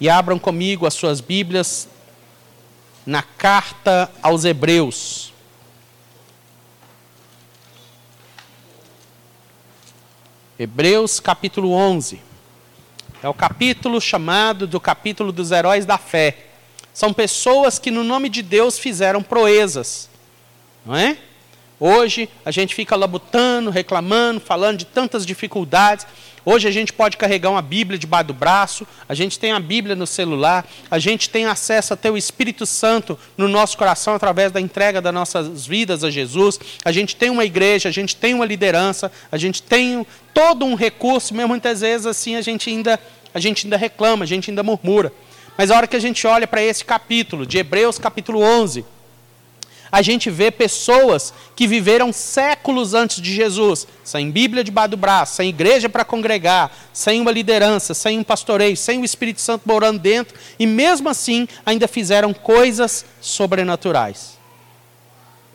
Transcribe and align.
e 0.00 0.08
abram 0.08 0.38
comigo 0.38 0.86
as 0.86 0.94
suas 0.94 1.20
Bíblias 1.20 1.88
na 3.04 3.22
carta 3.22 4.10
aos 4.22 4.44
Hebreus. 4.44 5.32
Hebreus 10.58 11.20
capítulo 11.20 11.72
11. 11.72 12.20
É 13.22 13.28
o 13.28 13.34
capítulo 13.34 14.00
chamado 14.00 14.66
do 14.66 14.78
capítulo 14.78 15.32
dos 15.32 15.50
heróis 15.50 15.86
da 15.86 15.98
fé. 15.98 16.46
São 16.92 17.12
pessoas 17.12 17.78
que, 17.78 17.90
no 17.90 18.04
nome 18.04 18.28
de 18.28 18.42
Deus, 18.42 18.78
fizeram 18.78 19.22
proezas. 19.22 20.08
Não 20.84 20.96
é? 20.96 21.16
Hoje 21.80 22.28
a 22.44 22.50
gente 22.50 22.74
fica 22.74 22.96
labutando, 22.96 23.70
reclamando, 23.70 24.40
falando 24.40 24.78
de 24.78 24.84
tantas 24.84 25.24
dificuldades. 25.24 26.06
Hoje 26.50 26.66
a 26.66 26.70
gente 26.70 26.94
pode 26.94 27.18
carregar 27.18 27.50
uma 27.50 27.60
Bíblia 27.60 27.98
debaixo 27.98 28.28
do 28.28 28.32
braço, 28.32 28.86
a 29.06 29.12
gente 29.12 29.38
tem 29.38 29.52
a 29.52 29.60
Bíblia 29.60 29.94
no 29.94 30.06
celular, 30.06 30.66
a 30.90 30.98
gente 30.98 31.28
tem 31.28 31.44
acesso 31.44 31.92
a 31.92 31.96
ter 31.96 32.10
o 32.10 32.16
Espírito 32.16 32.64
Santo 32.64 33.18
no 33.36 33.46
nosso 33.46 33.76
coração 33.76 34.14
através 34.14 34.50
da 34.50 34.58
entrega 34.58 34.98
das 35.02 35.12
nossas 35.12 35.66
vidas 35.66 36.02
a 36.02 36.10
Jesus. 36.10 36.58
A 36.82 36.90
gente 36.90 37.16
tem 37.16 37.28
uma 37.28 37.44
igreja, 37.44 37.90
a 37.90 37.92
gente 37.92 38.16
tem 38.16 38.32
uma 38.32 38.46
liderança, 38.46 39.12
a 39.30 39.36
gente 39.36 39.62
tem 39.62 40.06
todo 40.32 40.64
um 40.64 40.74
recurso, 40.74 41.34
mesmo 41.34 41.48
muitas 41.48 41.82
vezes 41.82 42.06
assim 42.06 42.34
a 42.34 42.40
gente 42.40 42.70
ainda 42.70 42.98
a 43.34 43.40
gente 43.40 43.66
ainda 43.66 43.76
reclama, 43.76 44.24
a 44.24 44.26
gente 44.26 44.50
ainda 44.50 44.62
murmura. 44.62 45.12
Mas 45.58 45.70
a 45.70 45.76
hora 45.76 45.86
que 45.86 45.96
a 45.96 46.00
gente 46.00 46.26
olha 46.26 46.46
para 46.46 46.62
esse 46.62 46.82
capítulo 46.82 47.44
de 47.44 47.58
Hebreus 47.58 47.98
capítulo 47.98 48.40
11, 48.40 48.86
a 49.90 50.02
gente 50.02 50.30
vê 50.30 50.50
pessoas 50.50 51.32
que 51.56 51.66
viveram 51.66 52.12
séculos 52.12 52.94
antes 52.94 53.20
de 53.20 53.32
Jesus, 53.32 53.86
sem 54.04 54.30
Bíblia 54.30 54.62
debaixo 54.64 54.90
do 54.90 54.96
braço, 54.96 55.36
sem 55.36 55.48
igreja 55.48 55.88
para 55.88 56.04
congregar, 56.04 56.70
sem 56.92 57.20
uma 57.20 57.30
liderança, 57.30 57.94
sem 57.94 58.18
um 58.18 58.24
pastoreio, 58.24 58.76
sem 58.76 59.00
o 59.00 59.04
Espírito 59.04 59.40
Santo 59.40 59.62
morando 59.66 59.98
dentro, 59.98 60.38
e 60.58 60.66
mesmo 60.66 61.08
assim 61.08 61.48
ainda 61.64 61.88
fizeram 61.88 62.32
coisas 62.34 63.04
sobrenaturais. 63.20 64.38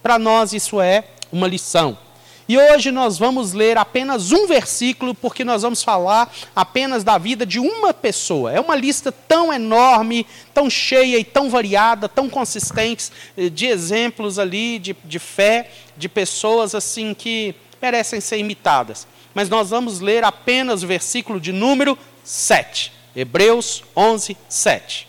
Para 0.01 0.19
nós 0.19 0.53
isso 0.53 0.81
é 0.81 1.05
uma 1.31 1.47
lição. 1.47 1.97
E 2.47 2.57
hoje 2.57 2.91
nós 2.91 3.17
vamos 3.17 3.53
ler 3.53 3.77
apenas 3.77 4.31
um 4.31 4.47
versículo, 4.47 5.15
porque 5.15 5.45
nós 5.45 5.61
vamos 5.61 5.81
falar 5.81 6.33
apenas 6.53 7.03
da 7.03 7.17
vida 7.17 7.45
de 7.45 7.59
uma 7.59 7.93
pessoa. 7.93 8.51
É 8.51 8.59
uma 8.59 8.75
lista 8.75 9.11
tão 9.11 9.53
enorme, 9.53 10.27
tão 10.53 10.69
cheia 10.69 11.17
e 11.17 11.23
tão 11.23 11.49
variada, 11.49 12.09
tão 12.09 12.29
consistente, 12.29 13.09
eh, 13.37 13.49
de 13.49 13.65
exemplos 13.67 14.37
ali 14.37 14.77
de, 14.77 14.95
de 15.05 15.19
fé, 15.19 15.71
de 15.95 16.09
pessoas 16.09 16.75
assim 16.75 17.13
que 17.13 17.55
merecem 17.81 18.19
ser 18.19 18.37
imitadas. 18.37 19.07
Mas 19.33 19.49
nós 19.49 19.69
vamos 19.69 20.01
ler 20.01 20.23
apenas 20.23 20.83
o 20.83 20.87
versículo 20.87 21.39
de 21.39 21.53
número 21.53 21.97
7. 22.23 22.91
Hebreus 23.15 23.83
11, 23.95 24.35
7. 24.49 25.07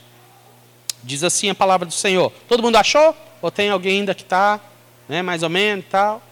Diz 1.02 1.24
assim 1.24 1.50
a 1.50 1.54
palavra 1.54 1.86
do 1.86 1.92
Senhor. 1.92 2.32
Todo 2.48 2.62
mundo 2.62 2.76
achou? 2.76 3.14
Ou 3.42 3.50
tem 3.50 3.70
alguém 3.70 4.00
ainda 4.00 4.14
que 4.14 4.22
está, 4.22 4.60
né, 5.08 5.20
mais 5.20 5.42
ou 5.42 5.50
menos 5.50 5.84
e 5.84 5.88
tal? 5.88 6.22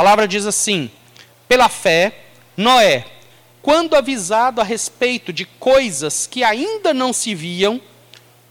Palavra 0.00 0.26
diz 0.26 0.46
assim: 0.46 0.90
pela 1.46 1.68
fé, 1.68 2.20
Noé, 2.56 3.04
quando 3.60 3.94
avisado 3.94 4.58
a 4.58 4.64
respeito 4.64 5.30
de 5.30 5.44
coisas 5.44 6.26
que 6.26 6.42
ainda 6.42 6.94
não 6.94 7.12
se 7.12 7.34
viam, 7.34 7.78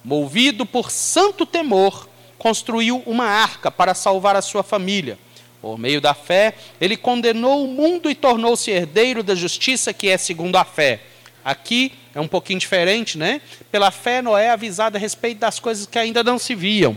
movido 0.04 0.64
por 0.64 0.92
santo 0.92 1.48
temor, 1.48 2.08
construiu 2.38 3.02
uma 3.04 3.26
arca 3.26 3.72
para 3.72 3.96
salvar 3.96 4.36
a 4.36 4.44
sua 4.44 4.62
família. 4.62 5.18
Por 5.60 5.76
meio 5.80 6.00
da 6.00 6.14
fé, 6.14 6.54
ele 6.80 6.96
condenou 6.96 7.66
o 7.66 7.68
mundo 7.68 8.12
e 8.12 8.14
tornou-se 8.14 8.70
herdeiro 8.70 9.24
da 9.24 9.34
justiça 9.34 9.92
que 9.92 10.08
é 10.08 10.20
segundo 10.20 10.56
a 10.56 10.64
fé. 10.64 11.00
Aqui 11.44 11.94
é 12.14 12.22
um 12.22 12.28
pouquinho 12.28 12.60
diferente, 12.60 13.18
né? 13.18 13.42
Pela 13.72 13.90
fé, 13.90 14.22
Noé 14.22 14.46
é 14.46 14.50
avisado 14.52 14.98
a 14.98 15.00
respeito 15.00 15.40
das 15.40 15.60
coisas 15.60 15.88
que 15.88 15.98
ainda 15.98 16.24
não 16.24 16.38
se 16.38 16.54
viam. 16.54 16.96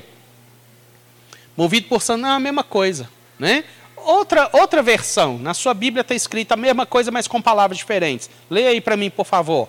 Movido 1.56 1.88
por 1.88 2.02
santo, 2.02 2.20
não 2.20 2.28
é 2.28 2.32
a 2.32 2.38
mesma 2.38 2.62
coisa, 2.62 3.08
né? 3.38 3.64
Outra, 4.04 4.48
outra 4.52 4.82
versão, 4.82 5.38
na 5.38 5.54
sua 5.54 5.74
Bíblia 5.74 6.02
está 6.02 6.14
escrita 6.14 6.54
a 6.54 6.56
mesma 6.56 6.84
coisa, 6.84 7.10
mas 7.10 7.28
com 7.28 7.40
palavras 7.40 7.78
diferentes. 7.78 8.28
Leia 8.50 8.70
aí 8.70 8.80
para 8.80 8.96
mim, 8.96 9.10
por 9.10 9.26
favor. 9.26 9.68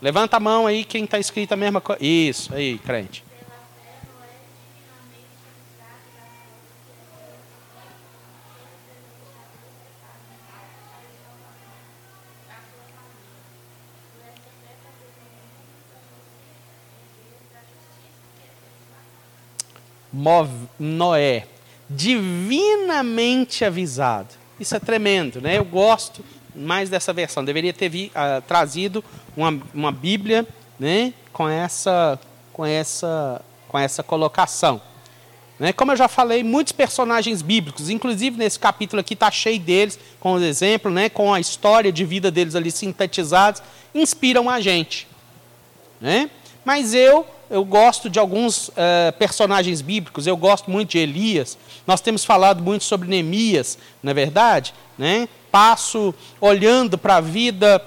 Levanta 0.00 0.38
a 0.38 0.40
mão 0.40 0.66
aí 0.66 0.84
quem 0.84 1.04
está 1.04 1.18
escrito 1.18 1.52
a 1.52 1.56
mesma 1.56 1.80
coisa. 1.80 2.02
Isso, 2.02 2.54
aí, 2.54 2.78
crente. 2.78 3.24
Noé 20.78 21.46
divinamente 21.90 23.64
avisado. 23.64 24.28
Isso 24.60 24.76
é 24.76 24.78
tremendo, 24.78 25.40
né? 25.40 25.58
Eu 25.58 25.64
gosto 25.64 26.24
mais 26.54 26.88
dessa 26.88 27.12
versão. 27.12 27.44
Deveria 27.44 27.72
ter 27.72 27.88
vi, 27.88 28.12
uh, 28.14 28.40
trazido 28.42 29.02
uma, 29.36 29.60
uma 29.74 29.90
Bíblia, 29.90 30.46
né? 30.78 31.12
Com 31.32 31.48
essa, 31.48 32.18
com 32.52 32.64
essa, 32.64 33.42
com 33.66 33.78
essa 33.78 34.02
colocação. 34.04 34.80
Né? 35.58 35.72
Como 35.72 35.92
eu 35.92 35.96
já 35.96 36.08
falei, 36.08 36.42
muitos 36.42 36.72
personagens 36.72 37.42
bíblicos, 37.42 37.90
inclusive 37.90 38.38
nesse 38.38 38.58
capítulo 38.58 39.00
aqui 39.00 39.12
está 39.12 39.30
cheio 39.30 39.60
deles, 39.60 39.98
com 40.18 40.32
os 40.32 40.42
exemplos, 40.42 40.92
né? 40.92 41.08
Com 41.08 41.34
a 41.34 41.40
história 41.40 41.92
de 41.92 42.04
vida 42.04 42.30
deles 42.30 42.54
ali 42.54 42.70
sintetizados, 42.70 43.62
inspiram 43.94 44.48
a 44.48 44.60
gente, 44.60 45.08
né? 46.00 46.30
Mas 46.64 46.94
eu 46.94 47.26
eu 47.50 47.64
gosto 47.64 48.08
de 48.08 48.20
alguns 48.20 48.68
uh, 48.68 49.12
personagens 49.18 49.80
bíblicos, 49.80 50.24
eu 50.24 50.36
gosto 50.36 50.70
muito 50.70 50.90
de 50.90 50.98
Elias. 50.98 51.58
Nós 51.84 52.00
temos 52.00 52.24
falado 52.24 52.62
muito 52.62 52.84
sobre 52.84 53.08
Neemias, 53.08 53.76
não 54.00 54.12
é 54.12 54.14
verdade? 54.14 54.72
Né? 54.96 55.28
Passo 55.50 56.14
olhando 56.40 56.96
para 56.96 57.16
a 57.16 57.20
vida 57.20 57.84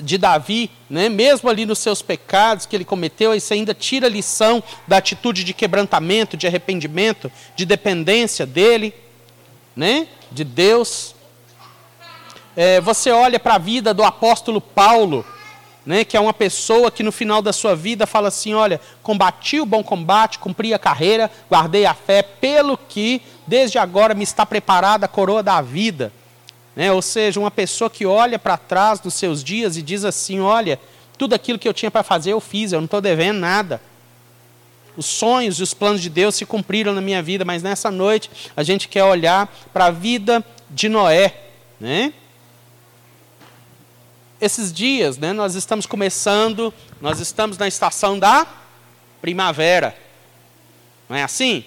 de 0.00 0.16
Davi, 0.16 0.70
né? 0.88 1.10
mesmo 1.10 1.50
ali 1.50 1.66
nos 1.66 1.80
seus 1.80 2.00
pecados 2.00 2.64
que 2.64 2.74
ele 2.74 2.84
cometeu, 2.84 3.34
isso 3.34 3.52
ainda 3.52 3.74
tira 3.74 4.08
lição 4.08 4.62
da 4.88 4.96
atitude 4.96 5.44
de 5.44 5.52
quebrantamento, 5.52 6.34
de 6.34 6.46
arrependimento, 6.46 7.30
de 7.54 7.66
dependência 7.66 8.46
dele, 8.46 8.94
né? 9.76 10.08
de 10.30 10.44
Deus. 10.44 11.14
É, 12.56 12.80
você 12.80 13.10
olha 13.10 13.38
para 13.38 13.56
a 13.56 13.58
vida 13.58 13.92
do 13.92 14.02
apóstolo 14.02 14.62
Paulo, 14.62 15.26
né, 15.84 16.04
que 16.04 16.16
é 16.16 16.20
uma 16.20 16.32
pessoa 16.32 16.90
que 16.90 17.02
no 17.02 17.10
final 17.10 17.42
da 17.42 17.52
sua 17.52 17.74
vida 17.74 18.06
fala 18.06 18.28
assim: 18.28 18.54
olha, 18.54 18.80
combati 19.02 19.60
o 19.60 19.66
bom 19.66 19.82
combate, 19.82 20.38
cumpri 20.38 20.72
a 20.72 20.78
carreira, 20.78 21.30
guardei 21.50 21.84
a 21.84 21.94
fé, 21.94 22.22
pelo 22.22 22.76
que 22.76 23.20
desde 23.46 23.78
agora 23.78 24.14
me 24.14 24.22
está 24.22 24.46
preparada 24.46 25.06
a 25.06 25.08
coroa 25.08 25.42
da 25.42 25.60
vida. 25.60 26.12
Né, 26.74 26.90
ou 26.90 27.02
seja, 27.02 27.38
uma 27.38 27.50
pessoa 27.50 27.90
que 27.90 28.06
olha 28.06 28.38
para 28.38 28.56
trás 28.56 29.00
dos 29.00 29.14
seus 29.14 29.42
dias 29.42 29.76
e 29.76 29.82
diz 29.82 30.04
assim: 30.04 30.40
olha, 30.40 30.78
tudo 31.18 31.34
aquilo 31.34 31.58
que 31.58 31.68
eu 31.68 31.74
tinha 31.74 31.90
para 31.90 32.02
fazer 32.02 32.32
eu 32.32 32.40
fiz, 32.40 32.72
eu 32.72 32.80
não 32.80 32.86
estou 32.86 33.00
devendo 33.00 33.38
nada. 33.38 33.80
Os 34.96 35.06
sonhos 35.06 35.58
e 35.58 35.62
os 35.62 35.72
planos 35.72 36.02
de 36.02 36.10
Deus 36.10 36.34
se 36.34 36.44
cumpriram 36.44 36.92
na 36.92 37.00
minha 37.00 37.22
vida, 37.22 37.44
mas 37.44 37.62
nessa 37.62 37.90
noite 37.90 38.30
a 38.54 38.62
gente 38.62 38.88
quer 38.88 39.04
olhar 39.04 39.52
para 39.72 39.86
a 39.86 39.90
vida 39.90 40.44
de 40.70 40.88
Noé. 40.88 41.34
Né? 41.80 42.12
Esses 44.42 44.72
dias, 44.72 45.18
né, 45.18 45.32
nós 45.32 45.54
estamos 45.54 45.86
começando, 45.86 46.74
nós 47.00 47.20
estamos 47.20 47.56
na 47.56 47.68
estação 47.68 48.18
da 48.18 48.44
primavera. 49.20 49.96
Não 51.08 51.16
é 51.16 51.22
assim? 51.22 51.64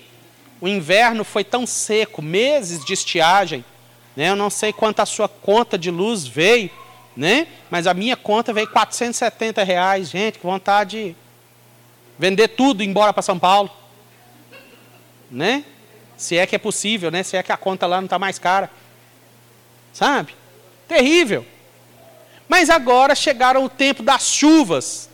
O 0.60 0.68
inverno 0.68 1.24
foi 1.24 1.46
tão 1.46 1.66
seco, 1.66 2.22
meses 2.22 2.84
de 2.84 2.92
estiagem. 2.92 3.64
Né? 4.14 4.30
Eu 4.30 4.36
não 4.36 4.50
sei 4.50 4.74
quanto 4.74 5.00
a 5.00 5.06
sua 5.06 5.30
conta 5.30 5.78
de 5.78 5.90
luz 5.90 6.28
veio, 6.28 6.70
né? 7.16 7.48
mas 7.72 7.88
a 7.88 7.94
minha 7.94 8.18
conta 8.18 8.52
veio 8.52 8.68
470 8.68 9.64
reais. 9.64 10.10
Gente, 10.10 10.38
que 10.38 10.46
vontade 10.46 10.98
de 10.98 11.16
vender 12.20 12.50
tudo 12.50 12.84
e 12.84 12.86
ir 12.86 12.90
embora 12.90 13.14
para 13.14 13.24
São 13.24 13.40
Paulo. 13.40 13.72
Né? 15.32 15.64
Se 16.18 16.38
é 16.38 16.46
que 16.46 16.58
é 16.58 16.60
possível, 16.60 17.10
né? 17.10 17.24
se 17.24 17.38
é 17.38 17.44
que 17.44 17.54
a 17.54 17.58
conta 17.58 17.88
lá 17.88 18.02
não 18.02 18.06
está 18.06 18.20
mais 18.20 18.38
cara. 18.38 18.70
Sabe? 19.94 20.36
Terrível. 20.90 21.55
Mas 22.48 22.70
agora 22.70 23.16
chegaram 23.16 23.64
o 23.64 23.70
tempo 23.70 24.04
das 24.04 24.28
chuvas. 24.28 25.10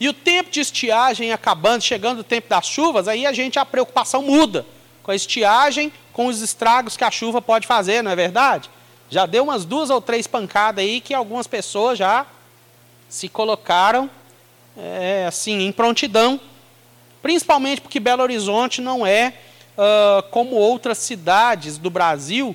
E 0.00 0.08
o 0.08 0.12
tempo 0.12 0.50
de 0.50 0.60
estiagem 0.60 1.32
acabando, 1.32 1.82
chegando 1.82 2.20
o 2.20 2.24
tempo 2.24 2.48
das 2.48 2.66
chuvas, 2.66 3.08
aí 3.08 3.26
a 3.26 3.32
gente 3.32 3.58
a 3.58 3.64
preocupação 3.64 4.22
muda 4.22 4.64
com 5.02 5.10
a 5.10 5.16
estiagem, 5.16 5.92
com 6.12 6.26
os 6.26 6.40
estragos 6.42 6.96
que 6.96 7.04
a 7.04 7.10
chuva 7.10 7.40
pode 7.40 7.66
fazer, 7.66 8.02
não 8.02 8.10
é 8.10 8.16
verdade? 8.16 8.70
Já 9.10 9.24
deu 9.24 9.42
umas 9.42 9.64
duas 9.64 9.90
ou 9.90 10.00
três 10.00 10.26
pancadas 10.26 10.84
aí 10.84 11.00
que 11.00 11.14
algumas 11.14 11.46
pessoas 11.46 11.98
já 11.98 12.26
se 13.08 13.28
colocaram 13.28 14.10
é, 14.76 15.24
assim 15.26 15.62
em 15.62 15.72
prontidão, 15.72 16.38
principalmente 17.22 17.80
porque 17.80 17.98
Belo 17.98 18.22
Horizonte 18.22 18.80
não 18.80 19.06
é 19.06 19.32
uh, 19.76 20.22
como 20.30 20.56
outras 20.56 20.98
cidades 20.98 21.78
do 21.78 21.88
Brasil, 21.90 22.54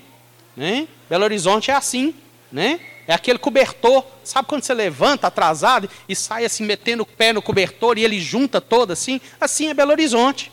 né? 0.55 0.87
Belo 1.09 1.23
Horizonte 1.23 1.71
é 1.71 1.73
assim, 1.73 2.13
né? 2.51 2.79
É 3.07 3.13
aquele 3.13 3.38
cobertor. 3.38 4.05
Sabe 4.23 4.47
quando 4.47 4.63
você 4.63 4.73
levanta 4.73 5.27
atrasado 5.27 5.89
e 6.07 6.15
sai 6.15 6.45
assim 6.45 6.63
metendo 6.63 7.03
o 7.03 7.05
pé 7.05 7.33
no 7.33 7.41
cobertor 7.41 7.97
e 7.97 8.03
ele 8.03 8.19
junta 8.19 8.61
todo 8.61 8.91
assim? 8.91 9.19
Assim 9.39 9.69
é 9.69 9.73
Belo 9.73 9.91
Horizonte. 9.91 10.51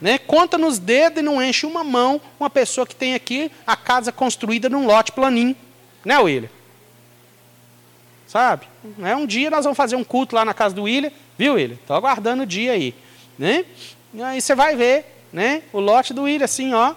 Né? 0.00 0.18
Conta 0.18 0.58
nos 0.58 0.78
dedos 0.78 1.20
e 1.20 1.22
não 1.22 1.42
enche 1.42 1.64
uma 1.64 1.84
mão 1.84 2.20
uma 2.38 2.50
pessoa 2.50 2.86
que 2.86 2.94
tem 2.94 3.14
aqui 3.14 3.50
a 3.66 3.76
casa 3.76 4.10
construída 4.10 4.68
num 4.68 4.86
lote 4.86 5.12
planinho. 5.12 5.56
Né, 6.04 6.18
William? 6.18 6.50
Sabe? 8.26 8.66
É 9.02 9.14
um 9.14 9.26
dia 9.26 9.48
nós 9.50 9.64
vamos 9.64 9.76
fazer 9.76 9.96
um 9.96 10.04
culto 10.04 10.34
lá 10.34 10.44
na 10.44 10.52
casa 10.52 10.74
do 10.74 10.82
William, 10.82 11.12
viu, 11.38 11.54
William? 11.54 11.76
Estou 11.76 11.96
aguardando 11.96 12.42
o 12.42 12.46
dia 12.46 12.72
aí. 12.72 12.94
Né? 13.38 13.64
E 14.12 14.22
aí 14.22 14.40
você 14.40 14.54
vai 14.54 14.76
ver 14.76 15.06
né? 15.32 15.62
o 15.72 15.80
lote 15.80 16.12
do 16.12 16.22
William, 16.22 16.44
assim, 16.44 16.74
ó. 16.74 16.94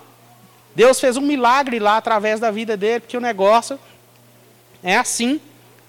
Deus 0.75 0.99
fez 0.99 1.17
um 1.17 1.21
milagre 1.21 1.79
lá 1.79 1.97
através 1.97 2.39
da 2.39 2.51
vida 2.51 2.75
dele, 2.77 2.99
porque 2.99 3.17
o 3.17 3.21
negócio 3.21 3.79
é 4.83 4.97
assim, 4.97 5.39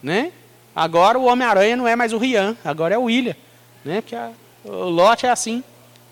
né? 0.03 0.33
Agora 0.75 1.19
o 1.19 1.25
Homem-Aranha 1.25 1.77
não 1.77 1.89
é 1.89 1.97
mais 1.97 2.13
o 2.13 2.19
Rian, 2.19 2.57
agora 2.65 2.95
é 2.95 2.99
o 2.99 3.05
William, 3.05 3.37
né? 3.85 4.01
Porque 4.01 4.15
a, 4.15 4.31
o 4.65 4.89
lote 4.89 5.27
é 5.27 5.31
assim, 5.31 5.63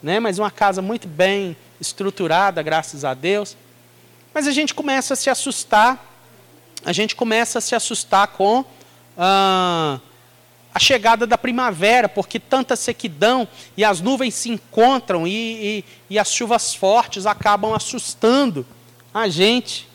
né? 0.02 0.18
Mas 0.18 0.38
uma 0.38 0.50
casa 0.50 0.82
muito 0.82 1.06
bem 1.06 1.56
estruturada, 1.80 2.62
graças 2.62 3.04
a 3.04 3.14
Deus. 3.14 3.56
Mas 4.34 4.46
a 4.46 4.52
gente 4.52 4.74
começa 4.74 5.14
a 5.14 5.16
se 5.16 5.30
assustar, 5.30 6.04
a 6.84 6.92
gente 6.92 7.14
começa 7.16 7.58
a 7.58 7.62
se 7.62 7.74
assustar 7.74 8.28
com 8.28 8.64
ah, 9.16 9.98
a 10.74 10.78
chegada 10.78 11.26
da 11.26 11.38
primavera, 11.38 12.08
porque 12.08 12.38
tanta 12.38 12.76
sequidão 12.76 13.48
e 13.76 13.84
as 13.84 14.00
nuvens 14.00 14.34
se 14.34 14.50
encontram 14.50 15.26
e, 15.26 15.30
e, 15.30 15.84
e 16.10 16.18
as 16.18 16.30
chuvas 16.32 16.74
fortes 16.74 17.24
acabam 17.24 17.72
assustando 17.72 18.66
a 19.14 19.26
gente. 19.26 19.88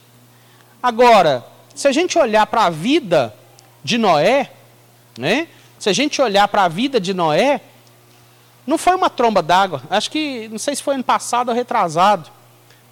Agora, 0.82 1.46
se 1.76 1.88
a 1.88 1.92
gente 1.92 2.18
olhar 2.18 2.46
para 2.48 2.66
a 2.66 2.70
vida 2.70 3.34
de 3.84 3.98
Noé, 3.98 4.52
né? 5.18 5.48
Se 5.80 5.90
a 5.90 5.94
gente 5.94 6.22
olhar 6.22 6.48
para 6.48 6.64
a 6.64 6.68
vida 6.68 7.00
de 7.00 7.14
Noé, 7.14 7.62
não 8.66 8.78
foi 8.78 8.96
uma 8.96 9.10
tromba 9.10 9.42
d'água. 9.42 9.82
Acho 9.90 10.12
que, 10.12 10.48
não 10.50 10.60
sei 10.60 10.76
se 10.76 10.84
foi 10.84 10.96
ano 10.96 11.04
passado 11.04 11.50
ou 11.50 11.56
retrasado. 11.56 12.30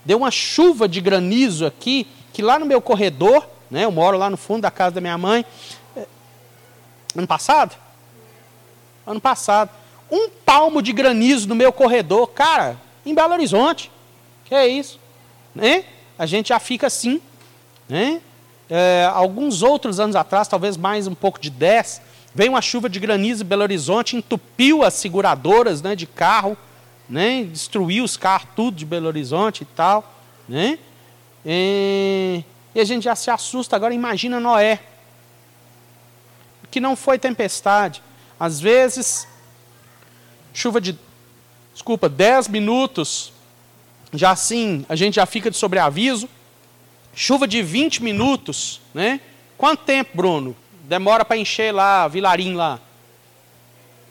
Deu 0.03 0.17
uma 0.17 0.31
chuva 0.31 0.87
de 0.87 0.99
granizo 0.99 1.65
aqui, 1.65 2.07
que 2.33 2.41
lá 2.41 2.57
no 2.57 2.65
meu 2.65 2.81
corredor, 2.81 3.47
né? 3.69 3.85
Eu 3.85 3.91
moro 3.91 4.17
lá 4.17 4.29
no 4.29 4.37
fundo 4.37 4.61
da 4.61 4.71
casa 4.71 4.95
da 4.95 5.01
minha 5.01 5.17
mãe. 5.17 5.45
Ano 7.15 7.27
passado? 7.27 7.75
Ano 9.05 9.21
passado. 9.21 9.69
Um 10.11 10.29
palmo 10.29 10.81
de 10.81 10.91
granizo 10.91 11.47
no 11.47 11.55
meu 11.55 11.71
corredor, 11.71 12.27
cara, 12.27 12.77
em 13.05 13.13
Belo 13.13 13.33
Horizonte. 13.33 13.91
Que 14.45 14.55
é 14.55 14.67
isso? 14.67 14.99
Né? 15.53 15.85
A 16.17 16.25
gente 16.25 16.49
já 16.49 16.59
fica 16.59 16.87
assim, 16.87 17.21
né? 17.87 18.21
É, 18.69 19.09
alguns 19.11 19.63
outros 19.63 19.99
anos 19.99 20.15
atrás, 20.15 20.47
talvez 20.47 20.77
mais 20.77 21.07
um 21.07 21.15
pouco 21.15 21.39
de 21.39 21.49
10, 21.49 22.01
veio 22.35 22.51
uma 22.51 22.61
chuva 22.61 22.87
de 22.87 22.99
granizo 22.99 23.43
em 23.43 23.47
Belo 23.47 23.63
Horizonte, 23.63 24.15
entupiu 24.15 24.83
as 24.83 24.93
seguradoras 24.93 25.81
né, 25.81 25.95
de 25.95 26.05
carro, 26.05 26.55
né, 27.09 27.43
destruiu 27.43 28.03
os 28.03 28.15
carros 28.15 28.47
tudo 28.55 28.77
de 28.77 28.85
Belo 28.85 29.07
Horizonte 29.07 29.63
e 29.63 29.65
tal. 29.65 30.13
Né? 30.47 30.77
E, 31.45 32.43
e 32.75 32.79
a 32.79 32.83
gente 32.83 33.03
já 33.03 33.15
se 33.15 33.31
assusta. 33.31 33.75
Agora 33.75 33.93
imagina 33.93 34.39
Noé, 34.39 34.79
que 36.69 36.79
não 36.79 36.95
foi 36.95 37.17
tempestade. 37.17 38.03
Às 38.39 38.59
vezes, 38.59 39.27
chuva 40.53 40.79
de, 40.79 40.97
desculpa, 41.73 42.07
10 42.07 42.47
minutos, 42.47 43.33
já 44.13 44.31
assim, 44.31 44.85
a 44.87 44.95
gente 44.95 45.15
já 45.15 45.25
fica 45.25 45.49
de 45.49 45.57
sobreaviso. 45.57 46.29
Chuva 47.13 47.47
de 47.47 47.61
20 47.61 48.03
minutos, 48.03 48.81
né? 48.93 49.19
Quanto 49.57 49.83
tempo, 49.83 50.11
Bruno? 50.15 50.55
Demora 50.83 51.25
para 51.25 51.37
encher 51.37 51.73
lá, 51.73 52.07
Vilarim 52.07 52.53
lá, 52.53 52.79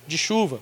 de 0.07 0.19
chuva. 0.19 0.61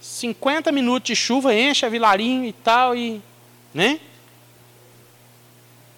50 0.00 0.70
minutos 0.72 1.08
de 1.08 1.16
chuva, 1.16 1.54
enche 1.54 1.84
a 1.84 1.88
Vilarim 1.88 2.44
e 2.44 2.52
tal, 2.52 2.96
e, 2.96 3.20
né? 3.74 4.00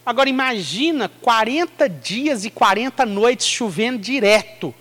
Agora 0.05 0.29
imagina 0.29 1.11
40 1.21 1.89
dias 1.89 2.45
e 2.45 2.50
40 2.50 3.05
noites 3.05 3.47
chovendo 3.47 3.99
direto 3.99 4.75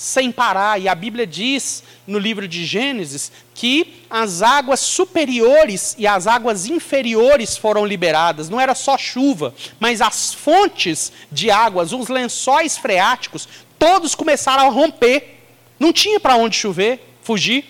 sem 0.00 0.32
parar. 0.32 0.80
E 0.80 0.88
a 0.88 0.94
Bíblia 0.94 1.26
diz 1.26 1.82
no 2.06 2.18
livro 2.18 2.48
de 2.48 2.64
Gênesis 2.64 3.30
que 3.54 4.02
as 4.08 4.40
águas 4.40 4.80
superiores 4.80 5.94
e 5.98 6.06
as 6.06 6.26
águas 6.26 6.64
inferiores 6.64 7.54
foram 7.54 7.84
liberadas. 7.84 8.48
Não 8.48 8.58
era 8.58 8.74
só 8.74 8.96
chuva, 8.96 9.54
mas 9.78 10.00
as 10.00 10.32
fontes 10.32 11.12
de 11.30 11.50
águas, 11.50 11.92
os 11.92 12.08
lençóis 12.08 12.78
freáticos, 12.78 13.46
todos 13.78 14.14
começaram 14.14 14.66
a 14.66 14.70
romper. 14.70 15.42
Não 15.78 15.92
tinha 15.92 16.18
para 16.18 16.34
onde 16.34 16.56
chover, 16.56 17.16
fugir. 17.22 17.66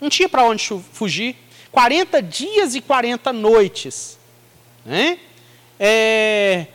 Não 0.00 0.08
tinha 0.08 0.28
para 0.28 0.42
onde 0.42 0.68
fugir. 0.92 1.36
40 1.70 2.20
dias 2.20 2.74
e 2.74 2.80
40 2.80 3.32
noites. 3.32 4.18
Né? 4.84 5.16
É, 5.78 6.66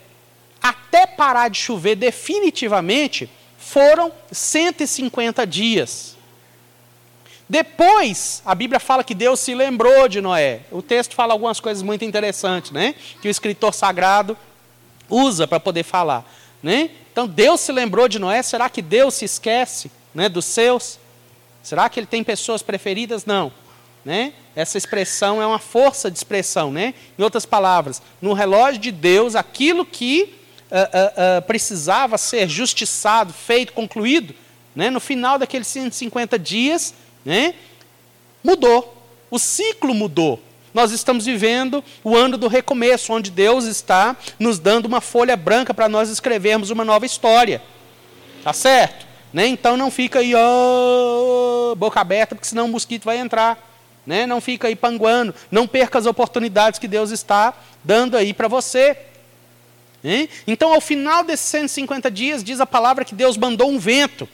até 0.63 1.06
parar 1.06 1.50
de 1.50 1.57
chover 1.57 1.98
definitivamente, 1.98 3.30
foram 3.66 4.12
150 4.32 5.46
dias. 5.48 6.16
Depois, 7.50 8.42
a 8.46 8.54
Bíblia 8.54 8.80
fala 8.80 9.04
que 9.04 9.16
Deus 9.16 9.40
se 9.40 9.56
lembrou 9.56 10.08
de 10.08 10.22
Noé. 10.22 10.62
O 10.72 10.84
texto 10.84 11.16
fala 11.16 11.34
algumas 11.34 11.60
coisas 11.60 11.82
muito 11.82 12.06
interessantes, 12.06 12.72
né? 12.72 12.94
Que 13.22 13.28
o 13.28 13.32
escritor 13.32 13.74
sagrado 13.74 14.38
usa 15.10 15.48
para 15.48 15.60
poder 15.60 15.84
falar, 15.84 16.24
né? 16.62 16.92
Então, 17.12 17.28
Deus 17.28 17.60
se 17.60 17.72
lembrou 17.72 18.08
de 18.08 18.20
Noé. 18.20 18.44
Será 18.44 18.70
que 18.70 18.84
Deus 18.84 19.16
se 19.16 19.26
esquece, 19.26 19.92
né, 20.14 20.30
dos 20.30 20.46
seus? 20.46 21.00
Será 21.64 21.90
que 21.90 22.00
ele 22.00 22.08
tem 22.08 22.24
pessoas 22.24 22.62
preferidas? 22.62 23.26
Não, 23.26 23.52
né? 24.04 24.34
Essa 24.56 24.78
expressão 24.78 25.42
é 25.42 25.48
uma 25.48 25.60
força 25.60 26.10
de 26.10 26.18
expressão, 26.18 26.72
né? 26.72 26.94
Em 27.18 27.24
outras 27.24 27.46
palavras, 27.48 28.02
no 28.22 28.34
relógio 28.34 28.80
de 28.80 28.92
Deus, 28.92 29.36
aquilo 29.36 29.86
que 29.86 30.45
uh, 30.75 31.39
uh, 31.39 31.42
precisava 31.44 32.18
ser 32.18 32.48
justiçado, 32.50 33.33
feito, 33.33 33.74
concluído, 33.74 34.36
né, 34.75 34.89
no 34.89 35.00
final 35.00 35.39
daqueles 35.39 35.68
150 35.68 36.38
dias, 36.38 36.94
né, 37.24 37.54
mudou. 38.44 38.94
O 39.31 39.39
ciclo 39.39 39.94
mudou. 39.94 40.39
Nós 40.74 40.92
estamos 40.92 41.25
vivendo 41.25 41.81
o 42.04 42.16
ano 42.18 42.38
do 42.38 42.50
recomeço, 42.50 43.13
onde 43.13 43.31
Deus 43.31 43.63
está 43.63 44.16
nos 44.38 44.60
dando 44.60 44.86
uma 44.86 45.00
folha 45.00 45.38
branca 45.38 45.74
para 45.74 45.88
nós 45.88 46.10
escrevermos 46.10 46.69
uma 46.69 46.83
nova 46.83 47.06
história. 47.06 47.62
Tá 48.44 48.51
certo? 48.51 49.05
Né? 49.32 49.48
Então 49.48 49.77
não 49.77 49.89
fica 49.89 50.20
aí, 50.20 50.34
oh, 50.36 51.74
boca 51.77 52.01
aberta, 52.01 52.36
porque 52.36 52.48
senão 52.48 52.65
o 52.65 52.70
mosquito 52.70 53.05
vai 53.05 53.17
entrar. 53.17 53.58
Né? 54.05 54.27
Não 54.27 54.41
fica 54.41 54.67
aí 54.67 54.75
panguando. 54.75 55.34
Não 55.50 55.65
perca 55.65 55.98
as 55.98 56.05
oportunidades 56.05 56.77
que 56.77 56.89
Deus 56.89 57.10
está 57.10 57.53
dando 57.84 58.17
aí 58.17 58.34
para 58.34 58.50
você. 58.50 58.98
Hein? 60.06 60.30
Então, 60.46 60.72
ao 60.72 60.80
final 60.80 61.24
desses 61.24 61.48
150 61.48 62.12
dias, 62.12 62.44
diz 62.44 62.62
a 62.62 62.66
palavra 62.66 63.04
que 63.04 63.16
Deus 63.16 63.36
mandou 63.36 63.72
um 63.72 63.80
vento 63.80 64.30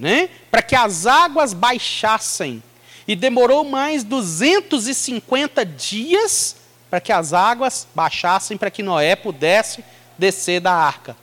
né? 0.00 0.30
para 0.50 0.62
que 0.62 0.74
as 0.74 1.06
águas 1.06 1.52
baixassem. 1.52 2.62
E 3.06 3.14
demorou 3.14 3.64
mais 3.64 4.02
250 4.02 5.64
dias 5.66 6.56
para 6.88 7.00
que 7.00 7.12
as 7.12 7.32
águas 7.32 7.86
baixassem, 7.94 8.56
para 8.56 8.70
que 8.70 8.82
Noé 8.82 9.14
pudesse 9.14 9.84
descer 10.16 10.60
da 10.60 10.72
arca. 10.72 11.16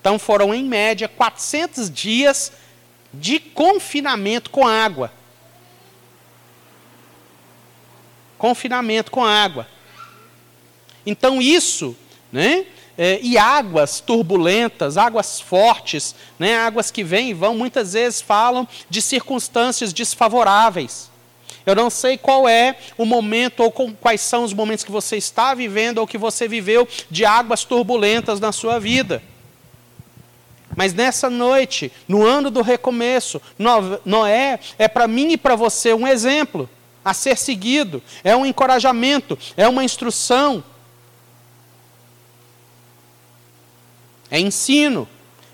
Então 0.00 0.18
foram, 0.18 0.54
em 0.54 0.64
média, 0.64 1.08
400 1.08 1.90
dias 1.90 2.52
de 3.12 3.38
confinamento 3.38 4.50
com 4.50 4.66
água. 4.66 5.12
Confinamento 8.38 9.10
com 9.10 9.24
água. 9.24 9.68
Então 11.04 11.42
isso 11.42 11.96
né? 12.32 12.66
É, 12.96 13.20
e 13.22 13.38
águas 13.38 14.00
turbulentas, 14.00 14.96
águas 14.96 15.40
fortes, 15.40 16.14
né? 16.38 16.56
águas 16.56 16.90
que 16.90 17.02
vêm 17.02 17.30
e 17.30 17.34
vão, 17.34 17.56
muitas 17.56 17.94
vezes 17.94 18.20
falam 18.20 18.66
de 18.88 19.00
circunstâncias 19.00 19.92
desfavoráveis. 19.92 21.10
Eu 21.64 21.74
não 21.74 21.88
sei 21.88 22.18
qual 22.18 22.48
é 22.48 22.76
o 22.98 23.04
momento 23.04 23.60
ou 23.60 23.70
quais 23.70 24.20
são 24.20 24.44
os 24.44 24.52
momentos 24.52 24.84
que 24.84 24.90
você 24.90 25.16
está 25.16 25.54
vivendo 25.54 25.98
ou 25.98 26.06
que 26.06 26.18
você 26.18 26.48
viveu 26.48 26.88
de 27.10 27.24
águas 27.24 27.64
turbulentas 27.64 28.40
na 28.40 28.50
sua 28.50 28.80
vida. 28.80 29.22
Mas 30.76 30.94
nessa 30.94 31.28
noite, 31.28 31.92
no 32.08 32.24
ano 32.24 32.50
do 32.50 32.62
recomeço, 32.62 33.40
Noé 34.04 34.58
é 34.78 34.88
para 34.88 35.06
mim 35.06 35.32
e 35.32 35.36
para 35.36 35.54
você 35.54 35.92
um 35.92 36.06
exemplo 36.06 36.68
a 37.04 37.12
ser 37.12 37.36
seguido, 37.36 38.02
é 38.22 38.34
um 38.34 38.46
encorajamento, 38.46 39.38
é 39.56 39.68
uma 39.68 39.84
instrução, 39.84 40.62
é 44.32 44.40
ensino, 44.40 45.06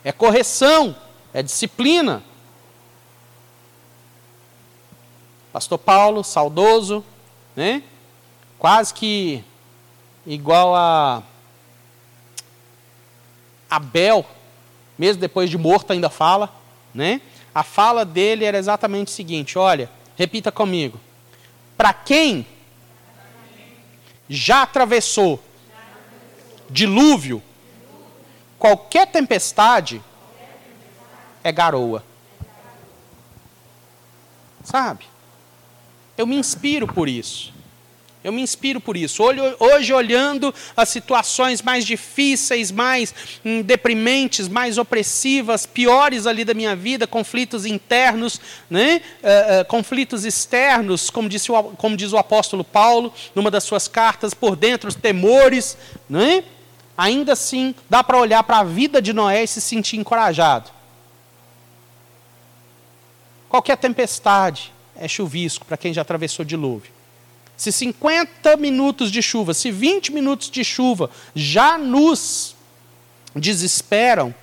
é 0.04 0.12
correção, 0.12 0.94
é 1.34 1.42
disciplina. 1.42 2.22
Pastor 5.52 5.78
Paulo, 5.78 6.22
saudoso, 6.22 7.04
né? 7.56 7.82
quase 8.56 8.94
que 8.94 9.42
igual 10.24 10.76
a 10.76 11.24
Abel, 13.68 14.24
mesmo 14.96 15.20
depois 15.20 15.50
de 15.50 15.58
morto 15.58 15.92
ainda 15.92 16.08
fala, 16.08 16.54
né? 16.94 17.20
A 17.52 17.64
fala 17.64 18.04
dele 18.04 18.44
era 18.44 18.58
exatamente 18.58 19.08
o 19.08 19.10
seguinte, 19.10 19.58
olha, 19.58 19.90
repita 20.16 20.52
comigo. 20.52 21.00
Para 21.76 21.92
quem 21.92 22.46
já 24.28 24.62
atravessou 24.62 25.42
dilúvio, 26.70 27.42
qualquer 28.58 29.06
tempestade 29.06 30.02
é 31.42 31.52
garoa. 31.52 32.04
Sabe? 34.64 35.06
Eu 36.16 36.26
me 36.26 36.36
inspiro 36.36 36.86
por 36.86 37.08
isso. 37.08 37.56
Eu 38.22 38.32
me 38.32 38.42
inspiro 38.42 38.80
por 38.80 38.96
isso. 38.96 39.22
Hoje, 39.60 39.92
olhando 39.92 40.52
as 40.76 40.88
situações 40.88 41.62
mais 41.62 41.86
difíceis, 41.86 42.72
mais 42.72 43.14
hum, 43.44 43.62
deprimentes, 43.62 44.48
mais 44.48 44.76
opressivas, 44.76 45.64
piores 45.64 46.26
ali 46.26 46.44
da 46.44 46.52
minha 46.52 46.74
vida, 46.74 47.06
conflitos 47.06 47.64
internos, 47.64 48.40
né? 48.68 49.00
Uh, 49.22 49.62
uh, 49.62 49.64
conflitos 49.66 50.24
externos, 50.24 51.08
como, 51.10 51.28
disse 51.28 51.52
o, 51.52 51.62
como 51.62 51.96
diz 51.96 52.12
o 52.12 52.18
apóstolo 52.18 52.64
Paulo, 52.64 53.14
numa 53.34 53.50
das 53.50 53.62
suas 53.62 53.86
cartas, 53.86 54.34
por 54.34 54.56
dentro, 54.56 54.88
os 54.88 54.96
temores, 54.96 55.78
né? 56.10 56.42
Ainda 56.98 57.34
assim, 57.34 57.72
dá 57.88 58.02
para 58.02 58.18
olhar 58.18 58.42
para 58.42 58.58
a 58.58 58.64
vida 58.64 59.00
de 59.00 59.12
Noé 59.12 59.44
e 59.44 59.46
se 59.46 59.60
sentir 59.60 59.96
encorajado. 59.96 60.68
Qualquer 63.48 63.76
tempestade 63.76 64.72
é 64.96 65.06
chuvisco 65.06 65.64
para 65.64 65.76
quem 65.76 65.94
já 65.94 66.02
atravessou 66.02 66.44
dilúvio. 66.44 66.90
Se 67.56 67.70
50 67.70 68.56
minutos 68.56 69.12
de 69.12 69.22
chuva, 69.22 69.54
se 69.54 69.70
20 69.70 70.12
minutos 70.12 70.50
de 70.50 70.64
chuva 70.64 71.08
já 71.34 71.78
nos 71.78 72.56
desesperam, 73.34 74.34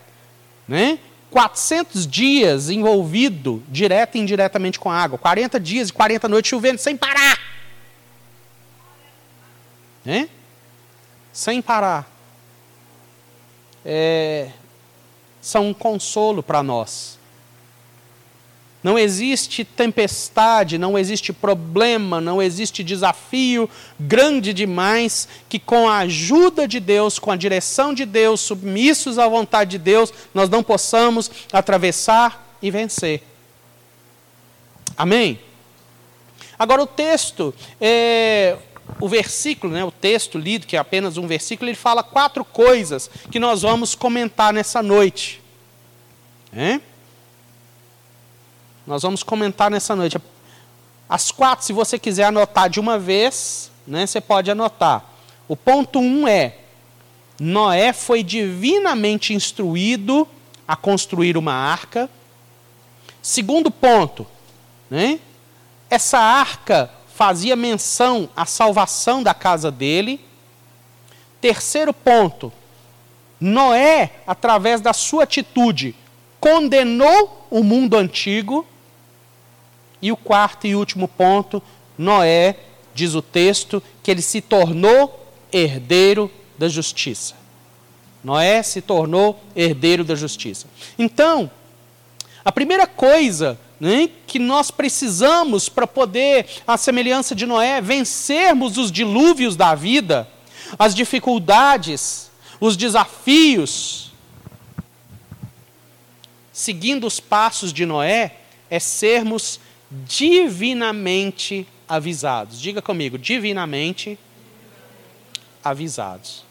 né? 0.66 0.98
400 1.30 2.08
dias 2.08 2.70
envolvido 2.70 3.62
direto 3.68 4.16
e 4.16 4.22
indiretamente 4.22 4.80
com 4.80 4.90
a 4.90 4.96
água, 4.98 5.18
40 5.18 5.60
dias 5.60 5.90
e 5.90 5.94
40 5.94 6.30
noites 6.30 6.50
chovendo 6.50 6.78
sem 6.78 6.96
parar. 6.96 7.38
Né? 10.06 10.30
Sem 11.34 11.62
parar. 11.62 12.15
É, 13.86 14.50
são 15.42 15.70
um 15.70 15.74
consolo 15.74 16.42
para 16.42 16.64
nós. 16.64 17.20
Não 18.86 19.00
existe 19.00 19.64
tempestade, 19.66 20.78
não 20.78 20.96
existe 20.96 21.34
problema, 21.34 22.22
não 22.22 22.40
existe 22.40 22.84
desafio 22.84 23.68
grande 24.00 24.54
demais 24.54 25.28
que, 25.50 25.58
com 25.58 25.90
a 25.90 26.00
ajuda 26.00 26.68
de 26.68 26.80
Deus, 26.80 27.18
com 27.18 27.32
a 27.32 27.36
direção 27.36 27.96
de 27.96 28.06
Deus, 28.06 28.42
submissos 28.42 29.18
à 29.18 29.28
vontade 29.28 29.72
de 29.72 29.80
Deus, 29.80 30.14
nós 30.36 30.50
não 30.50 30.62
possamos 30.62 31.32
atravessar 31.52 32.58
e 32.62 32.70
vencer. 32.70 33.24
Amém? 34.96 35.40
Agora, 36.58 36.84
o 36.84 36.88
texto, 36.88 37.54
é, 37.82 38.56
o 39.00 39.10
versículo, 39.10 39.74
né, 39.74 39.84
o 39.84 39.92
texto 39.92 40.38
lido, 40.38 40.68
que 40.68 40.76
é 40.76 40.80
apenas 40.80 41.18
um 41.18 41.28
versículo, 41.28 41.70
ele 41.70 41.78
fala 41.78 42.04
quatro 42.04 42.46
coisas 42.46 43.10
que 43.32 43.40
nós 43.40 43.62
vamos 43.62 43.96
comentar 43.96 44.54
nessa 44.54 44.82
noite. 44.82 45.42
É? 46.54 46.80
Nós 48.88 49.02
vamos 49.02 49.24
comentar 49.24 49.70
nessa 49.70 49.96
noite. 49.96 50.18
As 51.10 51.32
quatro, 51.32 51.66
se 51.66 51.74
você 51.74 52.00
quiser 52.00 52.26
anotar 52.26 52.70
de 52.70 52.80
uma 52.80 52.98
vez, 52.98 53.72
né, 53.86 54.06
você 54.06 54.22
pode 54.22 54.50
anotar. 54.50 55.04
O 55.48 55.56
ponto 55.56 56.00
um 56.00 56.28
é: 56.28 56.58
Noé 57.40 57.92
foi 57.94 58.24
divinamente 58.24 59.34
instruído 59.34 60.28
a 60.68 60.76
construir 60.76 61.38
uma 61.38 61.54
arca. 61.54 62.10
Segundo 63.22 63.70
ponto, 63.70 64.26
né, 64.90 65.20
essa 65.90 66.20
arca 66.20 66.92
fazia 67.16 67.56
menção 67.56 68.30
à 68.36 68.46
salvação 68.46 69.24
da 69.24 69.34
casa 69.34 69.72
dele. 69.72 70.20
Terceiro 71.40 71.94
ponto, 71.94 72.52
Noé, 73.40 74.12
através 74.28 74.82
da 74.82 74.92
sua 74.92 75.24
atitude, 75.24 75.96
condenou 76.42 77.48
o 77.50 77.64
mundo 77.64 77.96
antigo. 77.96 78.68
E 80.02 80.12
o 80.12 80.18
quarto 80.18 80.68
e 80.68 80.76
último 80.76 81.08
ponto, 81.08 81.64
Noé, 81.98 82.58
diz 82.94 83.16
o 83.16 83.22
texto, 83.22 83.82
que 84.04 84.12
ele 84.12 84.22
se 84.22 84.42
tornou 84.42 85.26
herdeiro 85.54 86.30
da 86.58 86.68
justiça. 86.68 87.36
Noé 88.22 88.62
se 88.62 88.82
tornou 88.82 89.42
herdeiro 89.56 90.04
da 90.04 90.16
justiça. 90.16 90.68
Então, 91.00 91.50
a 92.44 92.52
primeira 92.52 92.86
coisa 92.86 93.58
né, 93.80 94.10
que 94.26 94.40
nós 94.40 94.72
precisamos 94.72 95.70
para 95.70 95.86
poder, 95.86 96.48
à 96.66 96.78
semelhança 96.78 97.36
de 97.36 97.46
Noé, 97.46 97.82
vencermos 97.82 98.78
os 98.78 98.92
dilúvios 98.92 99.56
da 99.56 99.76
vida, 99.76 100.28
as 100.80 100.96
dificuldades, 100.96 102.32
os 102.60 102.78
desafios, 102.78 104.12
seguindo 106.52 107.06
os 107.06 107.20
passos 107.20 107.74
de 107.74 107.86
Noé, 107.86 108.38
é 108.70 108.80
sermos 108.80 109.60
divinamente 109.92 111.68
avisados. 111.88 112.60
Diga 112.60 112.82
comigo, 112.82 113.18
divinamente 113.18 114.18
avisados. 115.64 116.44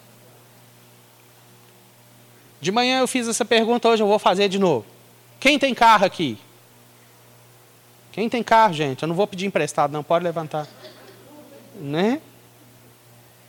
De 2.60 2.72
manhã 2.72 3.00
eu 3.00 3.06
fiz 3.06 3.28
essa 3.28 3.44
pergunta, 3.44 3.88
hoje 3.88 4.02
eu 4.02 4.06
vou 4.06 4.18
fazer 4.18 4.48
de 4.48 4.58
novo. 4.58 4.86
Quem 5.38 5.58
tem 5.58 5.74
carro 5.74 6.06
aqui? 6.06 6.38
Quem 8.14 8.28
tem 8.28 8.44
carro, 8.44 8.72
gente? 8.72 9.02
Eu 9.02 9.08
não 9.08 9.16
vou 9.16 9.26
pedir 9.26 9.44
emprestado, 9.44 9.90
não, 9.90 10.04
pode 10.04 10.24
levantar. 10.24 10.68
Né? 11.74 12.20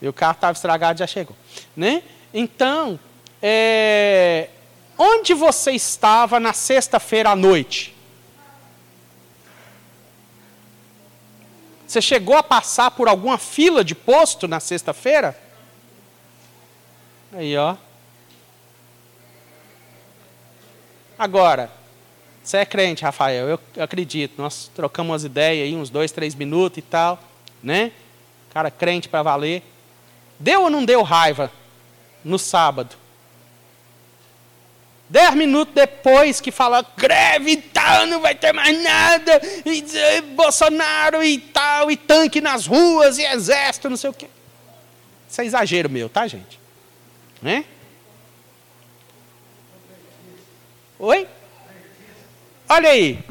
E 0.02 0.08
o 0.08 0.12
carro 0.12 0.32
estava 0.32 0.54
estragado, 0.54 0.98
já 0.98 1.06
chegou. 1.06 1.36
Né? 1.78 2.02
Então, 2.34 3.00
é... 3.40 4.50
onde 4.98 5.36
você 5.36 5.70
estava 5.74 6.40
na 6.40 6.52
sexta-feira 6.52 7.30
à 7.30 7.36
noite? 7.36 7.96
Você 11.86 12.02
chegou 12.02 12.36
a 12.36 12.42
passar 12.42 12.90
por 12.90 13.08
alguma 13.08 13.38
fila 13.38 13.84
de 13.84 13.94
posto 13.94 14.48
na 14.48 14.60
sexta-feira? 14.60 15.40
Aí, 17.32 17.56
ó. 17.56 17.76
Agora, 21.20 21.72
você 22.46 22.58
é 22.58 22.66
crente, 22.66 23.04
Rafael, 23.04 23.50
eu, 23.50 23.60
eu 23.76 23.84
acredito. 23.84 24.40
Nós 24.40 24.70
trocamos 24.76 25.12
umas 25.12 25.24
ideias 25.24 25.68
aí, 25.68 25.76
uns 25.76 25.90
dois, 25.90 26.12
três 26.12 26.36
minutos 26.36 26.78
e 26.78 26.82
tal, 26.84 27.20
né? 27.62 27.92
Cara, 28.54 28.70
crente 28.70 29.10
para 29.10 29.24
valer. 29.24 29.64
Deu 30.38 30.62
ou 30.62 30.70
não 30.70 30.86
deu 30.86 31.02
raiva 31.02 31.52
no 32.24 32.38
sábado? 32.38 32.96
Dez 35.10 35.34
minutos 35.34 35.74
depois 35.74 36.40
que 36.40 36.52
fala 36.52 36.86
greve 36.96 37.52
e 37.52 37.58
tal, 37.58 38.06
não 38.06 38.22
vai 38.22 38.36
ter 38.36 38.54
mais 38.54 38.80
nada, 38.82 39.42
e, 39.66 39.84
e, 39.84 40.22
Bolsonaro 40.22 41.24
e 41.24 41.40
tal, 41.40 41.90
e 41.90 41.98
tanque 41.98 42.42
nas 42.42 42.68
ruas, 42.68 43.18
e 43.18 43.24
exército, 43.24 43.90
não 43.90 43.98
sei 43.98 44.12
o 44.12 44.14
quê. 44.14 44.28
Isso 45.28 45.42
é 45.42 45.46
exagero 45.46 45.90
meu, 45.90 46.10
tá, 46.10 46.28
gente? 46.28 46.60
Né? 47.42 47.66
Oi? 51.00 51.28
Olha 52.68 52.90
aí. 52.90 53.24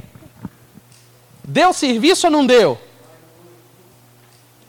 Deu 1.42 1.72
serviço 1.72 2.26
ou 2.26 2.30
não 2.30 2.46
deu? 2.46 2.78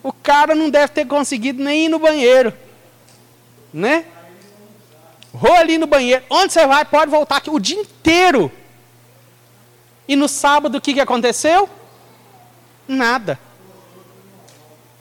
O 0.02 0.12
cara 0.12 0.54
não 0.54 0.70
deve 0.70 0.88
ter 0.88 1.06
conseguido 1.06 1.62
nem 1.62 1.86
ir 1.86 1.88
no 1.88 1.98
banheiro. 1.98 2.52
Né? 3.72 4.04
Vou 5.32 5.52
ali 5.52 5.78
no 5.78 5.86
banheiro. 5.86 6.24
Onde 6.30 6.52
você 6.52 6.66
vai, 6.66 6.84
pode 6.84 7.10
voltar 7.10 7.36
aqui 7.36 7.50
o 7.50 7.58
dia 7.58 7.80
inteiro. 7.80 8.50
E 10.08 10.14
no 10.14 10.28
sábado 10.28 10.78
o 10.78 10.80
que, 10.80 10.94
que 10.94 11.00
aconteceu? 11.00 11.68
Nada. 12.86 13.38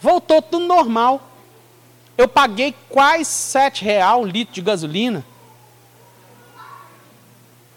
Voltou 0.02 0.42
tudo 0.42 0.66
normal. 0.66 1.22
Eu 2.18 2.28
paguei 2.28 2.74
quase 2.90 3.26
sete 3.26 3.84
real 3.84 4.22
um 4.22 4.26
litro 4.26 4.54
de 4.54 4.62
gasolina. 4.62 5.26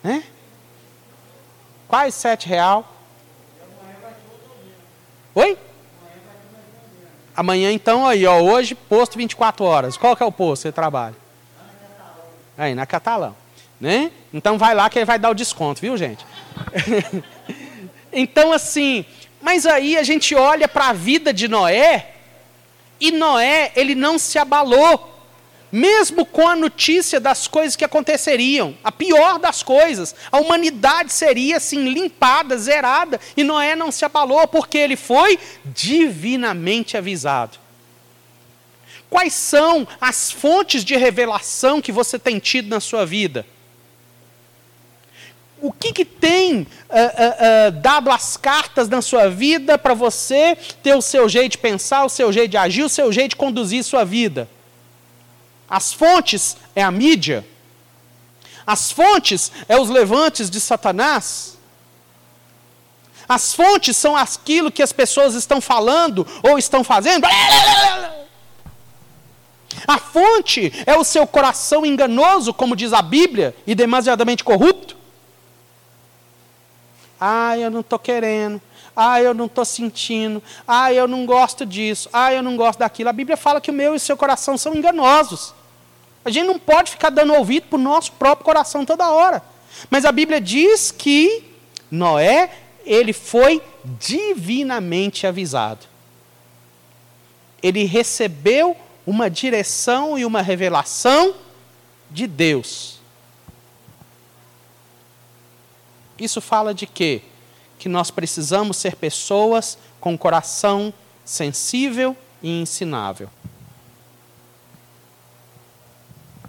Né? 0.03 0.23
Quase 1.89 2.13
sete 2.13 2.47
real. 2.47 2.87
Oi? 5.35 5.59
Amanhã 7.35 7.73
então 7.73 8.07
aí, 8.07 8.27
ó, 8.27 8.41
hoje 8.41 8.75
posto 8.75 9.17
24 9.17 9.65
horas. 9.65 9.97
Qual 9.97 10.15
que 10.15 10.23
é 10.23 10.27
o 10.27 10.33
posto 10.33 10.63
que 10.63 10.69
você 10.69 10.73
trabalha? 10.73 11.17
Aí, 12.59 12.75
na 12.75 12.85
Catalão. 12.85 13.35
Né? 13.81 14.11
Então 14.35 14.59
vai 14.59 14.75
lá 14.75 14.91
que 14.91 14.99
ele 14.99 15.07
vai 15.07 15.19
dar 15.19 15.31
o 15.31 15.35
desconto, 15.35 15.81
viu, 15.81 15.97
gente? 15.97 16.27
então, 18.13 18.53
assim, 18.53 19.05
mas 19.41 19.65
aí 19.65 19.97
a 19.97 20.03
gente 20.03 20.35
olha 20.35 20.67
para 20.67 20.89
a 20.89 20.93
vida 20.93 21.33
de 21.33 21.47
Noé 21.47 22.15
E 23.01 23.13
Noé, 23.13 23.73
ele 23.77 23.95
não 23.95 24.19
se 24.19 24.39
abalou. 24.39 25.18
Mesmo 25.71 26.25
com 26.25 26.49
a 26.49 26.57
notícia 26.57 27.21
das 27.21 27.47
coisas 27.47 27.77
que 27.77 27.85
aconteceriam, 27.85 28.75
a 28.83 28.91
pior 28.91 29.39
das 29.39 29.63
coisas, 29.63 30.15
a 30.33 30.39
humanidade 30.39 31.13
seria 31.13 31.59
assim 31.59 31.89
limpada, 31.91 32.57
zerada, 32.57 33.21
e 33.37 33.45
Noé 33.45 33.77
não 33.77 33.93
se 33.93 34.05
abalou 34.05 34.49
porque 34.49 34.79
ele 34.79 34.97
foi 34.97 35.39
divinamente 35.67 36.97
avisado. 36.97 37.59
Quais 39.11 39.35
são 39.35 39.87
as 40.01 40.31
fontes 40.31 40.85
de 40.85 40.97
revelação 40.97 41.81
que 41.81 41.93
você 41.93 42.19
tem 42.19 42.39
tido 42.39 42.69
na 42.69 42.81
sua 42.81 43.05
vida? 43.05 43.47
O 45.61 45.73
que, 45.73 45.93
que 45.93 46.05
tem 46.05 46.61
uh, 46.61 46.63
uh, 46.63 46.67
uh, 47.69 47.71
dado 47.73 48.11
as 48.11 48.37
cartas 48.37 48.89
na 48.89 49.03
sua 49.03 49.29
vida 49.29 49.77
para 49.77 49.93
você 49.93 50.57
ter 50.83 50.95
o 50.95 51.03
seu 51.03 51.29
jeito 51.29 51.53
de 51.53 51.59
pensar, 51.59 52.05
o 52.05 52.09
seu 52.09 52.33
jeito 52.33 52.53
de 52.53 52.57
agir, 52.57 52.85
o 52.85 52.89
seu 52.89 53.13
jeito 53.13 53.31
de 53.31 53.37
conduzir 53.37 53.83
sua 53.83 54.05
vida? 54.05 54.49
As 55.69 55.93
fontes 55.93 56.57
é 56.75 56.83
a 56.83 56.91
mídia. 56.91 57.47
As 58.67 58.91
fontes 58.91 59.53
é 59.69 59.79
os 59.79 59.89
levantes 59.89 60.51
de 60.51 60.61
Satanás. 60.61 61.59
As 63.29 63.55
fontes 63.55 63.97
são 63.97 64.17
aquilo 64.17 64.71
que 64.73 64.83
as 64.83 64.93
pessoas 64.93 65.35
estão 65.35 65.61
falando 65.61 66.27
ou 66.43 66.59
estão 66.59 66.83
fazendo. 66.83 67.27
A 69.87 69.99
fonte 69.99 70.73
é 70.87 70.97
o 70.97 71.05
seu 71.05 71.27
coração 71.27 71.85
enganoso, 71.85 72.55
como 72.55 72.75
diz 72.75 72.93
a 72.93 73.03
Bíblia, 73.03 73.55
e 73.67 73.75
demasiadamente 73.75 74.43
corrupto. 74.43 74.97
Ah, 77.21 77.57
eu 77.59 77.71
não 77.71 77.81
estou 77.81 77.99
querendo. 77.99 78.61
Ah, 79.01 79.23
eu 79.23 79.33
não 79.33 79.47
estou 79.47 79.65
sentindo. 79.65 80.43
Ah, 80.67 80.93
eu 80.93 81.07
não 81.07 81.25
gosto 81.25 81.65
disso. 81.65 82.09
Ah, 82.13 82.33
eu 82.33 82.43
não 82.43 82.57
gosto 82.57 82.81
daquilo. 82.81 83.09
A 83.09 83.13
Bíblia 83.13 83.37
fala 83.37 83.61
que 83.61 83.71
o 83.71 83.73
meu 83.75 83.93
e 83.93 83.97
o 83.97 84.01
seu 84.01 84.17
coração 84.17 84.59
são 84.59 84.75
enganosos. 84.75 85.55
A 86.25 86.31
gente 86.31 86.49
não 86.49 86.59
pode 86.59 86.91
ficar 86.91 87.11
dando 87.11 87.33
ouvido 87.33 87.69
para 87.69 87.79
o 87.79 87.81
nosso 87.81 88.11
próprio 88.11 88.45
coração 88.45 88.85
toda 88.85 89.09
hora. 89.09 89.41
Mas 89.89 90.05
a 90.05 90.11
Bíblia 90.11 90.41
diz 90.41 90.91
que 90.91 91.45
Noé, 91.89 92.51
ele 92.85 93.13
foi 93.13 93.63
divinamente 93.85 95.29
avisado. 95.29 95.87
Ele 97.63 97.85
recebeu 97.85 98.77
uma 99.07 99.31
direção 99.31 100.19
e 100.19 100.25
uma 100.25 100.43
revelação 100.43 101.37
de 102.11 102.27
Deus. 102.27 102.99
Isso 106.19 106.41
fala 106.41 106.75
de 106.75 106.85
quê? 106.85 107.23
Que 107.79 107.89
nós 107.89 108.11
precisamos 108.11 108.77
ser 108.77 108.97
pessoas 108.97 109.79
com 110.01 110.17
coração 110.17 110.93
sensível 111.25 112.17
e 112.43 112.61
ensinável. 112.61 113.29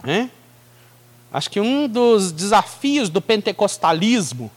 É? 0.03 0.29
Acho 1.31 1.49
que 1.49 1.59
um 1.59 1.87
dos 1.87 2.31
desafios 2.31 3.09
do 3.09 3.21
pentecostalismo, 3.21 4.49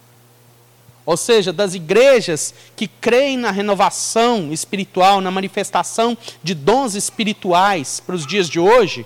ou 1.05 1.17
seja, 1.17 1.53
das 1.53 1.75
igrejas 1.75 2.55
que 2.77 2.87
creem 2.87 3.37
na 3.37 3.51
renovação 3.51 4.53
espiritual, 4.53 5.21
na 5.21 5.31
manifestação 5.31 6.17
de 6.43 6.55
dons 6.55 6.95
espirituais 6.95 8.01
para 8.01 8.15
os 8.15 8.27
dias 8.27 8.49
de 8.49 8.59
hoje, 8.59 9.05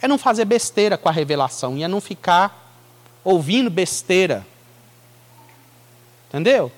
é 0.00 0.06
não 0.06 0.18
fazer 0.18 0.44
besteira 0.44 0.98
com 0.98 1.08
a 1.08 1.12
revelação 1.12 1.76
e 1.76 1.82
é 1.82 1.88
não 1.88 2.00
ficar 2.00 2.74
ouvindo 3.24 3.70
besteira. 3.70 4.46
Entendeu? 6.28 6.70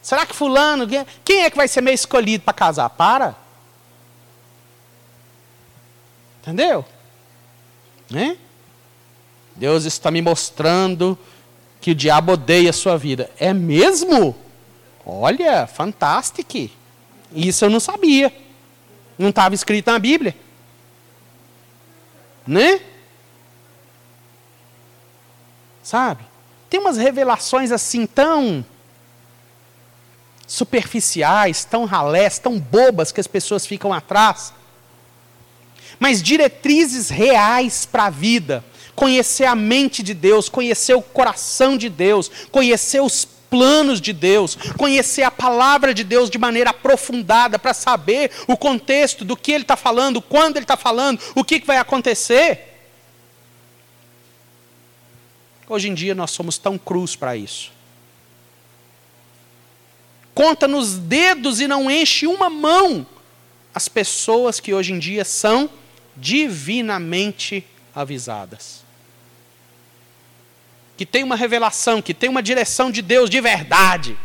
Será 0.00 0.24
que 0.24 0.34
fulano, 0.34 0.86
quem 1.24 1.42
é 1.42 1.50
que 1.50 1.56
vai 1.56 1.66
ser 1.66 1.80
meio 1.80 1.96
escolhido 1.96 2.44
para 2.44 2.54
casar? 2.54 2.88
Para. 2.90 3.34
Entendeu? 6.40 6.84
Né? 8.08 8.38
Deus 9.56 9.84
está 9.84 10.12
me 10.12 10.22
mostrando 10.22 11.18
que 11.80 11.90
o 11.90 11.94
diabo 11.94 12.32
odeia 12.32 12.70
a 12.70 12.72
sua 12.72 12.96
vida. 12.96 13.30
É 13.36 13.52
mesmo? 13.52 14.36
Olha, 15.04 15.66
fantástico. 15.66 16.70
Isso 17.32 17.64
eu 17.64 17.70
não 17.70 17.80
sabia. 17.80 18.32
Não 19.18 19.30
estava 19.30 19.56
escrito 19.56 19.90
na 19.90 19.98
Bíblia. 19.98 20.36
Né? 22.46 22.80
Sabe? 25.82 26.24
Tem 26.76 26.82
umas 26.82 26.98
revelações 26.98 27.72
assim 27.72 28.04
tão 28.04 28.62
superficiais, 30.46 31.64
tão 31.64 31.86
ralés, 31.86 32.38
tão 32.38 32.58
bobas 32.60 33.10
que 33.10 33.18
as 33.18 33.26
pessoas 33.26 33.64
ficam 33.64 33.94
atrás. 33.94 34.52
Mas 35.98 36.22
diretrizes 36.22 37.08
reais 37.08 37.86
para 37.86 38.04
a 38.04 38.10
vida. 38.10 38.62
Conhecer 38.94 39.46
a 39.46 39.54
mente 39.54 40.02
de 40.02 40.12
Deus, 40.12 40.50
conhecer 40.50 40.92
o 40.92 41.00
coração 41.00 41.78
de 41.78 41.88
Deus, 41.88 42.30
conhecer 42.52 43.00
os 43.00 43.24
planos 43.24 43.98
de 43.98 44.12
Deus, 44.12 44.54
conhecer 44.76 45.22
a 45.22 45.30
palavra 45.30 45.94
de 45.94 46.04
Deus 46.04 46.28
de 46.28 46.36
maneira 46.36 46.68
aprofundada 46.68 47.58
para 47.58 47.72
saber 47.72 48.30
o 48.46 48.54
contexto 48.54 49.24
do 49.24 49.34
que 49.34 49.50
ele 49.50 49.64
está 49.64 49.78
falando, 49.78 50.20
quando 50.20 50.58
ele 50.58 50.64
está 50.64 50.76
falando, 50.76 51.18
o 51.34 51.42
que, 51.42 51.58
que 51.58 51.66
vai 51.66 51.78
acontecer. 51.78 52.75
Hoje 55.68 55.88
em 55.88 55.94
dia 55.94 56.14
nós 56.14 56.30
somos 56.30 56.58
tão 56.58 56.78
cruz 56.78 57.16
para 57.16 57.36
isso. 57.36 57.72
Conta 60.34 60.68
nos 60.68 60.98
dedos 60.98 61.60
e 61.60 61.66
não 61.66 61.90
enche 61.90 62.26
uma 62.26 62.50
mão 62.50 63.06
as 63.76 63.88
pessoas 63.88 64.58
que 64.58 64.72
hoje 64.72 64.94
em 64.94 64.98
dia 64.98 65.22
são 65.22 65.68
divinamente 66.16 67.62
avisadas. 67.94 68.82
Que 70.96 71.04
tem 71.04 71.22
uma 71.22 71.36
revelação, 71.36 72.00
que 72.00 72.14
tem 72.14 72.30
uma 72.30 72.42
direção 72.42 72.90
de 72.90 73.02
Deus 73.02 73.28
de 73.28 73.38
verdade. 73.38 74.16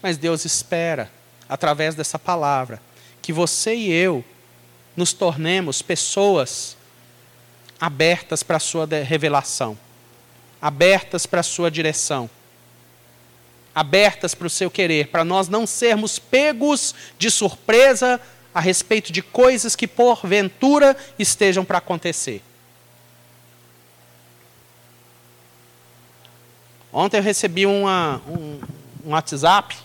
Mas 0.00 0.16
Deus 0.16 0.46
espera, 0.46 1.12
através 1.46 1.94
dessa 1.94 2.18
palavra, 2.18 2.80
que 3.20 3.30
você 3.30 3.74
e 3.74 3.92
eu 3.92 4.24
nos 4.96 5.12
tornemos 5.12 5.82
pessoas 5.82 6.74
abertas 7.80 8.42
para 8.42 8.56
a 8.56 8.60
sua 8.60 8.86
revelação, 8.86 9.78
abertas 10.60 11.26
para 11.26 11.40
a 11.40 11.42
sua 11.42 11.70
direção, 11.70 12.30
abertas 13.74 14.34
para 14.34 14.46
o 14.46 14.50
seu 14.50 14.70
querer, 14.70 15.08
para 15.08 15.24
nós 15.24 15.48
não 15.48 15.66
sermos 15.66 16.18
pegos 16.18 16.94
de 17.18 17.30
surpresa 17.30 18.20
a 18.54 18.60
respeito 18.60 19.12
de 19.12 19.20
coisas 19.20 19.74
que 19.74 19.86
porventura 19.88 20.96
estejam 21.18 21.64
para 21.64 21.78
acontecer. 21.78 22.40
Ontem 26.92 27.16
eu 27.16 27.22
recebi 27.24 27.66
uma, 27.66 28.22
um, 28.28 28.60
um 29.04 29.10
WhatsApp. 29.10 29.76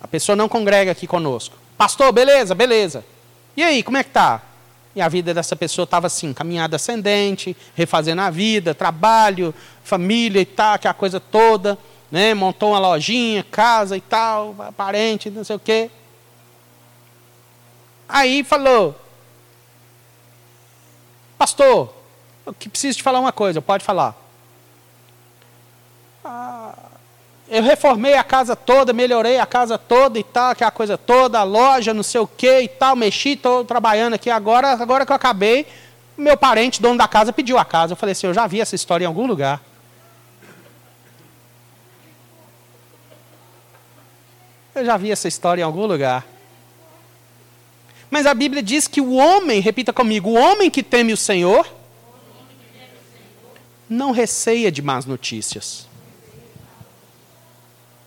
A 0.00 0.06
pessoa 0.06 0.36
não 0.36 0.48
congrega 0.48 0.92
aqui 0.92 1.08
conosco. 1.08 1.56
Pastor, 1.76 2.12
beleza, 2.12 2.54
beleza. 2.54 3.04
E 3.56 3.62
aí, 3.64 3.82
como 3.82 3.96
é 3.96 4.04
que 4.04 4.10
tá? 4.10 4.40
E 4.94 5.00
a 5.00 5.08
vida 5.08 5.32
dessa 5.32 5.54
pessoa 5.54 5.84
estava 5.84 6.06
assim, 6.06 6.32
caminhada 6.32 6.76
ascendente, 6.76 7.56
refazendo 7.74 8.22
a 8.22 8.30
vida, 8.30 8.74
trabalho, 8.74 9.54
família 9.84 10.40
e 10.40 10.46
tal, 10.46 10.74
aquela 10.74 10.94
coisa 10.94 11.20
toda. 11.20 11.78
Né? 12.10 12.34
Montou 12.34 12.70
uma 12.70 12.78
lojinha, 12.78 13.44
casa 13.44 13.96
e 13.96 14.00
tal, 14.00 14.54
parente, 14.76 15.30
não 15.30 15.44
sei 15.44 15.56
o 15.56 15.60
quê. 15.60 15.90
Aí 18.08 18.42
falou, 18.42 18.98
pastor, 21.36 21.94
eu 22.46 22.54
preciso 22.54 22.96
te 22.96 23.02
falar 23.02 23.20
uma 23.20 23.32
coisa, 23.32 23.60
pode 23.60 23.84
falar. 23.84 24.16
Ah, 26.24 26.87
eu 27.50 27.62
reformei 27.62 28.14
a 28.14 28.22
casa 28.22 28.54
toda, 28.54 28.92
melhorei 28.92 29.38
a 29.38 29.46
casa 29.46 29.78
toda 29.78 30.18
e 30.18 30.24
tal, 30.24 30.50
aquela 30.50 30.70
coisa 30.70 30.98
toda, 30.98 31.38
a 31.38 31.42
loja, 31.42 31.94
não 31.94 32.02
sei 32.02 32.20
o 32.20 32.26
que 32.26 32.60
e 32.60 32.68
tal, 32.68 32.94
mexi, 32.94 33.30
estou 33.30 33.64
trabalhando 33.64 34.14
aqui 34.14 34.28
agora, 34.28 34.72
agora 34.72 35.06
que 35.06 35.12
eu 35.12 35.16
acabei, 35.16 35.66
meu 36.16 36.36
parente, 36.36 36.82
dono 36.82 36.98
da 36.98 37.08
casa, 37.08 37.32
pediu 37.32 37.56
a 37.56 37.64
casa. 37.64 37.92
Eu 37.92 37.96
falei 37.96 38.12
assim, 38.12 38.26
eu 38.26 38.34
já 38.34 38.46
vi 38.46 38.60
essa 38.60 38.74
história 38.74 39.04
em 39.04 39.06
algum 39.06 39.26
lugar. 39.26 39.62
Eu 44.74 44.84
já 44.84 44.96
vi 44.96 45.10
essa 45.10 45.26
história 45.26 45.62
em 45.62 45.64
algum 45.64 45.86
lugar. 45.86 46.26
Mas 48.10 48.26
a 48.26 48.34
Bíblia 48.34 48.62
diz 48.62 48.86
que 48.86 49.00
o 49.00 49.14
homem, 49.14 49.60
repita 49.60 49.92
comigo, 49.92 50.30
o 50.30 50.34
homem 50.34 50.70
que 50.70 50.82
teme 50.82 51.12
o 51.12 51.16
Senhor, 51.16 51.66
não 53.88 54.10
receia 54.10 54.70
de 54.70 54.82
más 54.82 55.06
notícias. 55.06 55.88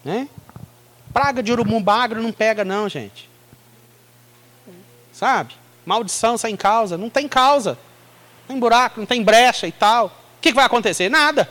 Né? 0.03 0.27
Praga 1.13 1.43
de 1.43 1.51
urubu 1.51 1.79
bagro 1.79 2.21
não 2.21 2.31
pega, 2.31 2.63
não, 2.63 2.87
gente. 2.89 3.29
Sabe? 5.11 5.53
Maldição 5.85 6.37
sem 6.37 6.55
causa. 6.55 6.97
Não 6.97 7.09
tem 7.09 7.27
causa. 7.27 7.77
Não 8.41 8.47
tem 8.47 8.59
buraco, 8.59 8.99
não 8.99 9.07
tem 9.07 9.23
brecha 9.23 9.67
e 9.67 9.71
tal. 9.71 10.07
O 10.07 10.41
que, 10.41 10.49
que 10.49 10.55
vai 10.55 10.65
acontecer? 10.65 11.09
Nada. 11.09 11.47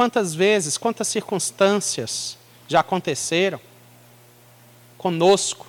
quantas 0.00 0.34
vezes, 0.34 0.78
quantas 0.78 1.08
circunstâncias 1.08 2.38
já 2.66 2.80
aconteceram 2.80 3.60
conosco. 4.96 5.66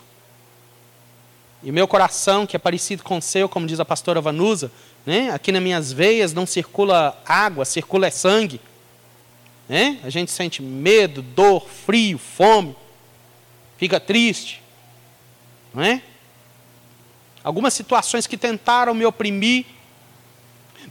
E 1.62 1.70
meu 1.70 1.86
coração, 1.86 2.48
que 2.48 2.56
é 2.56 2.60
parecido 2.60 3.04
com 3.04 3.18
o 3.18 3.22
seu, 3.22 3.50
como 3.50 3.68
diz 3.68 3.78
a 3.82 3.84
pastora 3.84 4.22
Vanusa, 4.22 4.72
né? 5.06 5.32
aqui 5.32 5.52
nas 5.52 5.62
minhas 5.62 5.92
veias 5.92 6.34
não 6.34 6.46
circula 6.46 7.20
água, 7.26 7.66
circula 7.66 8.08
é 8.08 8.12
sangue. 8.12 8.62
Né? 9.68 10.00
A 10.04 10.10
gente 10.10 10.32
sente 10.32 10.62
medo, 10.62 11.22
dor, 11.22 11.68
frio, 11.68 12.18
fome, 12.18 12.76
fica 13.78 14.00
triste. 14.00 14.62
Não 15.74 15.84
é? 15.84 16.02
Algumas 17.44 17.74
situações 17.74 18.28
que 18.28 18.38
tentaram 18.38 18.94
me 18.94 19.06
oprimir. 19.06 19.66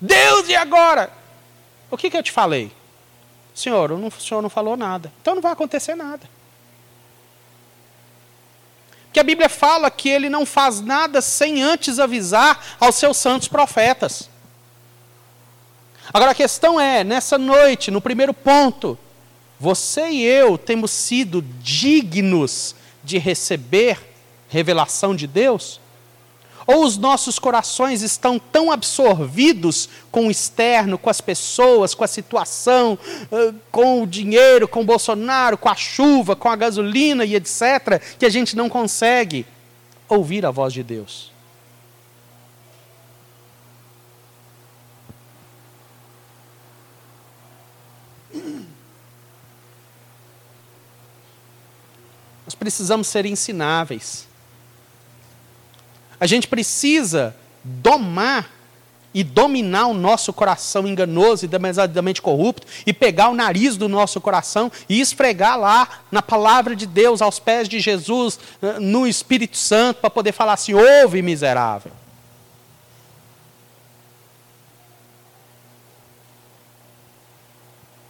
Deus, 0.00 0.48
e 0.48 0.56
agora? 0.56 1.12
O 1.90 1.96
que, 1.96 2.10
que 2.10 2.16
eu 2.16 2.22
te 2.22 2.32
falei? 2.32 2.72
Senhor, 3.54 3.90
não, 3.90 4.08
o 4.08 4.12
senhor 4.12 4.40
não 4.40 4.50
falou 4.50 4.76
nada. 4.76 5.12
Então 5.20 5.34
não 5.34 5.42
vai 5.42 5.52
acontecer 5.52 5.94
nada. 5.94 6.28
Que 9.12 9.20
a 9.20 9.24
Bíblia 9.24 9.48
fala 9.48 9.90
que 9.90 10.08
ele 10.08 10.28
não 10.28 10.46
faz 10.46 10.80
nada 10.80 11.20
sem 11.20 11.62
antes 11.62 11.98
avisar 11.98 12.76
aos 12.78 12.94
seus 12.94 13.16
santos 13.16 13.48
profetas. 13.48 14.28
Agora 16.12 16.32
a 16.32 16.34
questão 16.34 16.80
é, 16.80 17.04
nessa 17.04 17.38
noite, 17.38 17.90
no 17.90 18.00
primeiro 18.00 18.34
ponto, 18.34 18.98
você 19.58 20.08
e 20.08 20.24
eu 20.24 20.56
temos 20.56 20.90
sido 20.90 21.42
dignos 21.60 22.74
de 23.04 23.18
receber 23.18 23.98
revelação 24.48 25.14
de 25.14 25.26
Deus? 25.26 25.80
Ou 26.72 26.84
os 26.84 26.96
nossos 26.96 27.36
corações 27.36 28.00
estão 28.00 28.38
tão 28.38 28.70
absorvidos 28.70 29.88
com 30.08 30.28
o 30.28 30.30
externo, 30.30 30.96
com 30.96 31.10
as 31.10 31.20
pessoas, 31.20 31.96
com 31.96 32.04
a 32.04 32.06
situação, 32.06 32.96
com 33.72 34.04
o 34.04 34.06
dinheiro, 34.06 34.68
com 34.68 34.82
o 34.82 34.84
Bolsonaro, 34.84 35.58
com 35.58 35.68
a 35.68 35.74
chuva, 35.74 36.36
com 36.36 36.48
a 36.48 36.54
gasolina 36.54 37.24
e 37.24 37.34
etc., 37.34 38.00
que 38.16 38.24
a 38.24 38.28
gente 38.28 38.54
não 38.54 38.68
consegue 38.68 39.44
ouvir 40.08 40.46
a 40.46 40.52
voz 40.52 40.72
de 40.72 40.84
Deus? 40.84 41.32
Nós 52.46 52.54
precisamos 52.54 53.08
ser 53.08 53.26
ensináveis. 53.26 54.29
A 56.20 56.26
gente 56.26 56.46
precisa 56.46 57.34
domar 57.64 58.50
e 59.12 59.24
dominar 59.24 59.86
o 59.86 59.94
nosso 59.94 60.32
coração 60.32 60.86
enganoso 60.86 61.44
e 61.44 61.48
demasiadamente 61.48 62.22
corrupto 62.22 62.66
e 62.86 62.92
pegar 62.92 63.28
o 63.28 63.34
nariz 63.34 63.76
do 63.76 63.88
nosso 63.88 64.20
coração 64.20 64.70
e 64.88 65.00
esfregar 65.00 65.58
lá 65.58 65.88
na 66.12 66.22
palavra 66.22 66.76
de 66.76 66.86
Deus, 66.86 67.20
aos 67.20 67.40
pés 67.40 67.68
de 67.68 67.80
Jesus, 67.80 68.38
no 68.78 69.06
Espírito 69.06 69.56
Santo, 69.56 69.96
para 70.00 70.10
poder 70.10 70.32
falar 70.32 70.52
assim: 70.52 70.74
ouve, 70.74 71.22
miserável. 71.22 71.90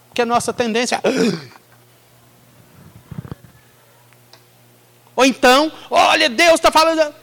Porque 0.08 0.20
a 0.20 0.26
nossa 0.26 0.52
tendência. 0.52 1.00
Ou 5.16 5.24
então, 5.24 5.72
olha, 5.90 6.28
Deus 6.28 6.54
está 6.54 6.70
falando. 6.70 7.19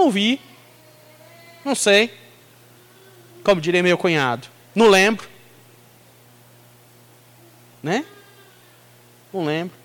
Não 0.00 0.10
vi. 0.10 0.40
Não 1.62 1.74
sei. 1.74 2.10
Como 3.44 3.60
diria 3.60 3.82
meu 3.82 3.98
cunhado. 3.98 4.48
Não 4.74 4.88
lembro. 4.88 5.28
Né? 7.82 8.06
Não 9.30 9.44
lembro. 9.44 9.76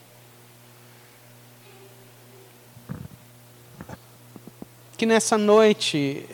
Que 4.96 5.06
nessa 5.06 5.38
noite, 5.38 6.26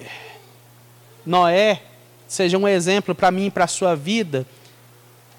Noé 1.25 1.81
seja 2.27 2.59
um 2.59 2.67
exemplo 2.67 3.15
para 3.15 3.31
mim 3.31 3.47
e 3.47 3.51
para 3.51 3.63
a 3.63 3.67
sua 3.67 3.95
vida, 3.95 4.45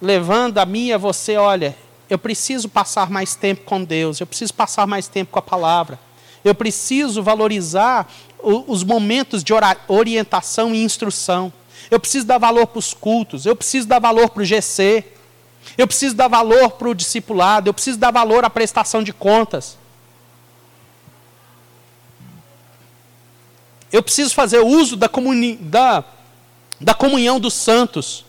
levando 0.01 0.59
a 0.59 0.67
mim 0.67 0.89
e 0.89 0.93
a 0.93 0.99
você, 0.99 1.37
olha, 1.37 1.77
eu 2.11 2.19
preciso 2.19 2.69
passar 2.69 3.09
mais 3.09 3.37
tempo 3.37 3.63
com 3.63 3.85
Deus, 3.85 4.19
eu 4.19 4.27
preciso 4.27 4.53
passar 4.53 4.85
mais 4.85 5.07
tempo 5.07 5.31
com 5.31 5.39
a 5.39 5.43
palavra. 5.43 5.97
Eu 6.45 6.55
preciso 6.55 7.23
valorizar 7.23 8.11
os 8.43 8.83
momentos 8.83 9.43
de 9.45 9.53
orientação 9.89 10.75
e 10.75 10.83
instrução. 10.83 11.53
Eu 11.91 12.01
preciso 12.01 12.27
dar 12.27 12.39
valor 12.39 12.67
para 12.67 12.79
os 12.79 12.95
cultos, 12.95 13.47
eu 13.47 13.55
preciso 13.55 13.87
dar 13.87 13.99
valor 13.99 14.31
para 14.31 14.43
o 14.43 14.45
GC, 14.45 15.05
eu 15.77 15.87
preciso 15.87 16.15
dar 16.15 16.29
valor 16.29 16.73
para 16.73 16.89
o 16.89 16.95
discipulado, 16.95 17.69
eu 17.69 17.75
preciso 17.75 17.99
dar 17.99 18.11
valor 18.11 18.45
à 18.45 18.51
prestação 18.51 19.03
de 19.03 19.13
contas. 19.13 19.79
Eu 23.91 24.03
preciso 24.03 24.35
fazer 24.35 24.61
uso 24.61 24.97
da, 24.97 25.09
comuni 25.09 25.57
da, 25.57 26.03
da 26.81 26.95
comunhão 26.95 27.39
dos 27.39 27.53
santos. 27.53 28.25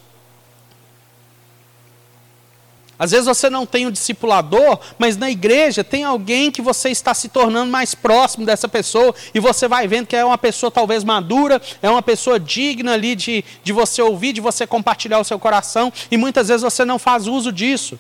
Às 2.98 3.12
vezes 3.12 3.26
você 3.26 3.50
não 3.50 3.66
tem 3.66 3.88
um 3.88 3.92
discipulador, 3.92 4.80
mas 5.00 5.18
na 5.18 5.30
igreja 5.30 5.84
tem 5.84 6.04
alguém 6.04 6.52
que 6.52 6.62
você 6.62 6.90
está 6.90 7.14
se 7.14 7.28
tornando 7.28 7.72
mais 7.72 7.96
próximo 7.96 8.46
dessa 8.46 8.68
pessoa 8.68 9.14
e 9.34 9.40
você 9.40 9.68
vai 9.68 9.88
vendo 9.88 10.08
que 10.08 10.16
é 10.16 10.24
uma 10.24 10.38
pessoa 10.38 10.72
talvez 10.72 11.04
madura, 11.04 11.62
é 11.82 11.90
uma 11.90 12.02
pessoa 12.02 12.40
digna 12.40 12.94
ali 12.94 13.16
de, 13.16 13.44
de 13.64 13.74
você 13.74 14.02
ouvir, 14.02 14.34
de 14.34 14.42
você 14.42 14.68
compartilhar 14.68 15.20
o 15.20 15.24
seu 15.24 15.40
coração 15.40 15.92
e 16.12 16.18
muitas 16.18 16.50
vezes 16.50 16.62
você 16.62 16.86
não 16.86 17.00
faz 17.00 17.28
uso 17.28 17.52
disso. 17.52 18.00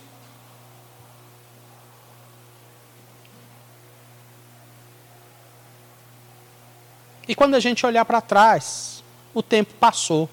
E 7.27 7.33
quando 7.33 7.55
a 7.55 7.59
gente 7.59 7.85
olhar 7.85 8.05
para 8.05 8.21
trás, 8.21 9.03
o 9.33 9.41
tempo 9.41 9.73
passou. 9.79 10.29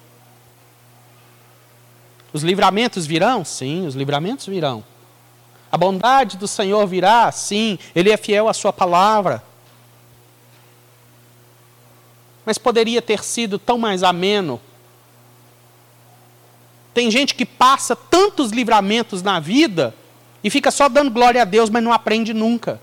Os 2.33 2.43
livramentos 2.43 3.07
virão? 3.07 3.45
Sim, 3.45 3.87
os 3.87 3.95
livramentos 3.95 4.47
virão. 4.47 4.85
A 5.71 5.77
bondade 5.77 6.37
do 6.37 6.49
Senhor 6.49 6.87
virá? 6.87 7.31
Sim, 7.31 7.79
Ele 7.95 8.11
é 8.11 8.16
fiel 8.16 8.49
à 8.49 8.55
Sua 8.55 8.73
palavra. 8.73 9.43
Mas 12.45 12.59
poderia 12.59 13.01
ter 13.01 13.23
sido 13.23 13.59
tão 13.59 13.79
mais 13.79 14.03
ameno. 14.03 14.61
Tem 16.93 17.11
gente 17.11 17.35
que 17.35 17.47
passa 17.47 17.95
tantos 17.95 18.51
livramentos 18.51 19.23
na 19.23 19.38
vida 19.38 19.95
e 20.43 20.51
fica 20.51 20.71
só 20.71 20.88
dando 20.88 21.11
glória 21.11 21.43
a 21.43 21.45
Deus, 21.45 21.71
mas 21.71 21.83
não 21.83 21.93
aprende 21.93 22.35
nunca. 22.35 22.81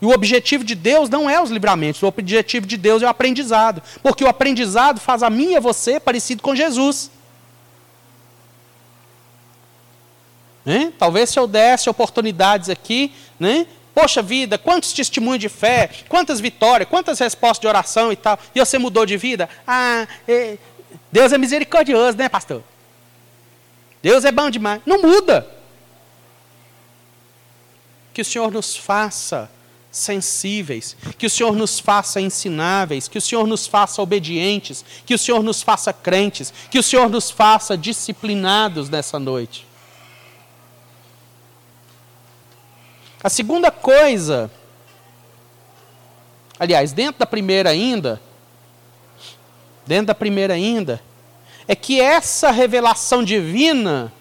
E 0.00 0.06
o 0.06 0.10
objetivo 0.10 0.62
de 0.62 0.76
Deus 0.76 1.08
não 1.08 1.28
é 1.28 1.42
os 1.42 1.50
livramentos, 1.50 2.02
o 2.02 2.06
objetivo 2.06 2.66
de 2.66 2.76
Deus 2.76 3.02
é 3.02 3.06
o 3.06 3.08
aprendizado. 3.08 3.82
Porque 4.02 4.22
o 4.22 4.28
aprendizado 4.28 5.00
faz 5.00 5.22
a 5.24 5.30
mim 5.30 5.52
e 5.52 5.56
a 5.56 5.60
você 5.60 5.98
parecido 5.98 6.42
com 6.42 6.54
Jesus. 6.54 7.10
Né? 10.68 10.92
Talvez 10.98 11.30
se 11.30 11.38
eu 11.38 11.46
desse 11.46 11.88
oportunidades 11.88 12.68
aqui, 12.68 13.10
né? 13.40 13.66
Poxa 13.94 14.20
vida, 14.20 14.58
quantos 14.58 14.92
testemunhos 14.92 15.40
de 15.40 15.48
fé, 15.48 15.88
quantas 16.10 16.40
vitórias, 16.40 16.86
quantas 16.90 17.18
respostas 17.18 17.62
de 17.62 17.66
oração 17.66 18.12
e 18.12 18.16
tal, 18.16 18.38
e 18.54 18.60
você 18.60 18.76
mudou 18.76 19.06
de 19.06 19.16
vida? 19.16 19.48
Ah, 19.66 20.06
é, 20.28 20.58
Deus 21.10 21.32
é 21.32 21.38
misericordioso, 21.38 22.18
né, 22.18 22.28
pastor? 22.28 22.62
Deus 24.02 24.26
é 24.26 24.30
bom 24.30 24.50
demais. 24.50 24.82
Não 24.84 25.00
muda. 25.00 25.50
Que 28.12 28.20
o 28.20 28.24
Senhor 28.24 28.52
nos 28.52 28.76
faça 28.76 29.50
sensíveis, 29.90 30.98
que 31.16 31.24
o 31.24 31.30
Senhor 31.30 31.56
nos 31.56 31.80
faça 31.80 32.20
ensináveis, 32.20 33.08
que 33.08 33.16
o 33.16 33.22
Senhor 33.22 33.46
nos 33.46 33.66
faça 33.66 34.02
obedientes, 34.02 34.84
que 35.06 35.14
o 35.14 35.18
Senhor 35.18 35.42
nos 35.42 35.62
faça 35.62 35.94
crentes, 35.94 36.52
que 36.70 36.78
o 36.78 36.82
Senhor 36.82 37.08
nos 37.08 37.30
faça 37.30 37.74
disciplinados 37.74 38.90
nessa 38.90 39.18
noite. 39.18 39.66
A 43.22 43.28
segunda 43.28 43.70
coisa, 43.70 44.50
aliás, 46.58 46.92
dentro 46.92 47.18
da 47.18 47.26
primeira 47.26 47.70
ainda, 47.70 48.20
dentro 49.86 50.06
da 50.06 50.14
primeira 50.14 50.54
ainda, 50.54 51.02
é 51.66 51.74
que 51.74 52.00
essa 52.00 52.50
revelação 52.50 53.24
divina 53.24 54.12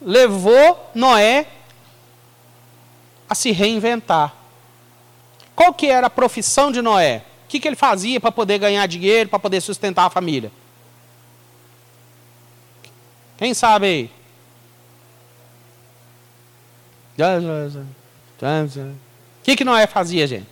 levou 0.00 0.90
Noé 0.94 1.46
a 3.28 3.34
se 3.34 3.50
reinventar. 3.50 4.34
Qual 5.54 5.74
que 5.74 5.88
era 5.88 6.06
a 6.06 6.10
profissão 6.10 6.72
de 6.72 6.80
Noé? 6.80 7.24
O 7.44 7.48
que, 7.48 7.60
que 7.60 7.68
ele 7.68 7.76
fazia 7.76 8.20
para 8.20 8.32
poder 8.32 8.58
ganhar 8.58 8.86
dinheiro, 8.86 9.28
para 9.28 9.38
poder 9.38 9.60
sustentar 9.60 10.06
a 10.06 10.10
família? 10.10 10.50
Quem 13.36 13.52
sabe 13.52 13.86
aí? 13.86 14.17
O 19.40 19.42
que, 19.42 19.56
que 19.56 19.64
Noé 19.64 19.86
fazia, 19.86 20.26
gente? 20.26 20.46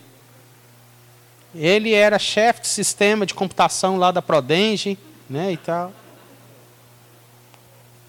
Ele 1.55 1.95
era 1.95 2.19
chefe 2.19 2.63
de 2.63 2.69
sistema 2.69 3.25
de 3.25 3.33
computação 3.33 3.97
lá 3.97 4.11
da 4.11 4.21
Prodenge, 4.21 4.99
né, 5.31 5.53
e 5.53 5.57
tal. 5.57 5.93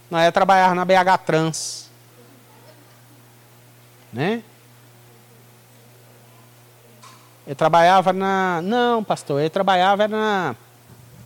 Noé 0.09 0.31
trabalhava 0.31 0.73
na 0.73 0.83
BH 0.83 1.17
Trans. 1.25 1.89
Né? 4.11 4.41
Ele 7.45 7.55
trabalhava 7.55 8.11
na. 8.11 8.61
Não, 8.61 9.03
pastor, 9.03 9.39
ele 9.39 9.49
trabalhava 9.49 10.07
na 10.07 10.55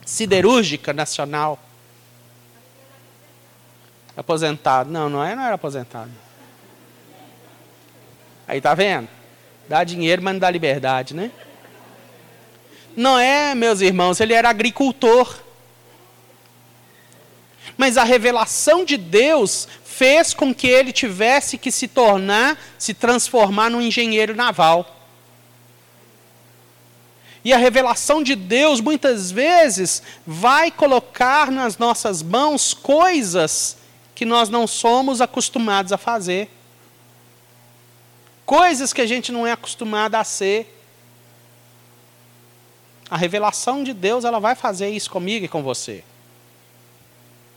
Siderúrgica 0.06 0.94
Nacional. 0.94 1.58
Aposentado. 4.16 4.92
Não, 4.92 5.10
não 5.10 5.20
não 5.20 5.24
era 5.24 5.56
aposentado. 5.56 6.12
Aí 8.48 8.60
tá 8.60 8.74
vendo? 8.74 9.08
Dá 9.68 9.84
dinheiro, 9.84 10.22
mas 10.22 10.34
não 10.34 10.40
dá 10.40 10.50
liberdade, 10.50 11.14
né? 11.14 11.32
Não 12.96 13.18
é, 13.18 13.56
meus 13.56 13.82
irmãos, 13.82 14.20
ele 14.20 14.34
era 14.34 14.50
agricultor. 14.50 15.40
Mas 17.78 17.98
a 17.98 18.04
revelação 18.04 18.84
de 18.84 18.98
Deus 18.98 19.68
fez 19.84 20.34
com 20.34 20.54
que 20.54 20.68
ele 20.68 20.92
tivesse 20.92 21.58
que 21.58 21.72
se 21.72 21.88
tornar, 21.88 22.58
se 22.78 22.94
transformar 22.94 23.70
num 23.70 23.82
engenheiro 23.82 24.36
naval. 24.36 24.98
E 27.44 27.54
a 27.54 27.58
revelação 27.58 28.22
de 28.22 28.36
Deus 28.36 28.80
muitas 28.80 29.32
vezes 29.32 30.04
vai 30.26 30.70
colocar 30.70 31.52
nas 31.52 31.78
nossas 31.78 32.22
mãos 32.22 32.74
coisas 32.74 33.78
que 34.14 34.26
nós 34.26 34.48
não 34.50 34.68
somos 34.68 35.22
acostumados 35.22 35.92
a 35.92 35.98
fazer. 35.98 36.50
Coisas 38.52 38.92
que 38.92 39.00
a 39.00 39.06
gente 39.06 39.32
não 39.32 39.48
é 39.48 39.54
acostumado 39.54 40.16
a 40.16 40.26
ser. 40.26 40.78
A 43.10 43.16
revelação 43.16 43.82
de 43.82 43.94
Deus, 43.94 44.26
ela 44.26 44.42
vai 44.42 44.56
fazer 44.56 44.90
isso 44.90 45.10
comigo 45.10 45.46
e 45.46 45.48
com 45.48 45.64
você. 45.64 46.04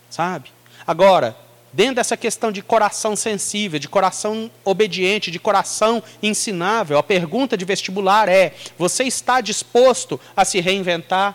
Sabe? 0.09 0.53
Agora, 0.87 1.37
dentro 1.73 1.97
dessa 1.97 2.17
questão 2.17 2.53
de 2.53 2.63
coração 2.63 3.17
sensível, 3.17 3.81
de 3.81 3.89
coração 3.89 4.49
obediente, 4.65 5.33
de 5.33 5.41
coração 5.41 6.01
ensinável, 6.23 6.97
a 6.97 7.03
pergunta 7.03 7.57
de 7.57 7.65
vestibular 7.65 8.29
é: 8.29 8.55
você 8.79 9.03
está 9.03 9.41
disposto 9.41 10.21
a 10.37 10.45
se 10.45 10.61
reinventar? 10.61 11.35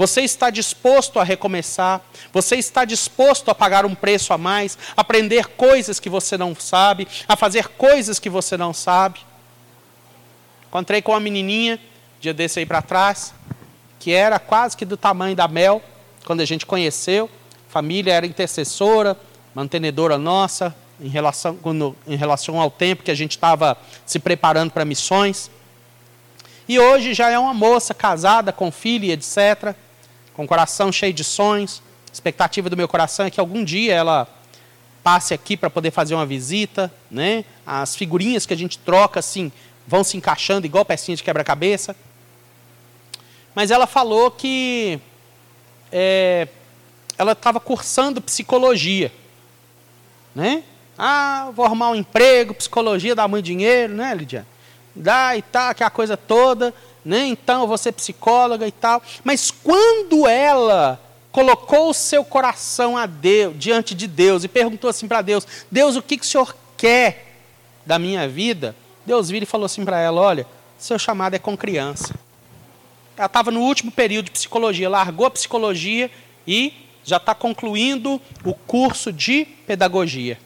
Você 0.00 0.22
está 0.22 0.48
disposto 0.48 1.20
a 1.20 1.22
recomeçar? 1.22 2.00
Você 2.32 2.56
está 2.56 2.86
disposto 2.86 3.50
a 3.50 3.54
pagar 3.54 3.84
um 3.84 3.94
preço 3.94 4.32
a 4.32 4.38
mais, 4.38 4.78
aprender 4.96 5.48
coisas 5.48 6.00
que 6.00 6.08
você 6.08 6.38
não 6.38 6.54
sabe, 6.54 7.06
a 7.28 7.36
fazer 7.36 7.68
coisas 7.68 8.18
que 8.18 8.30
você 8.30 8.56
não 8.56 8.72
sabe? 8.72 9.20
Encontrei 10.66 11.02
com 11.02 11.12
uma 11.12 11.20
menininha, 11.20 11.78
dia 12.18 12.32
desse 12.32 12.58
aí 12.58 12.64
para 12.64 12.80
trás, 12.80 13.34
que 13.98 14.10
era 14.10 14.38
quase 14.38 14.74
que 14.74 14.86
do 14.86 14.96
tamanho 14.96 15.36
da 15.36 15.46
Mel, 15.46 15.82
quando 16.24 16.40
a 16.40 16.46
gente 16.46 16.64
conheceu. 16.64 17.28
Família 17.68 18.14
era 18.14 18.24
intercessora, 18.24 19.14
mantenedora 19.54 20.16
nossa, 20.16 20.74
em 20.98 21.08
relação, 21.08 21.58
em 22.06 22.16
relação 22.16 22.58
ao 22.58 22.70
tempo 22.70 23.02
que 23.02 23.10
a 23.10 23.14
gente 23.14 23.32
estava 23.32 23.76
se 24.06 24.18
preparando 24.18 24.70
para 24.70 24.82
missões. 24.82 25.50
E 26.66 26.78
hoje 26.78 27.12
já 27.12 27.28
é 27.28 27.38
uma 27.38 27.52
moça 27.52 27.92
casada, 27.92 28.50
com 28.50 28.72
filho 28.72 29.04
etc., 29.04 29.76
com 30.40 30.44
o 30.44 30.48
coração 30.48 30.90
cheio 30.90 31.12
de 31.12 31.22
sonhos. 31.22 31.82
A 32.08 32.12
expectativa 32.12 32.70
do 32.70 32.76
meu 32.76 32.88
coração 32.88 33.26
é 33.26 33.30
que 33.30 33.38
algum 33.38 33.62
dia 33.62 33.94
ela 33.94 34.26
passe 35.02 35.34
aqui 35.34 35.54
para 35.54 35.68
poder 35.68 35.90
fazer 35.90 36.14
uma 36.14 36.24
visita. 36.24 36.90
Né? 37.10 37.44
As 37.66 37.94
figurinhas 37.94 38.46
que 38.46 38.54
a 38.54 38.56
gente 38.56 38.78
troca 38.78 39.20
assim 39.20 39.52
vão 39.86 40.02
se 40.02 40.16
encaixando 40.16 40.66
igual 40.66 40.84
pecinha 40.84 41.14
de 41.14 41.22
quebra-cabeça. 41.22 41.94
Mas 43.54 43.70
ela 43.70 43.86
falou 43.86 44.30
que 44.30 44.98
é, 45.92 46.48
ela 47.18 47.32
estava 47.32 47.60
cursando 47.60 48.22
psicologia 48.22 49.12
né? 50.34 50.62
Ah, 50.96 51.50
vou 51.54 51.64
arrumar 51.64 51.90
um 51.90 51.94
emprego, 51.94 52.54
psicologia 52.54 53.14
dá 53.14 53.26
muito 53.26 53.44
dinheiro, 53.44 53.94
né, 53.94 54.14
Lidia? 54.14 54.46
Dá 54.94 55.36
e 55.36 55.42
tal, 55.42 55.70
aquela 55.70 55.90
coisa 55.90 56.16
toda, 56.16 56.74
né? 57.04 57.26
Então 57.26 57.62
eu 57.62 57.66
vou 57.66 57.78
ser 57.78 57.92
psicóloga 57.92 58.66
e 58.66 58.72
tal. 58.72 59.02
Mas 59.24 59.50
quando 59.50 60.26
ela 60.26 61.00
colocou 61.32 61.90
o 61.90 61.94
seu 61.94 62.24
coração 62.24 62.96
a 62.96 63.06
Deus, 63.06 63.54
diante 63.58 63.94
de 63.94 64.06
Deus 64.06 64.44
e 64.44 64.48
perguntou 64.48 64.90
assim 64.90 65.08
para 65.08 65.22
Deus: 65.22 65.46
Deus, 65.70 65.96
o 65.96 66.02
que, 66.02 66.16
que 66.16 66.24
o 66.24 66.28
senhor 66.28 66.54
quer 66.76 67.26
da 67.84 67.98
minha 67.98 68.28
vida? 68.28 68.74
Deus 69.06 69.28
vira 69.30 69.44
e 69.44 69.46
falou 69.46 69.66
assim 69.66 69.84
para 69.84 69.98
ela: 69.98 70.20
Olha, 70.20 70.46
seu 70.78 70.98
chamado 70.98 71.34
é 71.34 71.38
com 71.38 71.56
criança. 71.56 72.14
Ela 73.16 73.26
estava 73.26 73.50
no 73.50 73.60
último 73.60 73.90
período 73.90 74.26
de 74.26 74.30
psicologia, 74.30 74.88
largou 74.88 75.26
a 75.26 75.30
psicologia 75.30 76.10
e 76.46 76.72
já 77.04 77.16
está 77.16 77.34
concluindo 77.34 78.20
o 78.44 78.54
curso 78.54 79.12
de 79.12 79.44
pedagogia. 79.66 80.38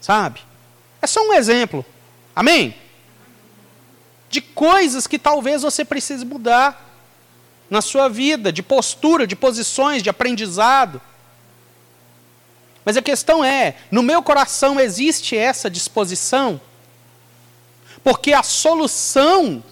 Sabe? 0.00 0.40
É 1.00 1.06
só 1.06 1.20
um 1.20 1.32
exemplo. 1.32 1.84
Amém? 2.34 2.74
De 4.32 4.40
coisas 4.40 5.06
que 5.06 5.18
talvez 5.18 5.60
você 5.60 5.84
precise 5.84 6.24
mudar 6.24 6.88
na 7.68 7.82
sua 7.82 8.08
vida, 8.08 8.50
de 8.50 8.62
postura, 8.62 9.26
de 9.26 9.36
posições, 9.36 10.02
de 10.02 10.08
aprendizado. 10.08 11.02
Mas 12.82 12.96
a 12.96 13.02
questão 13.02 13.44
é: 13.44 13.76
no 13.90 14.02
meu 14.02 14.22
coração 14.22 14.80
existe 14.80 15.36
essa 15.36 15.68
disposição? 15.68 16.58
Porque 18.02 18.32
a 18.32 18.42
solução 18.42 19.62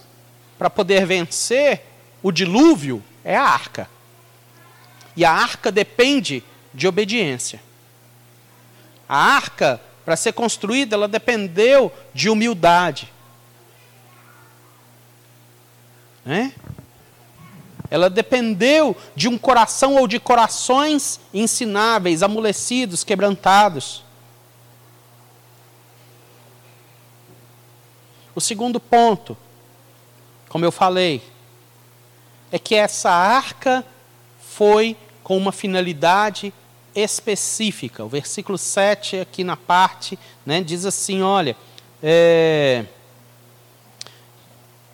para 0.59 0.69
poder 0.69 1.07
vencer 1.07 1.83
o 2.23 2.31
dilúvio 2.31 3.03
é 3.25 3.35
a 3.35 3.43
arca. 3.43 3.89
E 5.17 5.25
a 5.25 5.33
arca 5.33 5.73
depende 5.73 6.45
de 6.75 6.87
obediência. 6.87 7.63
A 9.09 9.17
arca, 9.17 9.81
para 10.05 10.17
ser 10.17 10.35
construída, 10.35 10.97
ela 10.97 11.09
dependeu 11.09 11.91
de 12.13 12.29
humildade. 12.29 13.11
Né? 16.31 16.53
Ela 17.91 18.09
dependeu 18.09 18.97
de 19.17 19.27
um 19.27 19.37
coração 19.37 19.97
ou 19.97 20.07
de 20.07 20.21
corações 20.21 21.19
ensináveis, 21.35 22.23
amolecidos, 22.23 23.03
quebrantados. 23.03 24.05
O 28.33 28.41
segundo 28.41 28.79
ponto, 28.79 29.37
como 30.49 30.65
eu 30.65 30.71
falei, 30.71 31.21
é 32.53 32.61
que 32.61 32.77
essa 32.77 33.11
arca 33.11 33.85
foi 34.39 34.97
com 35.25 35.37
uma 35.37 35.51
finalidade 35.51 36.55
específica. 36.95 38.05
O 38.05 38.09
versículo 38.09 38.57
7, 38.57 39.19
aqui 39.19 39.43
na 39.43 39.57
parte, 39.57 40.17
né, 40.47 40.63
diz 40.63 40.87
assim: 40.87 41.23
olha, 41.23 41.57
é, 42.01 42.85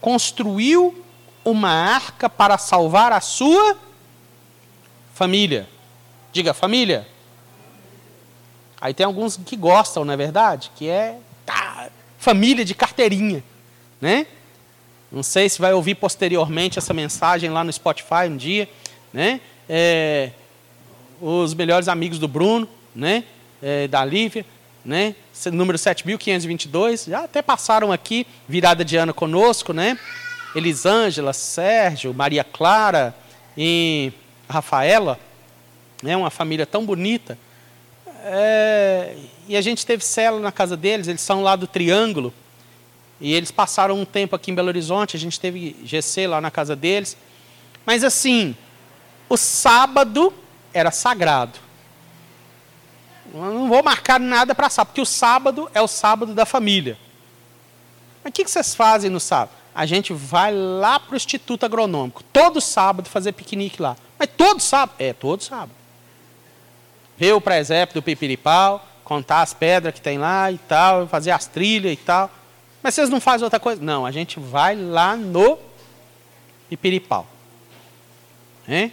construiu 0.01 1.05
uma 1.51 1.71
arca 1.71 2.29
para 2.29 2.59
salvar 2.59 3.13
a 3.13 3.21
sua 3.21 3.77
família. 5.15 5.69
Diga, 6.33 6.53
família. 6.53 7.09
Aí 8.81 8.93
tem 8.93 9.07
alguns 9.07 9.37
que 9.39 9.57
gostam, 9.57 10.05
não 10.05 10.13
é 10.13 10.17
verdade? 10.17 10.71
Que 10.77 10.89
é 10.89 11.19
tá, 11.45 11.89
família 12.19 12.65
de 12.65 12.75
carteirinha, 12.75 13.43
né? 14.01 14.27
Não 15.11 15.23
sei 15.23 15.49
se 15.49 15.61
vai 15.61 15.73
ouvir 15.73 15.95
posteriormente 15.95 16.79
essa 16.79 16.93
mensagem 16.93 17.49
lá 17.49 17.65
no 17.65 17.73
Spotify 17.73 18.29
um 18.29 18.37
dia, 18.37 18.69
né? 19.13 19.41
é, 19.69 20.31
os 21.21 21.55
melhores 21.55 21.89
amigos 21.89 22.19
do 22.19 22.29
Bruno, 22.29 22.69
né? 22.95 23.25
É, 23.63 23.89
da 23.89 24.05
Lívia, 24.05 24.45
né? 24.85 25.15
Número 25.53 25.77
7522, 25.77 27.07
já 27.07 27.25
até 27.25 27.43
passaram 27.43 27.91
aqui, 27.91 28.27
virada 28.49 28.85
de 28.85 28.97
ano 28.97 29.13
conosco, 29.13 29.73
né? 29.73 29.99
Elisângela, 30.57 31.35
Sérgio, 31.35 32.15
Maria 32.15 32.43
Clara 32.43 33.15
e 33.57 34.11
Rafaela, 34.49 35.21
né? 36.03 36.17
Uma 36.17 36.31
família 36.31 36.65
tão 36.65 36.85
bonita. 36.87 37.39
É, 38.25 39.15
e 39.47 39.57
a 39.57 39.61
gente 39.61 39.85
teve 39.85 40.03
célula 40.03 40.43
na 40.43 40.51
casa 40.51 40.77
deles, 40.77 41.09
eles 41.09 41.21
são 41.21 41.43
lá 41.43 41.57
do 41.57 41.67
Triângulo. 41.67 42.33
E 43.21 43.35
eles 43.35 43.51
passaram 43.51 43.99
um 43.99 44.05
tempo 44.05 44.35
aqui 44.35 44.51
em 44.51 44.55
Belo 44.55 44.69
Horizonte, 44.69 45.17
a 45.17 45.21
gente 45.21 45.39
teve 45.39 45.77
GC 45.85 46.27
lá 46.27 46.41
na 46.41 46.51
casa 46.51 46.75
deles. 46.75 47.17
Mas 47.85 48.03
assim, 48.03 48.57
o 49.29 49.37
sábado 49.37 50.33
era 50.73 50.91
sagrado. 50.91 51.59
Eu 53.33 53.53
não 53.53 53.69
vou 53.69 53.83
marcar 53.83 54.19
nada 54.19 54.55
para 54.55 54.71
sábado, 54.71 54.89
porque 54.89 55.01
o 55.01 55.07
sábado 55.07 55.71
é 55.75 55.83
o 55.83 55.89
sábado 55.89 56.35
da 56.35 56.47
família. 56.47 56.97
Mas 58.25 58.31
o 58.31 58.33
que 58.33 58.47
vocês 58.47 58.75
fazem 58.75 59.11
no 59.11 59.21
sábado? 59.21 59.56
A 59.77 59.85
gente 59.85 60.15
vai 60.15 60.55
lá 60.55 60.99
para 60.99 61.13
o 61.13 61.17
Instituto 61.17 61.67
Agronômico, 61.67 62.23
todo 62.33 62.63
sábado, 62.63 63.11
fazer 63.11 63.33
piquenique 63.33 63.83
lá. 63.83 63.95
Mas 64.19 64.31
todo 64.35 64.59
sábado? 64.59 64.97
É, 64.99 65.13
todo 65.13 65.43
sábado. 65.43 65.73
Ver 67.19 67.35
o 67.35 67.43
presépio 67.43 67.97
do 67.97 68.03
Pipiripau, 68.03 68.83
contar 69.05 69.43
as 69.43 69.53
pedras 69.53 69.93
que 69.93 70.01
tem 70.01 70.17
lá 70.17 70.51
e 70.51 70.57
tal, 70.57 71.07
fazer 71.07 71.31
as 71.31 71.47
trilhas 71.47 71.93
e 71.93 71.97
tal. 71.97 72.31
Mas 72.83 72.95
vocês 72.95 73.11
não 73.11 73.21
fazem 73.21 73.45
outra 73.45 73.61
coisa? 73.61 73.83
Não, 73.83 74.07
a 74.07 74.11
gente 74.11 74.41
vai 74.41 74.75
lá 74.75 75.15
no 75.15 75.59
Pipiripau. 76.71 77.27
Hein? 78.67 78.91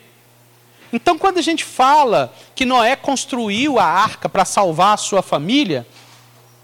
Então, 0.91 1.17
quando 1.17 1.38
a 1.38 1.41
gente 1.41 1.63
fala 1.63 2.34
que 2.54 2.65
Noé 2.65 2.98
construiu 2.98 3.80
a 3.80 3.86
arca 3.86 4.28
para 4.28 4.43
salvar 4.43 4.96
a 4.96 4.98
sua 4.98 5.22
família, 5.22 5.88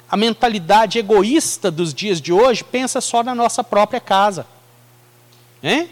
a 0.09 0.17
mentalidade 0.17 0.97
egoísta 0.97 1.69
dos 1.69 1.93
dias 1.93 2.19
de 2.19 2.33
hoje 2.33 2.63
pensa 2.63 2.99
só 2.99 3.21
na 3.21 3.35
nossa 3.35 3.63
própria 3.63 3.99
casa. 3.99 4.47
Hein? 5.61 5.89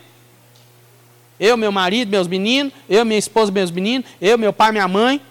Eu, 1.39 1.55
meu 1.55 1.71
marido, 1.71 2.09
meus 2.09 2.27
meninos, 2.27 2.73
eu, 2.89 3.05
minha 3.05 3.19
esposa, 3.19 3.51
meus 3.51 3.69
meninos, 3.69 4.09
eu, 4.19 4.37
meu 4.37 4.51
pai, 4.51 4.71
minha 4.71 4.87
mãe. 4.87 5.21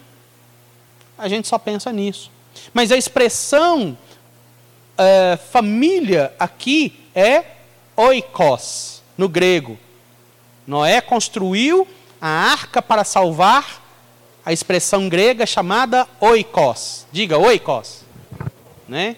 A 1.19 1.29
gente 1.29 1.49
só 1.49 1.59
pensa 1.59 1.93
nisso. 1.93 2.31
Mas 2.73 2.93
a 2.93 2.97
expressão 2.97 3.99
é, 4.97 5.37
família 5.51 6.33
aqui 6.39 6.97
é 7.13 7.45
oikos, 7.97 9.03
no 9.19 9.29
grego. 9.29 9.77
Noé 10.65 11.01
construiu 11.01 11.89
a 12.21 12.29
arca 12.29 12.81
para 12.81 13.03
salvar 13.03 13.83
a 14.45 14.53
expressão 14.53 15.09
grega 15.09 15.45
chamada 15.45 16.07
oikos. 16.21 17.05
Diga 17.11 17.37
oikos. 17.37 18.06
Né? 18.89 19.17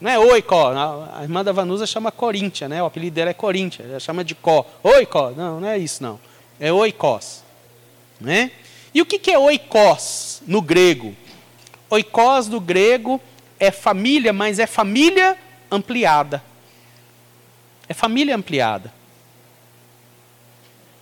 Não 0.00 0.10
é 0.10 0.18
oikó, 0.18 0.72
a 1.12 1.22
irmã 1.22 1.44
da 1.44 1.52
Vanusa 1.52 1.86
chama 1.86 2.10
Coríntia, 2.10 2.68
né? 2.68 2.82
o 2.82 2.86
apelido 2.86 3.14
dela 3.14 3.30
é 3.30 3.34
Coríntia, 3.34 3.84
ela 3.84 4.00
chama 4.00 4.24
de 4.24 4.34
Có. 4.34 4.64
Oikó, 4.82 5.30
não, 5.30 5.60
não 5.60 5.68
é 5.68 5.76
isso 5.76 6.02
não. 6.02 6.18
É 6.58 6.72
oikos. 6.72 7.42
Né? 8.20 8.50
E 8.94 9.00
o 9.00 9.06
que 9.06 9.30
é 9.30 9.38
oikos 9.38 10.42
no 10.46 10.62
grego? 10.62 11.14
Oikos 11.88 12.48
no 12.48 12.60
grego 12.60 13.20
é 13.58 13.70
família, 13.70 14.32
mas 14.32 14.58
é 14.58 14.66
família 14.66 15.36
ampliada. 15.70 16.42
É 17.88 17.94
família 17.94 18.34
ampliada. 18.34 18.92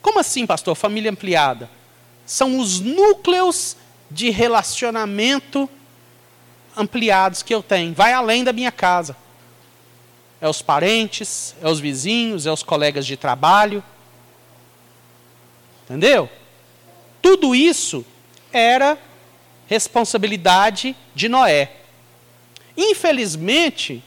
Como 0.02 0.18
assim, 0.18 0.46
pastor? 0.46 0.74
Família 0.74 1.10
ampliada? 1.10 1.70
São 2.26 2.58
os 2.58 2.80
núcleos 2.80 3.76
de 4.10 4.30
relacionamento 4.30 5.68
ampliados 6.78 7.42
que 7.42 7.54
eu 7.54 7.62
tenho. 7.62 7.92
Vai 7.92 8.12
além 8.12 8.44
da 8.44 8.52
minha 8.52 8.72
casa. 8.72 9.16
É 10.40 10.48
os 10.48 10.62
parentes, 10.62 11.54
é 11.60 11.68
os 11.68 11.80
vizinhos, 11.80 12.46
é 12.46 12.52
os 12.52 12.62
colegas 12.62 13.04
de 13.04 13.16
trabalho. 13.16 13.82
Entendeu? 15.84 16.30
Tudo 17.20 17.54
isso 17.54 18.06
era 18.52 18.96
responsabilidade 19.66 20.96
de 21.14 21.28
Noé. 21.28 21.72
Infelizmente, 22.76 24.02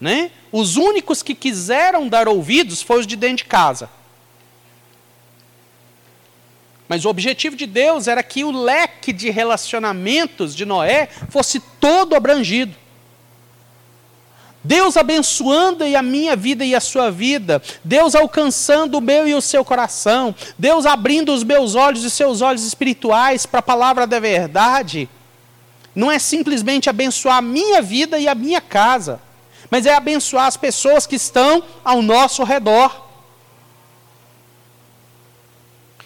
né, 0.00 0.30
os 0.50 0.76
únicos 0.76 1.22
que 1.22 1.34
quiseram 1.34 2.08
dar 2.08 2.28
ouvidos 2.28 2.82
foram 2.82 3.00
os 3.00 3.06
de 3.06 3.16
dentro 3.16 3.38
de 3.38 3.44
casa. 3.44 3.88
Mas 6.88 7.04
o 7.04 7.10
objetivo 7.10 7.54
de 7.54 7.66
Deus 7.66 8.08
era 8.08 8.22
que 8.22 8.44
o 8.44 8.50
leque 8.50 9.12
de 9.12 9.28
relacionamentos 9.28 10.54
de 10.54 10.64
Noé 10.64 11.08
fosse 11.28 11.60
todo 11.78 12.16
abrangido. 12.16 12.74
Deus 14.64 14.96
abençoando 14.96 15.84
a 15.84 16.02
minha 16.02 16.34
vida 16.34 16.64
e 16.64 16.74
a 16.74 16.80
sua 16.80 17.10
vida, 17.10 17.62
Deus 17.84 18.14
alcançando 18.14 18.98
o 18.98 19.00
meu 19.00 19.28
e 19.28 19.34
o 19.34 19.40
seu 19.40 19.64
coração, 19.64 20.34
Deus 20.58 20.84
abrindo 20.84 21.32
os 21.32 21.44
meus 21.44 21.74
olhos 21.74 22.04
e 22.04 22.10
seus 22.10 22.40
olhos 22.40 22.66
espirituais 22.66 23.46
para 23.46 23.60
a 23.60 23.62
palavra 23.62 24.06
da 24.06 24.18
verdade, 24.18 25.08
não 25.94 26.10
é 26.10 26.18
simplesmente 26.18 26.90
abençoar 26.90 27.36
a 27.36 27.42
minha 27.42 27.80
vida 27.80 28.18
e 28.18 28.26
a 28.26 28.34
minha 28.34 28.60
casa, 28.60 29.20
mas 29.70 29.86
é 29.86 29.94
abençoar 29.94 30.46
as 30.46 30.56
pessoas 30.56 31.06
que 31.06 31.16
estão 31.16 31.62
ao 31.84 32.02
nosso 32.02 32.42
redor 32.42 33.07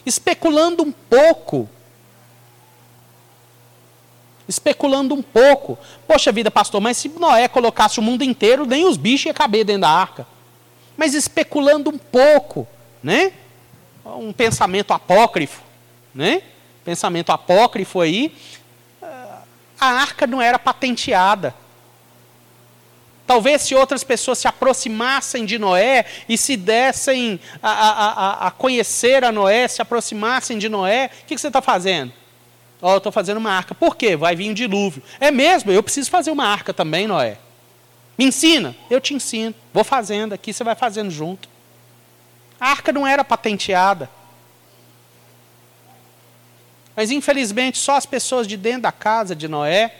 especulando 0.05 0.83
um 0.83 0.93
pouco. 0.93 1.69
Especulando 4.49 5.15
um 5.15 5.23
pouco. 5.23 5.79
Poxa 6.07 6.33
vida, 6.33 6.51
pastor, 6.51 6.81
mas 6.81 6.97
se 6.97 7.09
Noé 7.09 7.49
colocasse 7.49 7.99
o 7.99 8.03
mundo 8.03 8.23
inteiro, 8.23 8.67
nem 8.67 8.85
os 8.85 8.97
bichos 8.97 9.27
iam 9.27 9.35
caber 9.35 9.65
dentro 9.65 9.83
da 9.83 9.91
arca. 9.91 10.27
Mas 10.97 11.15
especulando 11.15 11.91
um 11.91 11.99
pouco, 11.99 12.67
né? 13.03 13.33
Um 14.05 14.33
pensamento 14.33 14.93
apócrifo, 14.93 15.63
né? 16.15 16.43
Pensamento 16.85 17.31
apócrifo 17.31 18.01
aí. 18.01 18.35
A 19.81 19.87
arca 19.87 20.27
não 20.27 20.41
era 20.41 20.59
patenteada. 20.59 21.55
Talvez 23.33 23.63
se 23.63 23.75
outras 23.75 24.05
pessoas 24.05 24.37
se 24.37 24.47
aproximassem 24.47 25.47
de 25.47 25.59
Noé 25.59 26.05
e 26.29 26.37
se 26.37 26.55
dessem 26.55 27.41
a, 27.63 27.71
a, 27.71 28.49
a, 28.49 28.51
conhecer 28.51 29.25
a 29.25 29.33
Noé, 29.33 29.67
se 29.69 29.81
aproximassem 29.81 30.59
de 30.59 30.69
Noé, 30.69 31.07
o 31.07 31.27
que, 31.27 31.35
que 31.35 31.41
você 31.41 31.47
está 31.47 31.63
fazendo? 31.63 32.13
Oh, 32.79 32.91
eu 32.91 32.99
estou 32.99 33.11
fazendo 33.11 33.39
uma 33.39 33.51
arca. 33.51 33.75
Por 33.75 33.97
quê? 33.97 34.17
Vai 34.17 34.37
vir 34.37 34.51
um 34.51 34.53
dilúvio. 34.53 35.03
É 35.19 35.31
mesmo, 35.31 35.73
eu 35.73 35.83
preciso 35.83 36.11
fazer 36.11 36.31
uma 36.31 36.45
arca 36.45 36.75
também, 36.75 37.07
Noé. 37.07 37.39
Me 38.19 38.27
ensina? 38.27 38.77
Eu 38.91 39.01
te 39.01 39.15
ensino. 39.15 39.55
Vou 39.73 39.83
fazendo 39.83 40.35
aqui, 40.35 40.53
você 40.53 40.63
vai 40.63 40.75
fazendo 40.75 41.11
junto. 41.11 41.49
A 42.61 42.69
arca 42.69 42.93
não 42.93 43.07
era 43.07 43.25
patenteada. 43.25 44.11
Mas 46.95 47.11
infelizmente 47.11 47.79
só 47.79 47.97
as 47.97 48.05
pessoas 48.05 48.47
de 48.47 48.59
dentro 48.59 48.83
da 48.83 48.93
casa 48.93 49.35
de 49.35 49.49
Noé 49.49 49.91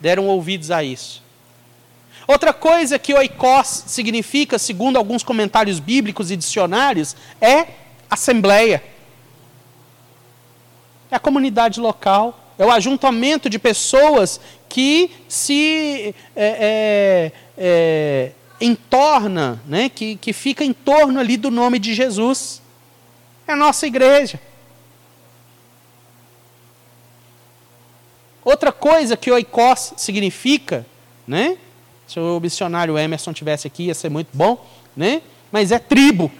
deram 0.00 0.26
ouvidos 0.26 0.70
a 0.70 0.82
isso. 0.82 1.27
Outra 2.28 2.52
coisa 2.52 2.98
que 2.98 3.14
oikos 3.14 3.84
significa, 3.86 4.58
segundo 4.58 4.98
alguns 4.98 5.22
comentários 5.22 5.80
bíblicos 5.80 6.30
e 6.30 6.36
dicionários, 6.36 7.16
é 7.40 7.68
assembleia. 8.10 8.84
É 11.10 11.16
a 11.16 11.18
comunidade 11.18 11.80
local, 11.80 12.38
é 12.58 12.66
o 12.66 12.70
ajuntamento 12.70 13.48
de 13.48 13.58
pessoas 13.58 14.38
que 14.68 15.10
se 15.26 16.14
é, 16.36 16.44
é, 16.46 17.32
é, 17.56 18.32
entorna, 18.60 19.62
né, 19.64 19.88
que, 19.88 20.16
que 20.16 20.34
fica 20.34 20.62
em 20.62 20.74
torno 20.74 21.18
ali 21.18 21.38
do 21.38 21.50
nome 21.50 21.78
de 21.78 21.94
Jesus. 21.94 22.60
É 23.46 23.52
a 23.52 23.56
nossa 23.56 23.86
igreja. 23.86 24.38
Outra 28.44 28.70
coisa 28.70 29.16
que 29.16 29.30
oikos 29.30 29.94
significa, 29.96 30.84
né, 31.26 31.56
se 32.08 32.18
o 32.18 32.40
missionário 32.40 32.96
Emerson 32.96 33.34
tivesse 33.34 33.66
aqui, 33.66 33.84
ia 33.84 33.94
ser 33.94 34.08
muito 34.08 34.30
bom, 34.32 34.66
né? 34.96 35.20
Mas 35.52 35.70
é 35.70 35.78
tribo, 35.78 36.32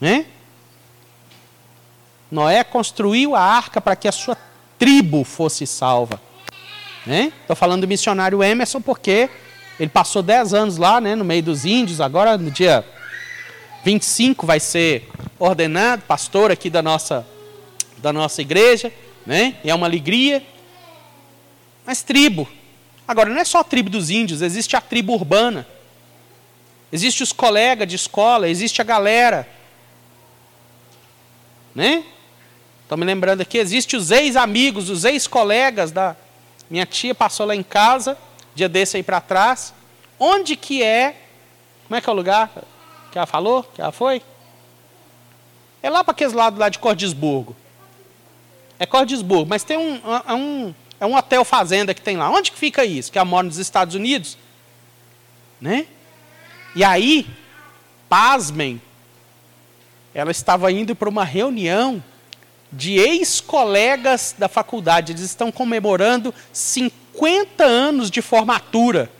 né? 0.00 0.26
Noé 2.28 2.64
construiu 2.64 3.36
a 3.36 3.40
arca 3.40 3.80
para 3.80 3.94
que 3.94 4.08
a 4.08 4.12
sua 4.12 4.36
tribo 4.78 5.24
fosse 5.24 5.66
salva. 5.66 6.20
Né? 7.06 7.32
Estou 7.40 7.56
falando 7.56 7.82
do 7.82 7.88
missionário 7.88 8.42
Emerson 8.42 8.80
porque 8.80 9.30
ele 9.78 9.90
passou 9.90 10.22
10 10.22 10.54
anos 10.54 10.76
lá, 10.76 11.00
né, 11.00 11.14
no 11.14 11.24
meio 11.24 11.42
dos 11.42 11.64
índios, 11.64 12.00
agora 12.00 12.36
no 12.36 12.50
dia 12.50 12.84
25 13.84 14.46
vai 14.46 14.60
ser 14.60 15.08
ordenado 15.38 16.02
pastor 16.02 16.50
aqui 16.50 16.68
da 16.68 16.82
nossa, 16.82 17.26
da 17.98 18.12
nossa 18.12 18.42
igreja, 18.42 18.92
né? 19.24 19.56
E 19.64 19.70
é 19.70 19.74
uma 19.74 19.86
alegria. 19.86 20.44
Mas 21.86 22.02
tribo, 22.02 22.46
Agora, 23.10 23.28
não 23.28 23.40
é 23.40 23.44
só 23.44 23.58
a 23.58 23.64
tribo 23.64 23.90
dos 23.90 24.08
índios, 24.08 24.40
existe 24.40 24.76
a 24.76 24.80
tribo 24.80 25.12
urbana. 25.12 25.66
Existe 26.92 27.24
os 27.24 27.32
colegas 27.32 27.88
de 27.88 27.96
escola, 27.96 28.48
existe 28.48 28.80
a 28.80 28.84
galera. 28.84 29.48
Né? 31.74 32.04
Estou 32.84 32.96
me 32.96 33.04
lembrando 33.04 33.40
aqui, 33.40 33.58
existe 33.58 33.96
os 33.96 34.12
ex-amigos, 34.12 34.88
os 34.88 35.04
ex-colegas 35.04 35.90
da 35.90 36.14
minha 36.70 36.86
tia 36.86 37.12
passou 37.12 37.46
lá 37.46 37.56
em 37.56 37.64
casa, 37.64 38.16
dia 38.54 38.68
desse 38.68 38.96
aí 38.96 39.02
para 39.02 39.20
trás. 39.20 39.74
Onde 40.16 40.54
que 40.54 40.80
é? 40.80 41.16
Como 41.88 41.96
é 41.96 42.00
que 42.00 42.08
é 42.08 42.12
o 42.12 42.16
lugar 42.16 42.48
que 43.10 43.18
ela 43.18 43.26
falou? 43.26 43.64
Que 43.64 43.82
ela 43.82 43.90
foi? 43.90 44.22
É 45.82 45.90
lá 45.90 46.04
para 46.04 46.12
aqueles 46.12 46.32
lados 46.32 46.60
lá 46.60 46.68
de 46.68 46.78
Cordisburgo. 46.78 47.56
É 48.78 48.86
Cordisburgo, 48.86 49.48
mas 49.48 49.64
tem 49.64 49.76
um, 49.76 50.00
um, 50.32 50.74
é 51.00 51.06
um 51.06 51.16
hotel 51.16 51.44
fazenda 51.44 51.94
que 51.94 52.02
tem 52.02 52.18
lá. 52.18 52.30
Onde 52.30 52.52
que 52.52 52.58
fica 52.58 52.84
isso? 52.84 53.10
Que 53.10 53.18
ela 53.18 53.24
mora 53.24 53.46
nos 53.46 53.56
Estados 53.56 53.94
Unidos? 53.94 54.36
Né? 55.58 55.86
E 56.76 56.84
aí, 56.84 57.26
pasmem, 58.08 58.80
ela 60.14 60.30
estava 60.30 60.70
indo 60.70 60.94
para 60.94 61.08
uma 61.08 61.24
reunião 61.24 62.02
de 62.70 62.98
ex-colegas 62.98 64.34
da 64.36 64.48
faculdade. 64.48 65.12
Eles 65.12 65.22
estão 65.22 65.50
comemorando 65.50 66.34
50 66.52 67.64
anos 67.64 68.10
de 68.10 68.20
formatura. 68.20 69.10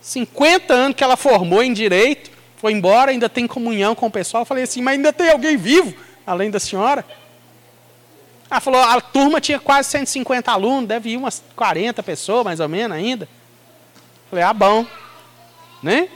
50 0.00 0.72
anos 0.72 0.96
que 0.96 1.04
ela 1.04 1.16
formou 1.16 1.62
em 1.62 1.72
direito, 1.72 2.30
foi 2.56 2.72
embora, 2.72 3.10
ainda 3.10 3.28
tem 3.28 3.46
comunhão 3.46 3.94
com 3.94 4.06
o 4.06 4.10
pessoal. 4.10 4.42
Eu 4.42 4.46
falei 4.46 4.64
assim, 4.64 4.82
mas 4.82 4.96
ainda 4.96 5.12
tem 5.12 5.30
alguém 5.30 5.56
vivo, 5.56 5.94
além 6.26 6.50
da 6.50 6.58
senhora? 6.58 7.04
Ela 8.50 8.60
falou, 8.60 8.80
a 8.80 9.00
turma 9.00 9.40
tinha 9.40 9.58
quase 9.58 9.90
150 9.90 10.50
alunos, 10.50 10.88
deve 10.88 11.10
ir 11.10 11.16
umas 11.16 11.42
40 11.56 12.02
pessoas, 12.02 12.44
mais 12.44 12.60
ou 12.60 12.68
menos, 12.68 12.96
ainda. 12.96 13.28
Falei, 14.30 14.44
ah, 14.44 14.52
bom. 14.52 14.86
Né? 15.82 16.08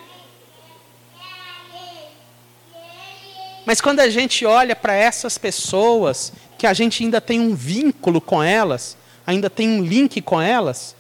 Mas 3.65 3.81
quando 3.81 4.01
a 4.01 4.09
gente 4.09 4.47
olha 4.47 4.75
para 4.75 4.95
essas 4.95 5.37
pessoas, 5.37 6.33
que 6.57 6.67
a 6.67 6.73
gente 6.73 7.05
ainda 7.05 7.21
tem 7.21 7.39
um 7.39 7.55
vínculo 7.55 8.21
com 8.21 8.43
elas, 8.43 8.97
ainda 9.27 9.51
tem 9.51 9.69
um 9.69 9.83
link 9.83 10.23
com 10.23 10.41
elas, 10.41 10.97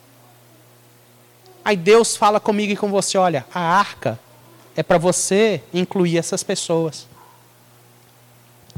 aí 1.65 1.77
Deus 1.77 2.15
fala 2.15 2.39
comigo 2.39 2.73
e 2.73 2.77
com 2.77 2.91
você: 2.91 3.17
olha, 3.17 3.47
a 3.55 3.61
arca 3.61 4.21
é 4.77 4.83
para 4.83 4.99
você 4.99 5.63
incluir 5.73 6.19
essas 6.19 6.43
pessoas. 6.43 7.07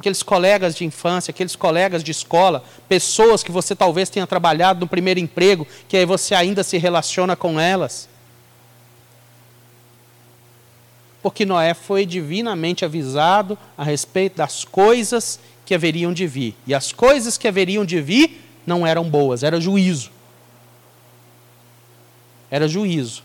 Aqueles 0.00 0.22
colegas 0.22 0.74
de 0.74 0.84
infância, 0.84 1.30
aqueles 1.30 1.54
colegas 1.54 2.02
de 2.02 2.10
escola, 2.10 2.64
pessoas 2.88 3.42
que 3.42 3.52
você 3.52 3.76
talvez 3.76 4.08
tenha 4.08 4.26
trabalhado 4.26 4.80
no 4.80 4.88
primeiro 4.88 5.20
emprego, 5.20 5.66
que 5.88 5.96
aí 5.96 6.04
você 6.04 6.34
ainda 6.34 6.64
se 6.64 6.76
relaciona 6.76 7.36
com 7.36 7.60
elas. 7.60 8.08
porque 11.22 11.44
Noé 11.44 11.74
foi 11.74 12.06
divinamente 12.06 12.84
avisado 12.84 13.58
a 13.76 13.84
respeito 13.84 14.36
das 14.36 14.64
coisas 14.64 15.38
que 15.66 15.74
haveriam 15.74 16.12
de 16.12 16.26
vir. 16.26 16.56
E 16.66 16.74
as 16.74 16.92
coisas 16.92 17.36
que 17.36 17.46
haveriam 17.46 17.84
de 17.84 18.00
vir 18.00 18.42
não 18.66 18.86
eram 18.86 19.08
boas, 19.08 19.42
era 19.42 19.60
juízo. 19.60 20.10
Era 22.50 22.66
juízo. 22.66 23.22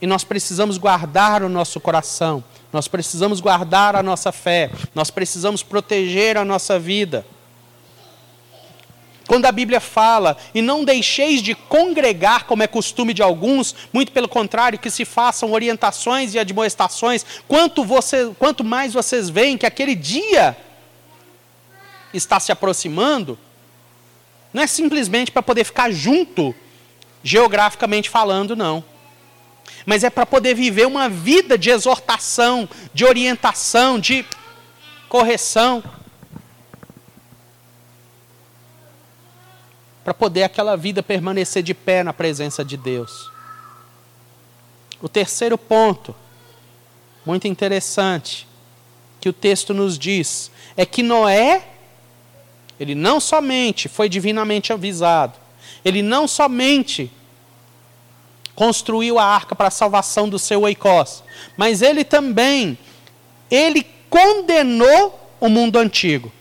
E 0.00 0.06
nós 0.06 0.24
precisamos 0.24 0.76
guardar 0.76 1.42
o 1.42 1.48
nosso 1.48 1.80
coração, 1.80 2.44
nós 2.72 2.88
precisamos 2.88 3.40
guardar 3.40 3.96
a 3.96 4.02
nossa 4.02 4.32
fé, 4.32 4.70
nós 4.94 5.10
precisamos 5.10 5.62
proteger 5.62 6.36
a 6.36 6.44
nossa 6.44 6.78
vida. 6.78 7.26
Quando 9.26 9.46
a 9.46 9.52
Bíblia 9.52 9.80
fala, 9.80 10.36
e 10.54 10.62
não 10.62 10.84
deixeis 10.84 11.42
de 11.42 11.54
congregar, 11.54 12.44
como 12.44 12.62
é 12.62 12.66
costume 12.66 13.12
de 13.12 13.22
alguns, 13.22 13.74
muito 13.92 14.12
pelo 14.12 14.28
contrário, 14.28 14.78
que 14.78 14.90
se 14.90 15.04
façam 15.04 15.52
orientações 15.52 16.32
e 16.32 16.38
admoestações, 16.38 17.26
quanto, 17.48 17.84
você, 17.84 18.32
quanto 18.38 18.62
mais 18.62 18.92
vocês 18.92 19.28
veem 19.28 19.58
que 19.58 19.66
aquele 19.66 19.94
dia 19.96 20.56
está 22.14 22.38
se 22.38 22.52
aproximando, 22.52 23.36
não 24.52 24.62
é 24.62 24.66
simplesmente 24.66 25.32
para 25.32 25.42
poder 25.42 25.64
ficar 25.64 25.90
junto, 25.90 26.54
geograficamente 27.22 28.08
falando, 28.08 28.54
não. 28.54 28.84
Mas 29.86 30.04
é 30.04 30.10
para 30.10 30.26
poder 30.26 30.54
viver 30.54 30.86
uma 30.86 31.08
vida 31.08 31.56
de 31.56 31.70
exortação, 31.70 32.68
de 32.92 33.04
orientação, 33.04 33.98
de 33.98 34.26
correção. 35.08 35.82
para 40.06 40.14
poder 40.14 40.44
aquela 40.44 40.76
vida 40.76 41.02
permanecer 41.02 41.64
de 41.64 41.74
pé 41.74 42.04
na 42.04 42.12
presença 42.12 42.64
de 42.64 42.76
Deus. 42.76 43.28
O 45.02 45.08
terceiro 45.08 45.58
ponto, 45.58 46.14
muito 47.24 47.48
interessante, 47.48 48.46
que 49.20 49.28
o 49.28 49.32
texto 49.32 49.74
nos 49.74 49.98
diz, 49.98 50.48
é 50.76 50.86
que 50.86 51.02
Noé, 51.02 51.66
ele 52.78 52.94
não 52.94 53.18
somente 53.18 53.88
foi 53.88 54.08
divinamente 54.08 54.72
avisado, 54.72 55.40
ele 55.84 56.02
não 56.02 56.28
somente 56.28 57.10
construiu 58.56 59.18
a 59.18 59.24
arca 59.24 59.54
para 59.54 59.68
a 59.68 59.70
salvação 59.70 60.28
do 60.28 60.38
seu 60.38 60.62
oikos, 60.62 61.22
mas 61.56 61.82
ele 61.82 62.02
também, 62.02 62.76
ele 63.50 63.86
condenou 64.10 65.20
o 65.38 65.48
mundo 65.48 65.78
antigo. 65.78 66.32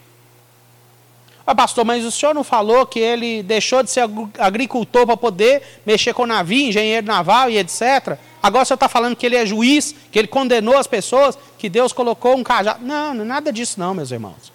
Ah, 1.46 1.54
pastor, 1.54 1.86
mas 1.86 2.04
o 2.04 2.12
senhor 2.12 2.34
não 2.34 2.44
falou 2.44 2.88
que 2.88 3.00
ele 3.00 3.44
deixou 3.44 3.84
de 3.84 3.92
ser 3.92 4.10
agricultor 4.40 5.06
para 5.06 5.16
poder 5.16 5.62
mexer 5.86 6.12
com 6.12 6.26
navio, 6.26 6.70
engenheiro 6.70 7.06
naval 7.06 7.52
e 7.52 7.60
etc. 7.60 8.18
Agora 8.42 8.64
o 8.64 8.66
senhor 8.66 8.78
está 8.78 8.90
falando 8.90 9.16
que 9.16 9.26
ele 9.28 9.36
é 9.36 9.46
juiz, 9.46 9.94
que 10.12 10.18
ele 10.18 10.28
condenou 10.28 10.76
as 10.76 10.88
pessoas, 10.88 11.38
que 11.60 11.70
Deus 11.70 11.94
colocou 11.94 12.36
um 12.36 12.44
cajado. 12.44 12.84
Não, 12.84 13.12
é 13.12 13.14
nada 13.14 13.54
disso 13.54 13.80
não, 13.80 13.94
meus 13.94 14.10
irmãos. 14.10 14.52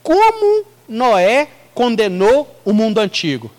Como 0.00 0.64
Noé 0.88 1.48
condenou 1.74 2.48
o 2.64 2.72
mundo 2.72 2.98
antigo? 2.98 3.50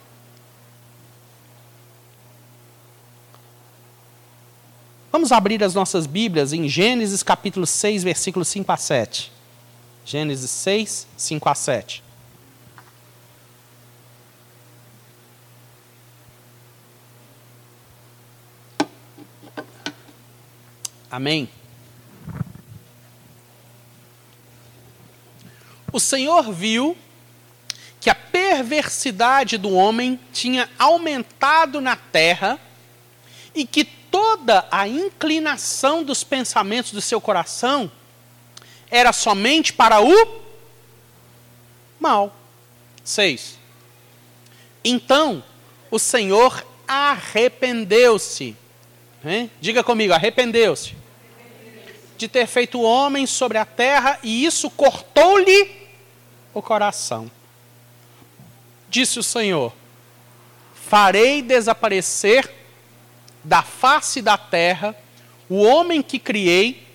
Vamos 5.14 5.32
abrir 5.32 5.64
as 5.64 5.76
nossas 5.76 6.08
Bíblias 6.08 6.54
em 6.54 6.68
Gênesis 6.68 7.22
capítulo 7.22 7.68
6, 7.68 8.04
versículos 8.04 8.48
5 8.48 8.72
a 8.72 8.78
7. 8.78 9.32
Gênesis 10.04 10.50
6, 10.50 11.08
5 11.16 11.50
a 11.50 11.54
7. 11.54 12.04
Amém? 21.12 21.48
O 25.92 26.00
Senhor 26.00 26.52
viu 26.52 26.98
que 28.02 28.10
a 28.10 28.16
perversidade 28.16 29.60
do 29.60 29.74
homem 29.74 30.20
tinha 30.34 30.68
aumentado 30.80 31.80
na 31.80 31.96
terra 31.96 32.60
e 33.54 33.64
que 33.64 34.02
toda 34.14 34.68
a 34.70 34.88
inclinação 34.88 36.04
dos 36.04 36.24
pensamentos 36.24 36.92
do 36.92 37.02
seu 37.02 37.20
coração 37.20 37.92
era 38.92 39.12
somente 39.12 39.74
para 39.74 40.02
o 40.02 40.44
mal. 42.00 42.38
6. 43.04 43.58
Então 44.86 45.44
o 45.90 45.98
Senhor 45.98 46.64
arrependeu-se. 46.88 48.56
Diga 49.60 49.84
comigo, 49.84 50.14
arrependeu-se. 50.14 50.96
De 52.16 52.28
ter 52.28 52.46
feito 52.46 52.80
homem 52.82 53.26
sobre 53.26 53.58
a 53.58 53.66
terra 53.66 54.20
e 54.22 54.46
isso 54.46 54.70
cortou-lhe 54.70 55.72
o 56.54 56.62
coração. 56.62 57.32
Disse 58.88 59.18
o 59.18 59.24
Senhor: 59.24 59.74
Farei 60.76 61.42
desaparecer 61.42 62.63
da 63.44 63.62
face 63.62 64.22
da 64.22 64.38
terra 64.38 64.96
o 65.50 65.62
homem 65.62 66.02
que 66.02 66.18
criei 66.18 66.88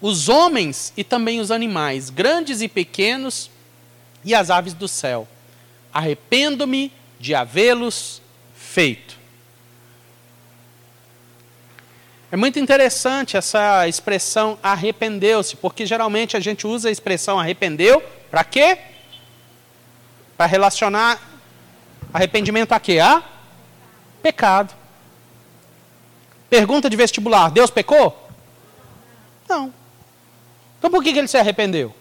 os 0.00 0.28
homens 0.28 0.92
e 0.96 1.04
também 1.04 1.40
os 1.40 1.50
animais, 1.50 2.10
grandes 2.10 2.60
e 2.60 2.68
pequenos, 2.68 3.50
e 4.24 4.34
as 4.34 4.50
aves 4.50 4.74
do 4.74 4.86
céu. 4.88 5.26
Arrependo-me 5.92 6.92
de 7.18 7.34
havê-los 7.34 8.20
feito. 8.54 9.16
É 12.30 12.36
muito 12.36 12.58
interessante 12.58 13.36
essa 13.36 13.86
expressão 13.86 14.58
arrependeu-se, 14.62 15.56
porque 15.56 15.84
geralmente 15.84 16.36
a 16.36 16.40
gente 16.40 16.66
usa 16.66 16.88
a 16.88 16.92
expressão 16.92 17.38
arrependeu 17.38 18.00
para 18.30 18.42
quê? 18.42 18.78
Para 20.36 20.46
relacionar 20.46 21.20
arrependimento 22.12 22.72
a 22.72 22.80
quê? 22.80 22.98
A 22.98 23.22
pecado. 24.22 24.81
Pergunta 26.52 26.90
de 26.90 26.96
vestibular: 26.96 27.50
Deus 27.50 27.70
pecou? 27.70 28.28
Não. 29.48 29.72
Então 30.78 30.90
por 30.90 31.02
que, 31.02 31.08
ele 31.08 31.26
se 31.26 31.38
arrependeu? 31.38 31.94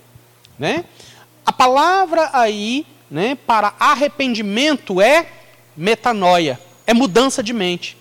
Né? 0.60 0.84
A 1.46 1.54
palavra 1.54 2.30
aí 2.34 2.86
né, 3.10 3.36
para 3.48 3.74
arrependimento 3.80 5.00
é 5.00 5.26
metanoia, 5.74 6.60
é 6.86 6.94
mudança 6.94 7.42
de 7.42 7.54
mente. 7.54 7.96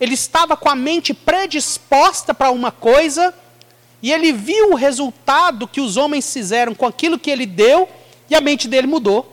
Ele 0.00 0.14
estava 0.14 0.56
com 0.56 0.70
a 0.70 0.74
mente 0.74 1.12
predisposta 1.12 2.32
para 2.32 2.50
uma 2.50 2.72
coisa 2.72 3.34
e 4.00 4.10
ele 4.10 4.32
viu 4.32 4.70
o 4.70 4.76
resultado 4.76 5.68
que 5.68 5.82
os 5.82 5.98
homens 5.98 6.32
fizeram 6.32 6.74
com 6.74 6.86
aquilo 6.86 7.18
que 7.18 7.30
ele 7.30 7.44
deu 7.44 7.86
e 8.30 8.34
a 8.34 8.40
mente 8.40 8.66
dele 8.66 8.86
mudou. 8.86 9.30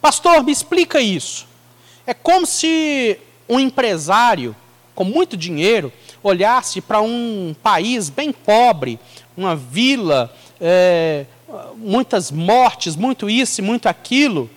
Pastor, 0.00 0.42
me 0.42 0.52
explica 0.52 1.02
isso. 1.02 1.46
É 2.06 2.14
como 2.14 2.46
se 2.46 3.20
um 3.52 3.60
empresário 3.60 4.54
com 4.94 5.04
muito 5.04 5.36
dinheiro 5.36 5.92
olhasse 6.22 6.80
para 6.80 7.00
um 7.00 7.54
país 7.62 8.08
bem 8.08 8.32
pobre, 8.32 8.98
uma 9.36 9.56
vila, 9.56 10.32
é, 10.60 11.26
muitas 11.76 12.30
mortes, 12.30 12.94
muito 12.94 13.28
isso 13.28 13.60
e 13.60 13.64
muito 13.64 13.86
aquilo, 13.86 14.50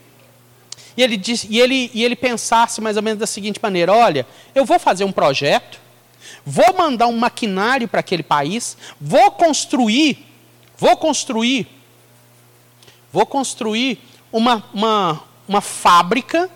e 0.98 1.04
ele, 1.04 1.18
disse, 1.18 1.48
e, 1.50 1.60
ele, 1.60 1.92
e 1.94 2.04
ele 2.04 2.16
pensasse 2.16 2.80
mais 2.80 2.96
ou 2.96 3.04
menos 3.04 3.20
da 3.20 3.28
seguinte 3.28 3.60
maneira: 3.62 3.92
olha, 3.92 4.26
eu 4.54 4.64
vou 4.64 4.80
fazer 4.80 5.04
um 5.04 5.12
projeto, 5.12 5.80
vou 6.46 6.74
mandar 6.78 7.08
um 7.08 7.18
maquinário 7.18 7.88
para 7.88 8.00
aquele 8.00 8.24
país, 8.24 8.78
vou 9.00 9.32
construir, 9.32 10.26
vou 10.78 10.96
construir, 10.96 11.68
vou 13.12 13.26
construir 13.26 14.00
uma, 14.32 14.64
uma, 14.74 15.24
uma 15.48 15.62
fábrica 15.62 16.50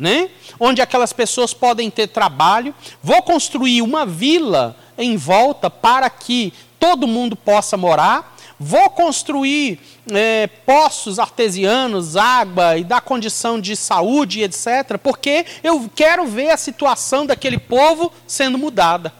né? 0.00 0.30
onde 0.58 0.80
aquelas 0.80 1.12
pessoas 1.12 1.52
podem 1.52 1.90
ter 1.90 2.08
trabalho. 2.08 2.74
Vou 3.02 3.22
construir 3.22 3.82
uma 3.82 4.06
vila 4.06 4.74
em 4.96 5.16
volta 5.16 5.68
para 5.68 6.08
que 6.08 6.54
todo 6.78 7.06
mundo 7.06 7.36
possa 7.36 7.76
morar. 7.76 8.36
Vou 8.58 8.90
construir 8.90 9.78
é, 10.12 10.46
poços 10.46 11.18
artesianos, 11.18 12.16
água 12.16 12.76
e 12.76 12.84
dar 12.84 13.00
condição 13.02 13.60
de 13.60 13.76
saúde, 13.76 14.42
etc., 14.42 14.98
porque 15.02 15.46
eu 15.62 15.90
quero 15.94 16.26
ver 16.26 16.50
a 16.50 16.56
situação 16.56 17.24
daquele 17.24 17.58
povo 17.58 18.12
sendo 18.26 18.58
mudada. 18.58 19.12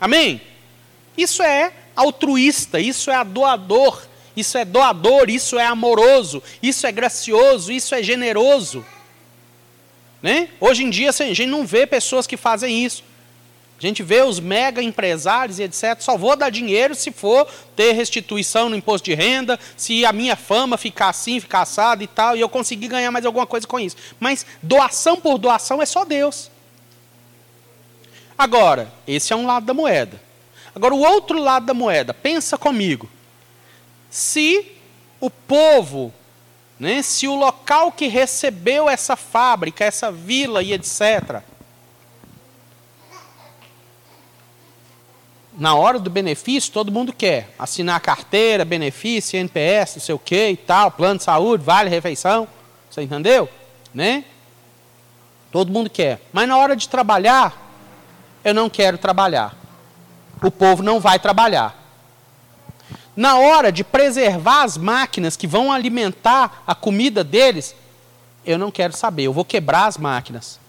Amém? 0.00 0.40
Isso 1.16 1.42
é 1.42 1.72
altruísta, 1.96 2.78
isso 2.78 3.10
é 3.10 3.24
doador, 3.24 4.02
isso 4.38 4.56
é 4.56 4.64
doador, 4.64 5.28
isso 5.28 5.58
é 5.58 5.66
amoroso, 5.66 6.42
isso 6.62 6.86
é 6.86 6.92
gracioso, 6.92 7.72
isso 7.72 7.94
é 7.94 8.02
generoso. 8.02 8.84
Né? 10.22 10.48
Hoje 10.60 10.84
em 10.84 10.90
dia, 10.90 11.10
assim, 11.10 11.24
a 11.24 11.34
gente 11.34 11.46
não 11.46 11.66
vê 11.66 11.86
pessoas 11.86 12.26
que 12.26 12.36
fazem 12.36 12.84
isso. 12.84 13.04
A 13.78 13.80
gente 13.80 14.02
vê 14.02 14.22
os 14.22 14.40
mega 14.40 14.82
empresários 14.82 15.60
e 15.60 15.62
etc. 15.62 16.00
Só 16.00 16.16
vou 16.16 16.34
dar 16.34 16.50
dinheiro 16.50 16.96
se 16.96 17.12
for 17.12 17.46
ter 17.76 17.92
restituição 17.92 18.68
no 18.68 18.74
imposto 18.74 19.04
de 19.04 19.14
renda, 19.14 19.58
se 19.76 20.04
a 20.04 20.12
minha 20.12 20.34
fama 20.34 20.76
ficar 20.76 21.10
assim, 21.10 21.38
ficar 21.38 21.60
assado 21.60 22.02
e 22.02 22.08
tal, 22.08 22.36
e 22.36 22.40
eu 22.40 22.48
conseguir 22.48 22.88
ganhar 22.88 23.12
mais 23.12 23.24
alguma 23.24 23.46
coisa 23.46 23.68
com 23.68 23.78
isso. 23.78 23.96
Mas 24.18 24.44
doação 24.60 25.20
por 25.20 25.38
doação 25.38 25.80
é 25.80 25.86
só 25.86 26.04
Deus. 26.04 26.50
Agora, 28.36 28.92
esse 29.06 29.32
é 29.32 29.36
um 29.36 29.46
lado 29.46 29.64
da 29.64 29.74
moeda. 29.74 30.20
Agora, 30.74 30.94
o 30.94 31.00
outro 31.00 31.40
lado 31.40 31.66
da 31.66 31.74
moeda, 31.74 32.12
pensa 32.12 32.58
comigo. 32.58 33.08
Se 34.10 34.72
o 35.20 35.30
povo, 35.30 36.12
né, 36.78 37.02
se 37.02 37.26
o 37.26 37.34
local 37.34 37.92
que 37.92 38.06
recebeu 38.06 38.88
essa 38.88 39.16
fábrica, 39.16 39.84
essa 39.84 40.10
vila 40.10 40.62
e 40.62 40.72
etc., 40.72 41.42
na 45.58 45.74
hora 45.74 45.98
do 45.98 46.08
benefício, 46.08 46.72
todo 46.72 46.92
mundo 46.92 47.12
quer 47.12 47.52
assinar 47.58 47.96
a 47.96 48.00
carteira, 48.00 48.64
benefício, 48.64 49.36
NPS, 49.36 49.96
não 49.96 50.02
sei 50.02 50.14
o 50.14 50.18
que 50.18 50.50
e 50.50 50.56
tal, 50.56 50.92
plano 50.92 51.18
de 51.18 51.24
saúde, 51.24 51.64
vale 51.64 51.90
refeição. 51.90 52.46
Você 52.88 53.02
entendeu? 53.02 53.48
Né? 53.92 54.24
Todo 55.50 55.72
mundo 55.72 55.90
quer. 55.90 56.20
Mas 56.32 56.46
na 56.46 56.56
hora 56.56 56.76
de 56.76 56.88
trabalhar, 56.88 57.56
eu 58.44 58.54
não 58.54 58.70
quero 58.70 58.98
trabalhar. 58.98 59.56
O 60.40 60.50
povo 60.50 60.80
não 60.80 61.00
vai 61.00 61.18
trabalhar. 61.18 61.76
Na 63.18 63.36
hora 63.36 63.72
de 63.72 63.82
preservar 63.82 64.62
as 64.62 64.78
máquinas 64.78 65.36
que 65.36 65.48
vão 65.48 65.72
alimentar 65.72 66.62
a 66.64 66.72
comida 66.72 67.24
deles, 67.24 67.74
eu 68.46 68.56
não 68.56 68.70
quero 68.70 68.96
saber, 68.96 69.24
eu 69.24 69.32
vou 69.32 69.44
quebrar 69.44 69.86
as 69.86 69.98
máquinas. 69.98 70.60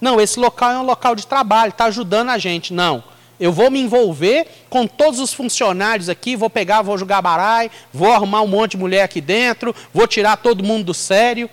Não, 0.00 0.20
esse 0.20 0.40
local 0.40 0.72
é 0.72 0.78
um 0.80 0.84
local 0.84 1.14
de 1.14 1.24
trabalho, 1.24 1.70
está 1.70 1.84
ajudando 1.84 2.30
a 2.30 2.38
gente. 2.38 2.72
Não. 2.72 3.04
Eu 3.38 3.52
vou 3.52 3.70
me 3.70 3.78
envolver 3.78 4.48
com 4.68 4.84
todos 4.84 5.20
os 5.20 5.32
funcionários 5.32 6.08
aqui, 6.08 6.34
vou 6.34 6.50
pegar, 6.50 6.82
vou 6.82 6.98
jogar 6.98 7.22
barai, 7.22 7.70
vou 7.92 8.10
arrumar 8.10 8.42
um 8.42 8.48
monte 8.48 8.72
de 8.72 8.78
mulher 8.78 9.04
aqui 9.04 9.20
dentro, 9.20 9.72
vou 9.94 10.08
tirar 10.08 10.38
todo 10.38 10.64
mundo 10.64 10.86
do 10.86 10.94
sério. 10.94 11.48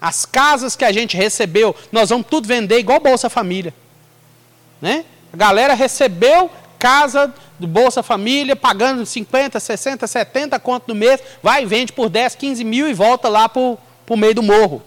As 0.00 0.24
casas 0.24 0.74
que 0.74 0.84
a 0.86 0.92
gente 0.92 1.14
recebeu, 1.14 1.76
nós 1.92 2.08
vamos 2.08 2.26
tudo 2.26 2.48
vender 2.48 2.78
igual 2.78 3.00
Bolsa 3.00 3.28
Família. 3.28 3.74
Né? 4.80 5.04
A 5.30 5.36
galera 5.36 5.74
recebeu 5.74 6.50
casa 6.82 7.32
do 7.62 7.66
Bolsa 7.66 8.02
Família, 8.02 8.54
pagando 8.54 9.06
50, 9.06 9.58
60, 9.58 10.06
70 10.06 10.60
conto 10.60 10.88
no 10.88 10.94
mês, 10.94 11.20
vai 11.42 11.62
e 11.62 11.66
vende 11.66 11.92
por 11.92 12.10
10, 12.10 12.34
15 12.34 12.62
mil 12.64 12.88
e 12.88 12.92
volta 12.92 13.28
lá 13.28 13.48
para 13.48 13.60
o 13.62 14.16
meio 14.16 14.34
do 14.34 14.42
morro. 14.42 14.82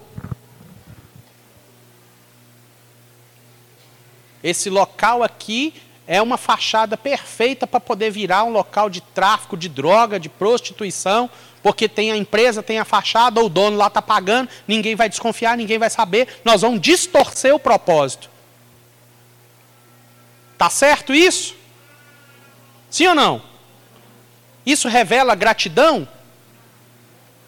Esse 4.44 4.70
local 4.70 5.24
aqui 5.24 5.74
é 6.06 6.22
uma 6.22 6.38
fachada 6.38 6.96
perfeita 6.96 7.66
para 7.66 7.80
poder 7.80 8.12
virar 8.12 8.44
um 8.44 8.52
local 8.52 8.92
de 8.92 9.02
tráfico 9.02 9.58
de 9.58 9.68
droga, 9.68 10.20
de 10.20 10.30
prostituição, 10.30 11.28
porque 11.64 11.90
tem 11.90 12.12
a 12.12 12.18
empresa, 12.18 12.62
tem 12.62 12.78
a 12.78 12.86
fachada, 12.86 13.42
o 13.42 13.50
dono 13.50 13.76
lá 13.76 13.88
está 13.88 14.04
pagando, 14.04 14.50
ninguém 14.68 14.96
vai 14.96 15.10
desconfiar, 15.10 15.58
ninguém 15.58 15.80
vai 15.80 15.90
saber, 15.90 16.28
nós 16.46 16.62
vamos 16.62 16.80
distorcer 16.80 17.56
o 17.56 17.60
propósito. 17.60 18.30
Tá 20.60 20.70
certo 20.70 21.12
isso? 21.12 21.56
Sim 22.96 23.08
ou 23.08 23.16
não? 23.16 23.42
Isso 24.66 24.88
revela 24.88 25.36
gratidão? 25.36 26.08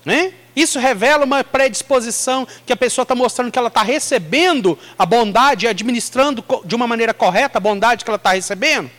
Né? 0.03 0.33
Isso 0.53 0.77
revela 0.77 1.23
uma 1.23 1.41
predisposição 1.41 2.45
que 2.65 2.73
a 2.73 2.75
pessoa 2.75 3.03
está 3.03 3.15
mostrando 3.15 3.49
que 3.49 3.57
ela 3.57 3.69
está 3.69 3.81
recebendo 3.81 4.77
a 4.99 5.05
bondade, 5.05 5.65
administrando 5.65 6.43
de 6.65 6.75
uma 6.75 6.85
maneira 6.85 7.13
correta 7.13 7.59
a 7.59 7.61
bondade 7.61 8.03
que 8.03 8.09
ela 8.09 8.17
está 8.17 8.33
recebendo. 8.33 8.91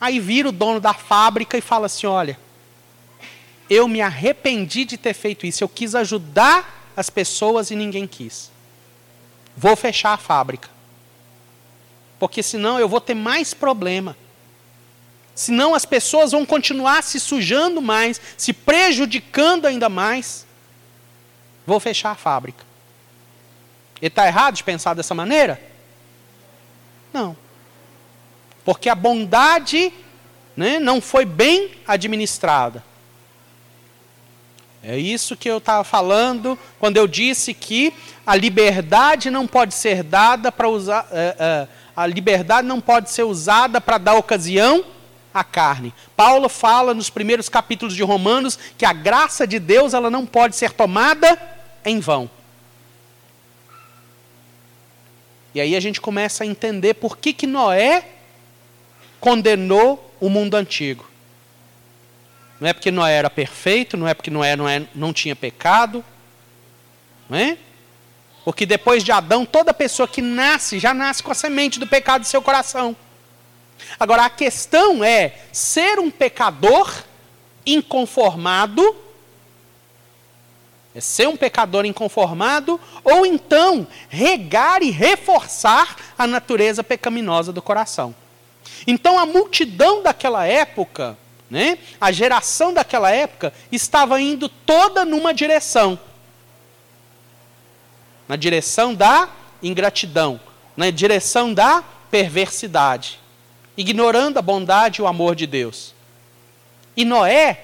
Aí 0.00 0.20
vira 0.20 0.50
o 0.50 0.52
dono 0.52 0.78
da 0.78 0.94
fábrica 0.94 1.58
e 1.58 1.60
fala 1.60 1.86
assim: 1.86 2.06
olha, 2.06 2.38
eu 3.68 3.88
me 3.88 4.00
arrependi 4.00 4.84
de 4.84 4.96
ter 4.96 5.14
feito 5.14 5.46
isso, 5.46 5.64
eu 5.64 5.68
quis 5.68 5.96
ajudar 5.96 6.92
as 6.96 7.10
pessoas 7.10 7.72
e 7.72 7.74
ninguém 7.74 8.06
quis. 8.06 8.52
Vou 9.56 9.74
fechar 9.74 10.12
a 10.12 10.16
fábrica. 10.16 10.70
Porque 12.20 12.40
senão 12.40 12.78
eu 12.78 12.88
vou 12.88 13.00
ter 13.00 13.14
mais 13.14 13.52
problema. 13.52 14.16
Senão 15.34 15.74
as 15.74 15.84
pessoas 15.84 16.32
vão 16.32 16.46
continuar 16.46 17.02
se 17.02 17.18
sujando 17.18 17.82
mais, 17.82 18.20
se 18.36 18.52
prejudicando 18.52 19.66
ainda 19.66 19.88
mais. 19.88 20.46
Vou 21.66 21.80
fechar 21.80 22.12
a 22.12 22.14
fábrica. 22.14 22.64
Ele 24.00 24.08
está 24.08 24.26
errado 24.26 24.54
de 24.54 24.64
pensar 24.64 24.94
dessa 24.94 25.14
maneira? 25.14 25.60
Não. 27.12 27.36
Porque 28.64 28.88
a 28.88 28.94
bondade 28.94 29.92
né, 30.56 30.78
não 30.78 31.00
foi 31.00 31.24
bem 31.24 31.72
administrada. 31.86 32.84
É 34.82 34.98
isso 34.98 35.36
que 35.36 35.48
eu 35.48 35.58
estava 35.58 35.82
falando 35.82 36.58
quando 36.78 36.98
eu 36.98 37.08
disse 37.08 37.54
que 37.54 37.92
a 38.26 38.36
liberdade 38.36 39.30
não 39.30 39.46
pode 39.46 39.74
ser 39.74 40.02
dada 40.02 40.52
para 40.52 40.68
usar. 40.68 41.08
É, 41.10 41.36
é, 41.38 41.68
a 41.96 42.06
liberdade 42.06 42.68
não 42.68 42.80
pode 42.80 43.10
ser 43.10 43.22
usada 43.22 43.80
para 43.80 43.96
dar 43.96 44.14
ocasião 44.14 44.84
a 45.34 45.42
carne. 45.42 45.92
Paulo 46.16 46.48
fala 46.48 46.94
nos 46.94 47.10
primeiros 47.10 47.48
capítulos 47.48 47.94
de 47.94 48.02
Romanos 48.04 48.56
que 48.78 48.86
a 48.86 48.92
graça 48.92 49.44
de 49.46 49.58
Deus 49.58 49.92
ela 49.92 50.08
não 50.08 50.24
pode 50.24 50.54
ser 50.54 50.70
tomada 50.70 51.36
em 51.84 51.98
vão. 51.98 52.30
E 55.52 55.60
aí 55.60 55.74
a 55.74 55.80
gente 55.80 56.00
começa 56.00 56.44
a 56.44 56.46
entender 56.46 56.94
por 56.94 57.18
que, 57.18 57.32
que 57.32 57.46
Noé 57.46 58.04
condenou 59.18 60.14
o 60.20 60.28
mundo 60.28 60.54
antigo. 60.54 61.04
Não 62.60 62.68
é 62.68 62.72
porque 62.72 62.90
Noé 62.90 63.14
era 63.14 63.28
perfeito, 63.28 63.96
não 63.96 64.06
é 64.06 64.14
porque 64.14 64.30
Noé 64.30 64.54
não, 64.54 64.68
é, 64.68 64.86
não 64.94 65.12
tinha 65.12 65.34
pecado, 65.34 66.04
não 67.28 67.36
é? 67.36 67.58
Porque 68.44 68.66
depois 68.66 69.02
de 69.02 69.10
Adão, 69.10 69.44
toda 69.44 69.74
pessoa 69.74 70.06
que 70.06 70.20
nasce 70.20 70.78
já 70.78 70.94
nasce 70.94 71.22
com 71.22 71.32
a 71.32 71.34
semente 71.34 71.80
do 71.80 71.86
pecado 71.86 72.22
em 72.22 72.24
seu 72.24 72.42
coração. 72.42 72.96
Agora, 73.98 74.24
a 74.24 74.30
questão 74.30 75.02
é 75.04 75.34
ser 75.52 75.98
um 75.98 76.10
pecador 76.10 76.92
inconformado, 77.66 78.96
é 80.94 81.00
ser 81.00 81.28
um 81.28 81.36
pecador 81.36 81.84
inconformado, 81.84 82.80
ou 83.02 83.26
então 83.26 83.86
regar 84.08 84.82
e 84.82 84.90
reforçar 84.90 85.96
a 86.16 86.26
natureza 86.26 86.84
pecaminosa 86.84 87.52
do 87.52 87.62
coração. 87.62 88.14
Então, 88.86 89.18
a 89.18 89.26
multidão 89.26 90.02
daquela 90.02 90.46
época, 90.46 91.16
né, 91.50 91.78
a 92.00 92.12
geração 92.12 92.72
daquela 92.72 93.10
época, 93.10 93.52
estava 93.70 94.20
indo 94.20 94.48
toda 94.48 95.04
numa 95.04 95.34
direção 95.34 95.98
na 98.28 98.36
direção 98.36 98.94
da 98.94 99.28
ingratidão, 99.62 100.40
na 100.76 100.90
direção 100.90 101.52
da 101.52 101.84
perversidade 102.10 103.20
ignorando 103.76 104.38
a 104.38 104.42
bondade 104.42 105.00
e 105.00 105.02
o 105.02 105.06
amor 105.06 105.34
de 105.34 105.46
Deus. 105.46 105.94
E 106.96 107.04
Noé, 107.04 107.60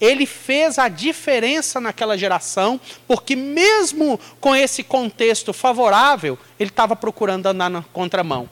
ele 0.00 0.26
fez 0.26 0.78
a 0.78 0.88
diferença 0.88 1.80
naquela 1.80 2.16
geração, 2.16 2.80
porque 3.06 3.34
mesmo 3.34 4.18
com 4.40 4.54
esse 4.54 4.82
contexto 4.82 5.52
favorável, 5.52 6.38
ele 6.58 6.70
estava 6.70 6.94
procurando 6.94 7.46
andar 7.46 7.68
na 7.68 7.82
contramão. 7.92 8.48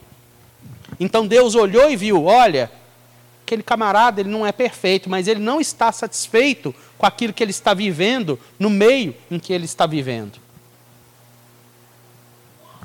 Então 0.99 1.25
Deus 1.25 1.55
olhou 1.55 1.89
e 1.89 1.95
viu: 1.95 2.25
olha, 2.25 2.71
aquele 3.43 3.63
camarada 3.63 4.19
ele 4.19 4.29
não 4.29 4.45
é 4.45 4.51
perfeito, 4.51 5.09
mas 5.09 5.27
ele 5.27 5.39
não 5.39 5.61
está 5.61 5.91
satisfeito 5.91 6.75
com 6.97 7.05
aquilo 7.05 7.33
que 7.33 7.43
ele 7.43 7.51
está 7.51 7.73
vivendo 7.73 8.39
no 8.59 8.69
meio 8.69 9.15
em 9.31 9.39
que 9.39 9.53
ele 9.53 9.65
está 9.65 9.85
vivendo. 9.85 10.46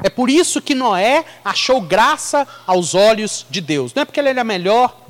É 0.03 0.11
por 0.11 0.29
isso 0.29 0.61
que 0.61 0.75
Noé 0.75 1.25
achou 1.45 1.81
graça 1.81 2.47
aos 2.67 2.95
olhos 2.95 3.47
de 3.49 3.61
Deus. 3.61 3.95
Não 3.95 4.03
é 4.03 4.05
porque 4.05 4.19
ele 4.19 4.29
era 4.29 4.45
melhor. 4.45 5.01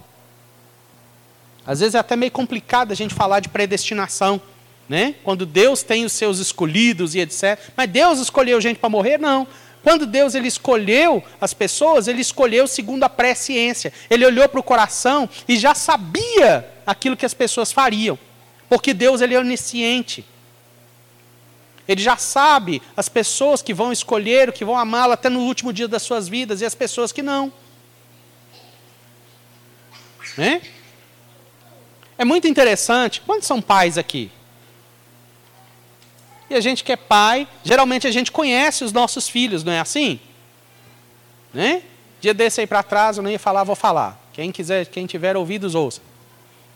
Às 1.66 1.80
vezes 1.80 1.95
é 1.95 1.99
até 1.99 2.16
meio 2.16 2.32
complicado 2.32 2.93
a 2.93 2.95
gente 2.95 3.14
falar 3.14 3.40
de 3.40 3.49
predestinação. 3.49 4.40
Né? 4.88 5.14
Quando 5.22 5.47
Deus 5.47 5.82
tem 5.82 6.05
os 6.05 6.12
seus 6.12 6.38
escolhidos 6.38 7.14
e 7.14 7.20
etc. 7.20 7.59
Mas 7.76 7.88
Deus 7.88 8.18
escolheu 8.18 8.61
gente 8.61 8.78
para 8.78 8.90
morrer? 8.90 9.18
Não. 9.18 9.47
Quando 9.82 10.07
Deus 10.07 10.34
ele 10.34 10.47
escolheu 10.47 11.22
as 11.40 11.53
pessoas, 11.53 12.07
ele 12.07 12.20
escolheu 12.20 12.66
segundo 12.66 13.03
a 13.05 13.09
presciência. 13.09 13.93
Ele 14.11 14.24
olhou 14.24 14.49
para 14.49 14.61
o 14.61 14.62
coração 14.62 15.28
e 15.49 15.57
já 15.57 15.74
sabia 15.74 16.68
aquilo 16.86 17.16
que 17.16 17.26
as 17.26 17.34
pessoas 17.34 17.72
fariam. 17.72 18.18
Porque 18.68 18.95
Deus 18.95 19.20
ele 19.20 19.34
é 19.34 19.38
onisciente. 19.38 20.24
Ele 21.86 22.00
já 22.00 22.16
sabe 22.16 22.80
as 22.96 23.08
pessoas 23.08 23.60
que 23.60 23.74
vão 23.74 23.92
escolher, 23.92 24.52
que 24.52 24.64
vão 24.64 24.76
amá-lo 24.76 25.12
até 25.12 25.28
no 25.28 25.40
último 25.40 25.72
dia 25.72 25.88
das 25.88 26.02
suas 26.02 26.28
vidas 26.28 26.60
e 26.60 26.64
as 26.64 26.74
pessoas 26.74 27.10
que 27.12 27.22
não. 27.22 27.52
Né? 30.36 30.62
É 32.16 32.24
muito 32.24 32.46
interessante. 32.46 33.20
Quantos 33.20 33.46
são 33.46 33.60
pais 33.60 33.98
aqui? 33.98 34.30
E 36.48 36.54
a 36.54 36.60
gente 36.60 36.84
que 36.84 36.92
é 36.92 36.96
pai, 36.96 37.48
geralmente 37.64 38.06
a 38.06 38.10
gente 38.10 38.30
conhece 38.30 38.84
os 38.84 38.92
nossos 38.92 39.28
filhos, 39.28 39.64
não 39.64 39.72
é 39.72 39.80
assim? 39.80 40.20
Né? 41.52 41.82
Dia 42.20 42.32
desse 42.32 42.60
aí 42.60 42.66
para 42.66 42.82
trás, 42.82 43.16
eu 43.16 43.22
não 43.22 43.30
ia 43.30 43.38
falar, 43.38 43.64
vou 43.64 43.74
falar. 43.74 44.20
Quem 44.32 44.52
quiser, 44.52 44.86
quem 44.86 45.06
tiver 45.06 45.36
ouvidos, 45.36 45.74
ouça. 45.74 46.00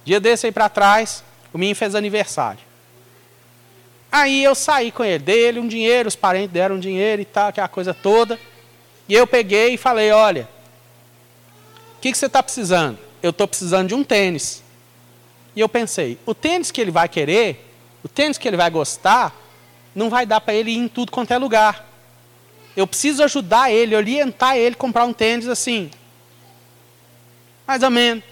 Dia 0.05 0.19
desse 0.19 0.47
aí 0.47 0.53
para 0.53 0.69
trás, 0.69 1.23
o 1.53 1.59
menino 1.59 1.77
fez 1.77 1.95
aniversário. 1.95 2.66
Aí 4.17 4.43
eu 4.43 4.55
saí 4.55 4.91
com 4.91 5.05
ele, 5.05 5.23
dei 5.23 5.45
ele 5.45 5.61
um 5.61 5.69
dinheiro, 5.69 6.09
os 6.09 6.17
parentes 6.17 6.51
deram 6.51 6.77
um 6.77 6.81
dinheiro 6.81 7.21
e 7.21 7.25
tal, 7.27 7.49
aquela 7.49 7.69
coisa 7.69 7.93
toda. 7.93 8.41
E 9.07 9.13
eu 9.13 9.27
peguei 9.27 9.75
e 9.75 9.77
falei, 9.77 10.11
olha, 10.11 10.49
o 11.99 12.01
que, 12.01 12.11
que 12.11 12.17
você 12.17 12.25
está 12.25 12.43
precisando? 12.43 12.99
Eu 13.23 13.29
estou 13.29 13.47
precisando 13.47 13.89
de 13.89 13.95
um 13.95 14.03
tênis. 14.03 14.63
E 15.55 15.61
eu 15.61 15.69
pensei, 15.69 16.19
o 16.25 16.33
tênis 16.33 16.71
que 16.71 16.81
ele 16.81 16.91
vai 16.91 17.11
querer, 17.11 17.71
o 18.03 18.09
tênis 18.09 18.39
que 18.39 18.49
ele 18.49 18.57
vai 18.57 18.71
gostar, 18.71 19.37
não 19.95 20.09
vai 20.09 20.25
dar 20.25 20.41
para 20.41 20.55
ele 20.55 20.71
ir 20.71 20.79
em 20.79 20.89
tudo 20.89 21.13
quanto 21.13 21.35
é 21.35 21.37
lugar. 21.37 21.87
Eu 22.75 22.87
preciso 22.87 23.23
ajudar 23.23 23.71
ele, 23.71 23.95
orientar 23.95 24.57
ele 24.57 24.75
a 24.75 24.79
comprar 24.79 25.05
um 25.05 25.13
tênis 25.13 25.47
assim. 25.47 25.91
Mais 27.67 27.83
ou 27.83 27.91
menos. 27.91 28.25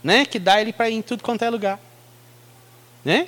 Né? 0.00 0.24
Que 0.24 0.38
dá 0.38 0.60
ele 0.60 0.72
para 0.72 0.88
ir 0.88 0.94
em 0.94 1.02
tudo 1.02 1.24
quanto 1.24 1.44
é 1.44 1.50
lugar. 1.50 1.80
Né? 3.04 3.26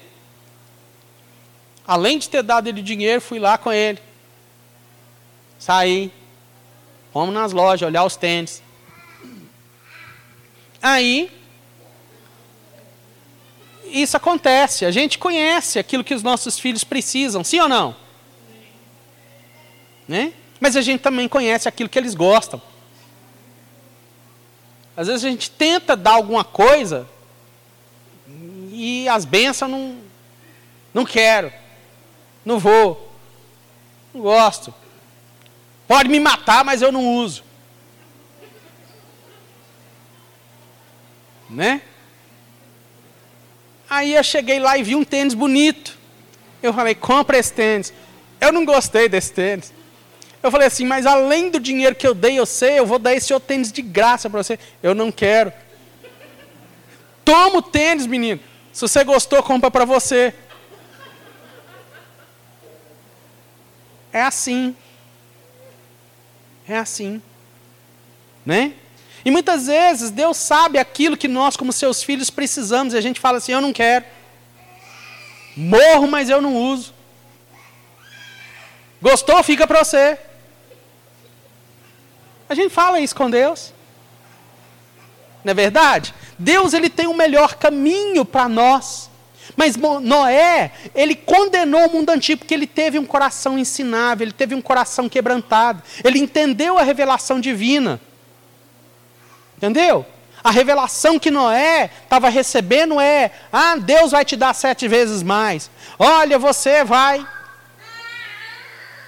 Além 1.90 2.20
de 2.20 2.28
ter 2.28 2.44
dado 2.44 2.68
ele 2.68 2.82
dinheiro, 2.82 3.20
fui 3.20 3.40
lá 3.40 3.58
com 3.58 3.72
ele. 3.72 3.98
Saí. 5.58 6.12
Fomos 7.12 7.34
nas 7.34 7.52
lojas 7.52 7.84
olhar 7.88 8.04
os 8.04 8.14
tênis. 8.14 8.62
Aí, 10.80 11.28
isso 13.86 14.16
acontece. 14.16 14.84
A 14.84 14.92
gente 14.92 15.18
conhece 15.18 15.80
aquilo 15.80 16.04
que 16.04 16.14
os 16.14 16.22
nossos 16.22 16.60
filhos 16.60 16.84
precisam, 16.84 17.42
sim 17.42 17.58
ou 17.58 17.68
não? 17.68 17.96
Né? 20.06 20.32
Mas 20.60 20.76
a 20.76 20.82
gente 20.82 21.00
também 21.00 21.26
conhece 21.26 21.68
aquilo 21.68 21.88
que 21.88 21.98
eles 21.98 22.14
gostam. 22.14 22.62
Às 24.96 25.08
vezes 25.08 25.24
a 25.24 25.28
gente 25.28 25.50
tenta 25.50 25.96
dar 25.96 26.12
alguma 26.12 26.44
coisa 26.44 27.08
e 28.70 29.08
as 29.08 29.24
bênçãos 29.24 29.72
não, 29.72 29.98
não 30.94 31.04
quero, 31.04 31.52
não 32.44 32.58
vou, 32.58 33.12
não 34.14 34.22
gosto. 34.22 34.72
Pode 35.86 36.08
me 36.08 36.20
matar, 36.20 36.64
mas 36.64 36.82
eu 36.82 36.92
não 36.92 37.16
uso. 37.16 37.42
Né? 41.48 41.82
Aí 43.88 44.14
eu 44.14 44.22
cheguei 44.22 44.60
lá 44.60 44.78
e 44.78 44.84
vi 44.84 44.94
um 44.94 45.02
tênis 45.02 45.34
bonito. 45.34 45.98
Eu 46.62 46.72
falei, 46.72 46.94
compra 46.94 47.38
esse 47.38 47.52
tênis. 47.52 47.92
Eu 48.40 48.52
não 48.52 48.64
gostei 48.64 49.08
desse 49.08 49.32
tênis. 49.32 49.72
Eu 50.42 50.50
falei 50.50 50.68
assim, 50.68 50.86
mas 50.86 51.06
além 51.06 51.50
do 51.50 51.60
dinheiro 51.60 51.94
que 51.94 52.06
eu 52.06 52.14
dei, 52.14 52.38
eu 52.38 52.46
sei, 52.46 52.78
eu 52.78 52.86
vou 52.86 52.98
dar 52.98 53.14
esse 53.14 53.32
outro 53.34 53.48
tênis 53.48 53.72
de 53.72 53.82
graça 53.82 54.30
para 54.30 54.42
você. 54.42 54.58
Eu 54.82 54.94
não 54.94 55.10
quero. 55.10 55.52
Toma 57.24 57.58
o 57.58 57.62
tênis, 57.62 58.06
menino. 58.06 58.40
Se 58.72 58.82
você 58.82 59.04
gostou, 59.04 59.42
compra 59.42 59.70
para 59.70 59.84
você. 59.84 60.32
É 64.12 64.22
assim. 64.22 64.76
É 66.68 66.76
assim. 66.76 67.22
Né? 68.44 68.74
E 69.24 69.30
muitas 69.30 69.66
vezes 69.66 70.10
Deus 70.10 70.36
sabe 70.36 70.78
aquilo 70.78 71.16
que 71.16 71.28
nós, 71.28 71.56
como 71.56 71.72
seus 71.72 72.02
filhos, 72.02 72.30
precisamos, 72.30 72.94
e 72.94 72.96
a 72.96 73.00
gente 73.00 73.20
fala 73.20 73.38
assim: 73.38 73.52
eu 73.52 73.60
não 73.60 73.72
quero. 73.72 74.04
Morro, 75.56 76.06
mas 76.06 76.30
eu 76.30 76.40
não 76.40 76.56
uso. 76.56 76.94
Gostou? 79.02 79.42
Fica 79.42 79.66
para 79.66 79.84
você. 79.84 80.18
A 82.48 82.54
gente 82.54 82.72
fala 82.72 83.00
isso 83.00 83.14
com 83.14 83.30
Deus. 83.30 83.72
Não 85.44 85.52
é 85.52 85.54
verdade? 85.54 86.14
Deus 86.38 86.72
ele 86.72 86.88
tem 86.88 87.06
o 87.06 87.14
melhor 87.14 87.54
caminho 87.54 88.24
para 88.24 88.48
nós. 88.48 89.09
Mas 89.56 89.76
Noé, 89.76 90.72
ele 90.94 91.14
condenou 91.14 91.86
o 91.86 91.92
mundo 91.92 92.10
antigo 92.10 92.40
porque 92.40 92.54
ele 92.54 92.66
teve 92.66 92.98
um 92.98 93.04
coração 93.04 93.58
ensinável, 93.58 94.24
ele 94.24 94.32
teve 94.32 94.54
um 94.54 94.62
coração 94.62 95.08
quebrantado. 95.08 95.82
Ele 96.04 96.18
entendeu 96.18 96.78
a 96.78 96.82
revelação 96.82 97.40
divina. 97.40 98.00
Entendeu? 99.56 100.06
A 100.42 100.50
revelação 100.50 101.18
que 101.18 101.30
Noé 101.30 101.90
estava 102.02 102.28
recebendo 102.28 102.98
é: 102.98 103.30
ah, 103.52 103.76
Deus 103.76 104.12
vai 104.12 104.24
te 104.24 104.36
dar 104.36 104.54
sete 104.54 104.88
vezes 104.88 105.22
mais. 105.22 105.70
Olha, 105.98 106.38
você 106.38 106.82
vai. 106.82 107.26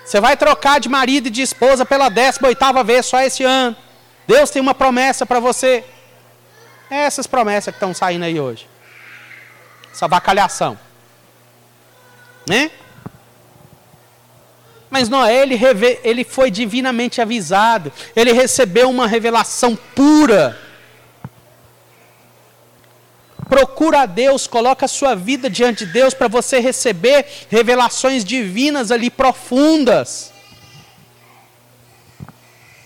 Você 0.05 0.21
vai 0.21 0.37
trocar 0.37 0.79
de 0.79 0.89
marido 0.89 1.29
e 1.29 1.31
de 1.31 1.41
esposa 1.41 1.87
pela 1.87 2.11
décima 2.11 2.49
oitava 2.49 2.85
vez 2.85 3.07
só 3.07 3.21
esse 3.23 3.45
ano. 3.45 3.75
Deus 4.27 4.51
tem 4.51 4.61
uma 4.61 4.75
promessa 4.75 5.25
para 5.25 5.41
você. 5.41 5.85
É 6.91 7.05
essas 7.05 7.27
promessas 7.27 7.73
que 7.73 7.77
estão 7.77 7.95
saindo 7.95 8.25
aí 8.25 8.39
hoje. 8.39 8.72
Essa 9.93 10.09
bacalhação. 10.09 10.79
Né? 12.49 12.71
Mas 14.91 15.09
Noé, 15.09 15.43
ele, 15.43 15.59
ele 16.05 16.23
foi 16.23 16.51
divinamente 16.51 17.21
avisado. 17.21 17.93
Ele 18.15 18.33
recebeu 18.33 18.91
uma 18.91 19.07
revelação 19.07 19.75
pura. 19.95 20.59
Procura 23.49 24.03
a 24.03 24.07
Deus, 24.07 24.47
coloca 24.47 24.85
a 24.85 24.89
sua 24.89 25.15
vida 25.15 25.49
diante 25.49 25.87
de 25.87 25.93
Deus 25.93 26.15
para 26.15 26.29
você 26.29 26.59
receber 26.59 27.27
revelações 27.51 28.25
divinas 28.25 28.91
ali 28.91 29.09
profundas. 29.11 30.33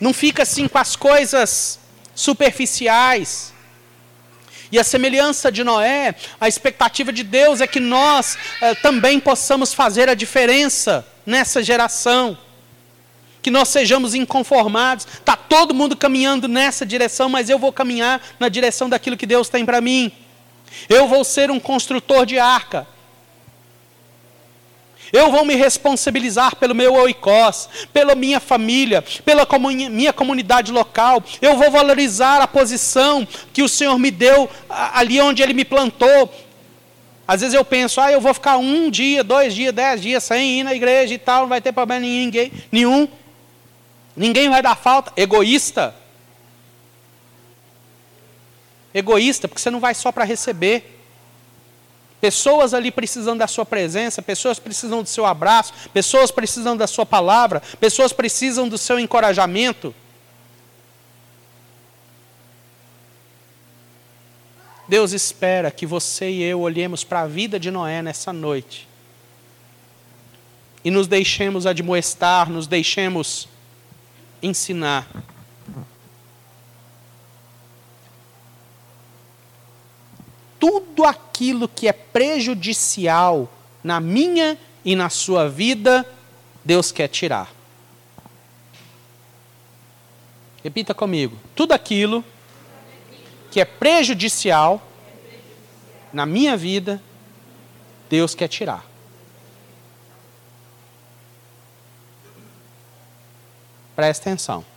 Não 0.01 0.13
fica 0.13 0.43
assim 0.43 0.69
com 0.69 0.79
as 0.79 0.95
coisas 0.95 1.79
superficiais. 2.15 3.53
E 4.71 4.79
a 4.79 4.85
semelhança 4.85 5.51
de 5.51 5.63
Noé, 5.63 6.15
a 6.41 6.49
expectativa 6.49 7.13
de 7.13 7.23
Deus 7.23 7.61
é 7.61 7.67
que 7.67 7.81
nós 7.81 8.37
eh, 8.61 8.75
também 8.77 9.21
possamos 9.21 9.73
fazer 9.73 10.09
a 10.09 10.15
diferença 10.15 11.07
nessa 11.25 11.63
geração. 11.63 12.37
Que 13.41 13.51
nós 13.51 13.69
sejamos 13.69 14.15
inconformados. 14.15 15.07
Está 15.07 15.37
todo 15.37 15.75
mundo 15.75 15.97
caminhando 15.97 16.49
nessa 16.49 16.85
direção, 16.85 17.29
mas 17.29 17.49
eu 17.49 17.59
vou 17.59 17.73
caminhar 17.73 18.21
na 18.41 18.49
direção 18.49 18.89
daquilo 18.89 19.17
que 19.17 19.27
Deus 19.27 19.49
tem 19.49 19.65
para 19.65 19.81
mim. 19.81 20.11
Eu 20.89 21.07
vou 21.07 21.23
ser 21.23 21.51
um 21.51 21.61
construtor 21.61 22.27
de 22.27 22.39
arca. 22.39 22.87
Eu 25.13 25.31
vou 25.31 25.45
me 25.45 25.55
responsabilizar 25.55 26.57
pelo 26.57 26.75
meu 26.75 26.95
oicós, 26.95 27.69
pela 27.93 28.15
minha 28.15 28.41
família, 28.41 29.03
pela 29.25 29.47
comuni 29.47 29.89
minha 29.89 30.13
comunidade 30.13 30.73
local. 30.73 31.23
Eu 31.41 31.57
vou 31.57 31.71
valorizar 31.71 32.41
a 32.41 32.49
posição 32.49 33.27
que 33.53 33.63
o 33.63 33.69
Senhor 33.69 33.99
me 33.99 34.11
deu 34.11 34.49
ali 34.69 35.21
onde 35.21 35.43
Ele 35.43 35.55
me 35.55 35.65
plantou. 35.65 36.33
Às 37.27 37.41
vezes 37.41 37.55
eu 37.55 37.65
penso, 37.65 38.01
ah, 38.01 38.11
eu 38.11 38.21
vou 38.21 38.33
ficar 38.33 38.57
um 38.57 38.89
dia, 38.89 39.25
dois 39.25 39.55
dias, 39.55 39.73
dez 39.73 40.01
dias 40.01 40.23
sem 40.23 40.61
ir 40.61 40.63
na 40.63 40.75
igreja 40.75 41.13
e 41.15 41.19
tal, 41.19 41.43
não 41.43 41.49
vai 41.49 41.61
ter 41.61 41.73
problema 41.73 42.01
ninguém, 42.01 42.53
nenhum. 42.71 43.09
Ninguém 44.17 44.49
vai 44.49 44.63
dar 44.63 44.77
falta. 44.77 45.13
Egoísta. 45.17 45.95
Egoísta, 48.95 49.47
porque 49.47 49.61
você 49.61 49.71
não 49.71 49.81
vai 49.81 49.95
só 49.95 50.11
para 50.11 50.25
receber. 50.25 50.96
Pessoas 52.21 52.73
ali 52.73 52.91
precisam 52.91 53.37
da 53.37 53.47
sua 53.47 53.67
presença, 53.67 54.23
pessoas 54.23 54.59
precisam 54.59 55.03
do 55.03 55.09
seu 55.09 55.27
abraço, 55.27 55.73
pessoas 55.93 56.31
precisam 56.31 56.77
da 56.77 56.87
sua 56.87 57.05
palavra, 57.05 57.63
pessoas 57.79 58.13
precisam 58.13 58.69
do 58.69 58.79
seu 58.79 58.99
encorajamento. 58.99 59.95
Deus 64.89 65.13
espera 65.13 65.71
que 65.71 65.85
você 65.85 66.31
e 66.31 66.43
eu 66.43 66.61
olhemos 66.61 67.03
para 67.03 67.23
a 67.23 67.27
vida 67.27 67.59
de 67.59 67.71
Noé 67.71 68.03
nessa 68.03 68.33
noite 68.33 68.89
e 70.85 70.91
nos 70.91 71.09
deixemos 71.09 71.67
admoestar, 71.67 72.49
nos 72.49 72.69
deixemos 72.69 73.49
ensinar. 74.41 75.09
tudo 80.59 81.05
aquilo 81.05 81.69
que 81.69 81.89
é 81.89 81.93
prejudicial 81.93 83.51
na 83.83 84.01
minha 84.01 84.59
e 84.85 84.95
na 84.97 85.09
sua 85.09 85.49
vida, 85.49 86.05
Deus 86.65 86.91
quer 86.93 87.09
tirar. 87.09 87.53
Repita 90.63 90.93
comigo. 90.95 91.39
Tudo 91.55 91.73
aquilo 91.73 92.25
que 93.51 93.61
é 93.61 93.65
prejudicial 93.65 94.83
na 96.13 96.27
minha 96.27 96.57
vida, 96.57 97.01
Deus 98.09 98.35
quer 98.35 98.49
tirar. 98.49 98.85
Presta 103.95 104.29
atenção. 104.29 104.76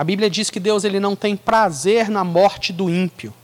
A 0.00 0.04
Bíblia 0.04 0.30
diz 0.30 0.48
que 0.48 0.58
Deus 0.58 0.82
ele 0.84 0.98
não 0.98 1.14
tem 1.14 1.36
prazer 1.36 2.08
na 2.08 2.24
morte 2.24 2.72
do 2.72 2.88
ímpio. 2.88 3.34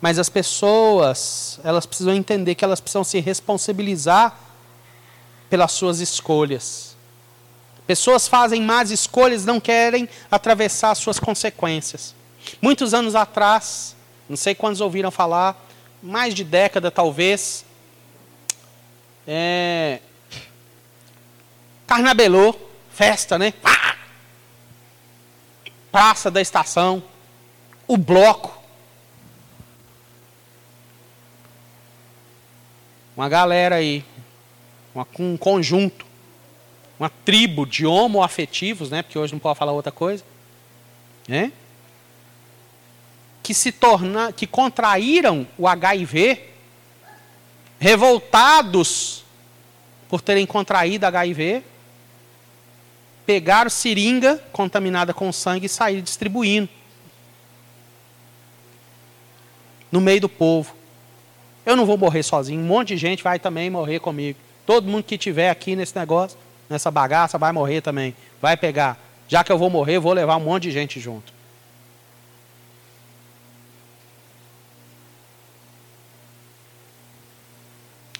Mas 0.00 0.18
as 0.18 0.30
pessoas, 0.30 1.60
elas 1.62 1.84
precisam 1.84 2.14
entender 2.14 2.54
que 2.54 2.64
elas 2.64 2.80
precisam 2.80 3.04
se 3.04 3.20
responsabilizar 3.20 4.34
pelas 5.50 5.72
suas 5.72 6.00
escolhas. 6.00 6.96
Pessoas 7.86 8.26
fazem 8.26 8.62
más 8.62 8.90
escolhas, 8.90 9.44
não 9.44 9.60
querem 9.60 10.08
atravessar 10.30 10.92
as 10.92 10.96
suas 10.96 11.20
consequências. 11.20 12.14
Muitos 12.62 12.94
anos 12.94 13.14
atrás, 13.14 13.94
não 14.30 14.38
sei 14.38 14.54
quantos 14.54 14.80
ouviram 14.80 15.10
falar, 15.10 15.68
mais 16.02 16.32
de 16.32 16.44
década 16.44 16.90
talvez, 16.90 17.62
é, 19.28 20.00
Carnabelô, 21.86 22.54
festa, 22.90 23.36
né? 23.36 23.52
Praça 25.96 26.30
da 26.30 26.42
estação, 26.42 27.02
o 27.88 27.96
bloco. 27.96 28.54
Uma 33.16 33.30
galera 33.30 33.76
aí, 33.76 34.04
uma, 34.94 35.06
um 35.18 35.38
conjunto, 35.38 36.04
uma 37.00 37.08
tribo 37.08 37.64
de 37.64 37.86
homoafetivos, 37.86 38.90
né? 38.90 39.02
Porque 39.02 39.18
hoje 39.18 39.32
não 39.32 39.40
pode 39.40 39.58
falar 39.58 39.72
outra 39.72 39.90
coisa, 39.90 40.22
né? 41.26 41.50
Que 43.42 43.54
se 43.54 43.72
tornar, 43.72 44.34
que 44.34 44.46
contraíram 44.46 45.48
o 45.56 45.66
HIV, 45.66 46.50
revoltados 47.80 49.24
por 50.10 50.20
terem 50.20 50.44
contraído 50.44 51.06
HIV, 51.06 51.64
pegaram 53.26 53.68
seringa 53.68 54.38
contaminada 54.52 55.12
com 55.12 55.32
sangue 55.32 55.66
e 55.66 55.68
saíram 55.68 56.02
distribuindo 56.02 56.68
no 59.90 60.00
meio 60.00 60.20
do 60.20 60.28
povo. 60.28 60.74
Eu 61.64 61.74
não 61.74 61.84
vou 61.84 61.98
morrer 61.98 62.22
sozinho, 62.22 62.60
um 62.60 62.66
monte 62.66 62.88
de 62.88 62.96
gente 62.96 63.24
vai 63.24 63.38
também 63.38 63.68
morrer 63.68 63.98
comigo. 63.98 64.38
Todo 64.64 64.88
mundo 64.88 65.02
que 65.02 65.18
tiver 65.18 65.50
aqui 65.50 65.74
nesse 65.74 65.96
negócio, 65.96 66.38
nessa 66.68 66.90
bagaça, 66.90 67.38
vai 67.38 67.52
morrer 67.52 67.80
também. 67.80 68.14
Vai 68.40 68.56
pegar. 68.56 68.98
Já 69.28 69.42
que 69.42 69.50
eu 69.50 69.58
vou 69.58 69.68
morrer, 69.68 69.96
eu 69.96 70.00
vou 70.00 70.12
levar 70.12 70.36
um 70.36 70.40
monte 70.40 70.64
de 70.64 70.70
gente 70.70 71.00
junto. 71.00 71.32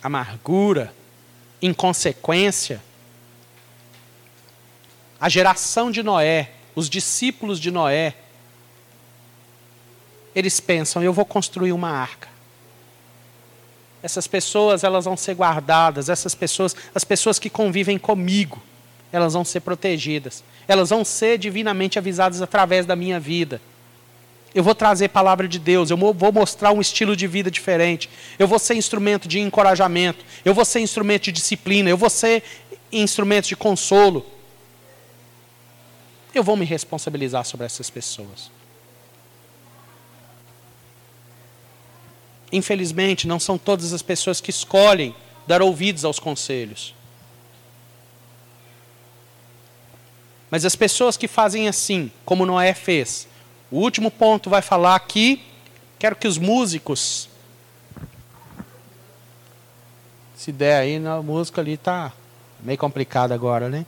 Amargura, 0.03 0.93
inconsequência, 1.61 2.81
a 5.27 5.29
geração 5.29 5.91
de 5.91 6.05
Noé, 6.05 6.51
os 6.73 6.89
discípulos 6.89 7.59
de 7.59 7.73
Noé, 7.73 8.15
eles 10.33 10.61
pensam: 10.61 11.03
eu 11.03 11.13
vou 11.13 11.25
construir 11.25 11.73
uma 11.73 11.91
arca. 11.91 12.29
Essas 14.01 14.29
pessoas, 14.29 14.85
elas 14.85 15.05
vão 15.05 15.17
ser 15.17 15.35
guardadas, 15.35 16.09
essas 16.09 16.33
pessoas, 16.33 16.77
as 16.95 17.03
pessoas 17.03 17.41
que 17.41 17.51
convivem 17.51 17.99
comigo, 17.99 18.63
elas 19.11 19.33
vão 19.33 19.45
ser 19.45 19.63
protegidas. 19.63 20.45
Elas 20.69 20.91
vão 20.91 21.05
ser 21.05 21.39
divinamente 21.39 21.99
avisadas 21.99 22.41
através 22.41 22.87
da 22.87 22.95
minha 22.95 23.19
vida. 23.19 23.61
Eu 24.55 24.63
vou 24.63 24.77
trazer 24.77 25.09
palavra 25.09 25.49
de 25.49 25.59
Deus, 25.59 25.91
eu 25.91 25.97
vou 25.97 26.33
mostrar 26.33 26.71
um 26.71 26.81
estilo 26.81 27.17
de 27.17 27.27
vida 27.27 27.51
diferente. 27.51 28.09
Eu 28.39 28.47
vou 28.47 28.61
ser 28.61 28.77
instrumento 28.77 29.27
de 29.27 29.41
encorajamento, 29.41 30.25
eu 30.45 30.55
vou 30.55 30.65
ser 30.65 30.79
instrumento 30.79 31.25
de 31.25 31.33
disciplina, 31.33 31.91
eu 31.91 31.97
vou 31.97 32.09
ser 32.09 32.45
instrumento 32.93 33.49
de 33.49 33.57
consolo 33.57 34.36
eu 36.39 36.45
vou 36.45 36.57
me 36.57 36.65
responsabilizar 36.65 37.45
sobre 37.45 37.67
essas 37.67 37.91
pessoas. 37.91 38.51
Infelizmente, 42.53 43.27
não 43.27 43.41
são 43.41 43.59
todas 43.59 43.93
as 43.93 44.03
pessoas 44.03 44.41
que 44.41 44.51
escolhem 44.51 45.15
dar 45.47 45.63
ouvidos 45.63 46.05
aos 46.05 46.19
conselhos. 46.19 46.95
Mas 50.51 50.65
as 50.65 50.77
pessoas 50.77 51.17
que 51.17 51.27
fazem 51.27 51.69
assim, 51.69 52.11
como 52.25 52.47
Noé 52.47 52.73
fez, 52.73 53.27
o 53.71 53.79
último 53.79 54.11
ponto 54.11 54.49
vai 54.49 54.63
falar 54.63 54.95
aqui, 54.95 55.43
quero 55.99 56.15
que 56.15 56.29
os 56.29 56.39
músicos. 56.39 57.29
Se 60.37 60.53
der 60.53 60.81
aí, 60.81 60.99
na 60.99 61.21
música 61.21 61.61
ali 61.61 61.77
tá 61.77 62.13
meio 62.61 62.79
complicado 62.79 63.33
agora, 63.33 63.69
né? 63.69 63.85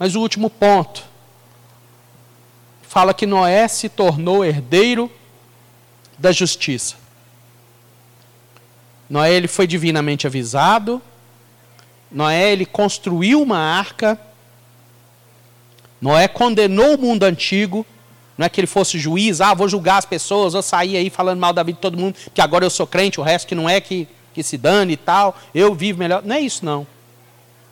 Mas 0.00 0.14
o 0.14 0.20
último 0.20 0.48
ponto 0.48 1.04
fala 2.80 3.12
que 3.12 3.26
Noé 3.26 3.68
se 3.68 3.86
tornou 3.86 4.42
herdeiro 4.42 5.12
da 6.18 6.32
justiça. 6.32 6.96
Noé 9.10 9.34
ele 9.34 9.46
foi 9.46 9.66
divinamente 9.66 10.26
avisado. 10.26 11.02
Noé 12.10 12.50
ele 12.50 12.64
construiu 12.64 13.42
uma 13.42 13.58
arca. 13.58 14.18
Noé 16.00 16.26
condenou 16.26 16.94
o 16.94 16.98
mundo 16.98 17.24
antigo. 17.24 17.84
Não 18.38 18.46
é 18.46 18.48
que 18.48 18.58
ele 18.58 18.66
fosse 18.66 18.98
juiz, 18.98 19.42
ah, 19.42 19.52
vou 19.52 19.68
julgar 19.68 19.98
as 19.98 20.06
pessoas, 20.06 20.54
vou 20.54 20.62
sair 20.62 20.96
aí 20.96 21.10
falando 21.10 21.38
mal 21.38 21.52
da 21.52 21.62
vida 21.62 21.76
de 21.76 21.82
todo 21.82 21.98
mundo, 21.98 22.16
que 22.32 22.40
agora 22.40 22.64
eu 22.64 22.70
sou 22.70 22.86
crente, 22.86 23.20
o 23.20 23.22
resto 23.22 23.46
que 23.46 23.54
não 23.54 23.68
é 23.68 23.82
que, 23.82 24.08
que 24.32 24.42
se 24.42 24.56
dane 24.56 24.94
e 24.94 24.96
tal, 24.96 25.36
eu 25.54 25.74
vivo 25.74 25.98
melhor. 25.98 26.22
Não 26.24 26.34
é 26.34 26.40
isso 26.40 26.64
não. 26.64 26.86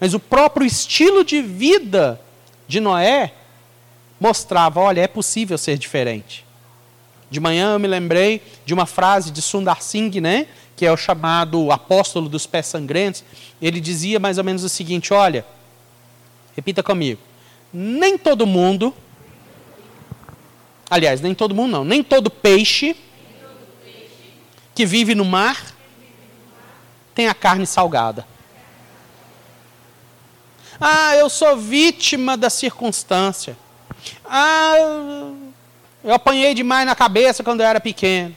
Mas 0.01 0.15
o 0.15 0.21
próprio 0.21 0.67
estilo 0.67 1.25
de 1.25 1.43
vida 1.43 2.21
de 2.67 2.81
Noé 2.81 3.33
mostrava: 4.21 4.81
olha, 4.81 5.01
é 5.01 5.09
possível 5.09 5.59
ser 5.59 5.79
diferente. 5.79 6.47
De 7.31 7.41
manhã 7.41 7.73
eu 7.75 7.79
me 7.79 7.89
lembrei 7.89 8.43
de 8.65 8.73
uma 8.73 8.87
frase 8.87 9.31
de 9.31 9.43
Sundar 9.43 9.83
Singh, 9.83 10.21
né, 10.21 10.47
que 10.75 10.87
é 10.87 10.93
o 10.93 10.97
chamado 10.97 11.71
apóstolo 11.71 12.29
dos 12.29 12.47
pés 12.47 12.67
sangrentos. 12.67 13.23
Ele 13.61 13.81
dizia 13.81 14.19
mais 14.19 14.39
ou 14.39 14.45
menos 14.45 14.65
o 14.65 14.69
seguinte: 14.69 15.13
olha, 15.13 15.45
repita 16.57 16.83
comigo. 16.83 17.21
Nem 17.73 18.17
todo 18.17 18.47
mundo, 18.47 18.95
aliás, 20.89 21.21
nem 21.21 21.35
todo 21.35 21.55
mundo 21.55 21.73
não, 21.73 21.85
nem 21.85 22.03
todo 22.03 22.31
peixe 22.31 22.97
que 24.75 24.87
vive 24.87 25.15
no 25.15 25.25
mar 25.25 25.75
tem 27.15 27.27
a 27.27 27.35
carne 27.35 27.67
salgada. 27.67 28.25
Ah, 30.81 31.17
eu 31.17 31.29
sou 31.29 31.57
vítima 31.57 32.37
da 32.37 32.49
circunstância. 32.49 33.57
Ah, 34.25 34.75
eu 36.05 36.15
apanhei 36.15 36.55
demais 36.55 36.87
na 36.87 36.95
cabeça 36.95 37.43
quando 37.43 37.61
eu 37.61 37.67
era 37.67 37.81
pequeno. 37.81 38.37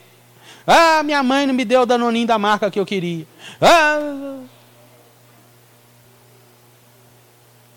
Ah, 0.66 1.04
minha 1.04 1.22
mãe 1.22 1.46
não 1.46 1.54
me 1.54 1.66
deu 1.66 1.82
o 1.82 1.86
danoninho 1.86 2.28
da 2.28 2.38
marca 2.38 2.72
que 2.72 2.80
eu 2.80 2.86
queria. 2.86 3.28
Ah, 3.60 4.40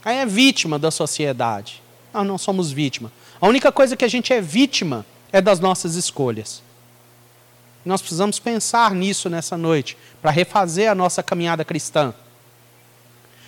aí 0.04 0.16
é 0.18 0.26
vítima 0.26 0.78
da 0.78 0.90
sociedade. 0.90 1.82
Nós 2.12 2.26
não 2.26 2.38
somos 2.38 2.70
vítima. 2.70 3.12
A 3.40 3.46
única 3.46 3.70
coisa 3.70 3.96
que 3.96 4.04
a 4.04 4.08
gente 4.08 4.32
é 4.32 4.40
vítima 4.40 5.04
é 5.32 5.40
das 5.40 5.60
nossas 5.60 5.94
escolhas. 5.94 6.62
Nós 7.84 8.00
precisamos 8.00 8.38
pensar 8.38 8.92
nisso 8.92 9.28
nessa 9.28 9.58
noite, 9.58 9.96
para 10.22 10.30
refazer 10.30 10.90
a 10.90 10.94
nossa 10.94 11.22
caminhada 11.22 11.64
cristã. 11.64 12.14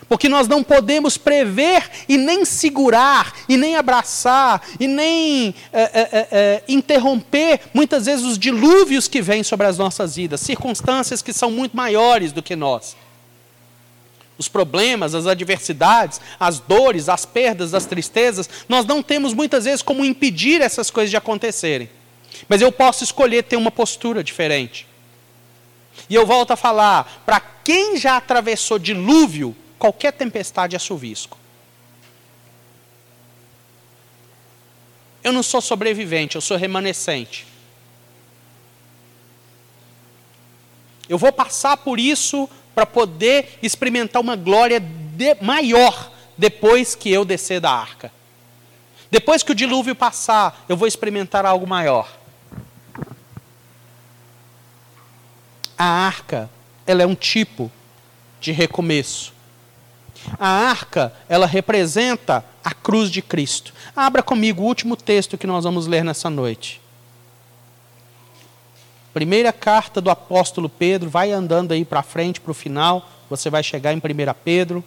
Porque 0.09 0.29
nós 0.29 0.47
não 0.47 0.63
podemos 0.63 1.19
prever 1.19 1.91
e 2.09 2.17
nem 2.17 2.45
segurar, 2.45 3.35
e 3.49 3.57
nem 3.57 3.75
abraçar, 3.75 4.63
e 4.79 4.87
nem 4.87 5.53
é, 5.73 5.83
é, 5.83 6.29
é, 6.31 6.63
interromper, 6.69 7.61
muitas 7.75 8.07
vezes, 8.07 8.25
os 8.25 8.39
dilúvios 8.39 9.09
que 9.09 9.21
vêm 9.21 9.43
sobre 9.43 9.67
as 9.67 9.79
nossas 9.79 10.15
vidas, 10.15 10.41
circunstâncias 10.41 11.23
que 11.23 11.33
são 11.33 11.51
muito 11.51 11.77
maiores 11.77 12.31
do 12.31 12.43
que 12.43 12.55
nós. 12.55 12.97
Os 14.39 14.47
problemas, 14.47 15.15
as 15.15 15.27
adversidades, 15.27 16.21
as 16.39 16.61
dores, 16.61 17.09
as 17.09 17.25
perdas, 17.25 17.75
as 17.75 17.87
tristezas, 17.87 18.49
nós 18.69 18.85
não 18.85 19.03
temos 19.03 19.35
muitas 19.35 19.65
vezes 19.65 19.83
como 19.83 20.05
impedir 20.05 20.61
essas 20.61 20.89
coisas 20.89 21.11
de 21.11 21.17
acontecerem. 21.17 21.91
Mas 22.49 22.61
eu 22.61 22.71
posso 22.71 23.03
escolher 23.03 23.43
ter 23.43 23.57
uma 23.57 23.71
postura 23.73 24.23
diferente. 24.23 24.87
E 26.09 26.15
eu 26.15 26.27
volto 26.27 26.53
a 26.53 26.57
falar, 26.57 27.23
para 27.25 27.41
quem 27.41 27.97
já 27.97 28.19
atravessou 28.19 28.79
dilúvio, 28.79 29.57
qualquer 29.79 30.13
tempestade 30.13 30.75
é 30.77 30.79
chuvisco. 30.79 31.39
Eu 35.23 35.33
não 35.33 35.43
sou 35.43 35.61
sobrevivente, 35.61 36.37
eu 36.37 36.41
sou 36.41 36.57
remanescente. 36.57 37.47
Eu 41.09 41.19
vou 41.19 41.33
passar 41.33 41.77
por 41.77 41.99
isso 41.99 42.49
para 42.75 42.87
poder 42.87 43.59
experimentar 43.63 44.21
uma 44.21 44.37
glória 44.37 44.79
de, 44.81 45.35
maior 45.43 46.13
depois 46.37 46.95
que 46.95 47.11
eu 47.11 47.25
descer 47.25 47.61
da 47.61 47.71
arca. 47.71 48.13
Depois 49.11 49.43
que 49.43 49.53
o 49.53 49.55
dilúvio 49.55 49.95
passar, 49.95 50.65
eu 50.69 50.77
vou 50.77 50.87
experimentar 50.87 51.47
algo 51.47 51.67
maior. 51.67 52.17
A 55.79 55.85
arca 55.85 56.51
ela 56.87 57.03
é 57.03 57.07
um 57.07 57.15
tipo 57.15 57.71
de 58.41 58.53
recomeço. 58.53 59.36
A 60.39 60.49
arca, 60.49 61.13
ela 61.29 61.47
representa 61.47 62.45
a 62.65 62.73
cruz 62.73 63.11
de 63.11 63.23
Cristo. 63.23 63.73
Abra 63.95 64.23
comigo 64.23 64.63
o 64.63 64.67
último 64.67 64.97
texto 64.97 65.39
que 65.39 65.47
nós 65.47 65.65
vamos 65.65 65.87
ler 65.87 66.05
nessa 66.05 66.29
noite. 66.29 66.81
Primeira 69.15 69.53
carta 69.53 70.01
do 70.01 70.11
apóstolo 70.11 70.69
Pedro, 70.69 71.09
vai 71.09 71.33
andando 71.33 71.73
aí 71.73 71.85
para 71.85 72.03
frente, 72.03 72.41
para 72.41 72.51
o 72.51 72.55
final, 72.55 73.09
você 73.31 73.49
vai 73.49 73.63
chegar 73.63 73.93
em 73.93 73.97
1 73.97 74.01
Pedro, 74.45 74.85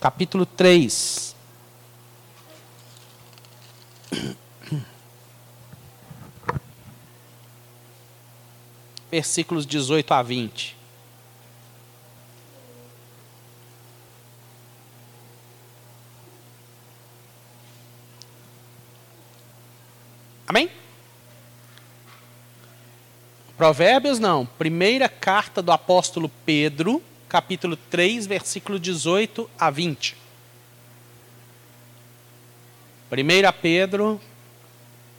capítulo 0.00 0.44
3. 0.44 1.36
Versículos 9.10 9.66
18 9.66 10.14
a 10.14 10.22
20. 10.22 10.81
Amém? 20.46 20.70
Provérbios 23.56 24.18
não. 24.18 24.44
Primeira 24.44 25.08
carta 25.08 25.62
do 25.62 25.70
apóstolo 25.70 26.28
Pedro, 26.44 27.02
capítulo 27.28 27.76
3, 27.76 28.26
versículo 28.26 28.78
18 28.78 29.48
a 29.58 29.70
20. 29.70 30.16
Primeira 33.08 33.52
Pedro. 33.52 34.20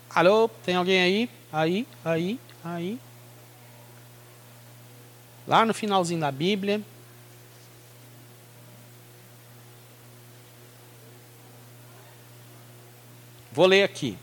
Alô, 0.09 0.49
tem 0.49 0.75
alguém 0.75 0.99
aí? 0.99 1.29
Aí, 1.51 1.87
aí, 2.03 2.39
aí. 2.63 2.99
Lá 5.47 5.65
no 5.65 5.73
finalzinho 5.73 6.19
da 6.19 6.31
Bíblia. 6.31 6.81
Vou 13.51 13.67
ler 13.67 13.83
aqui. 13.83 14.17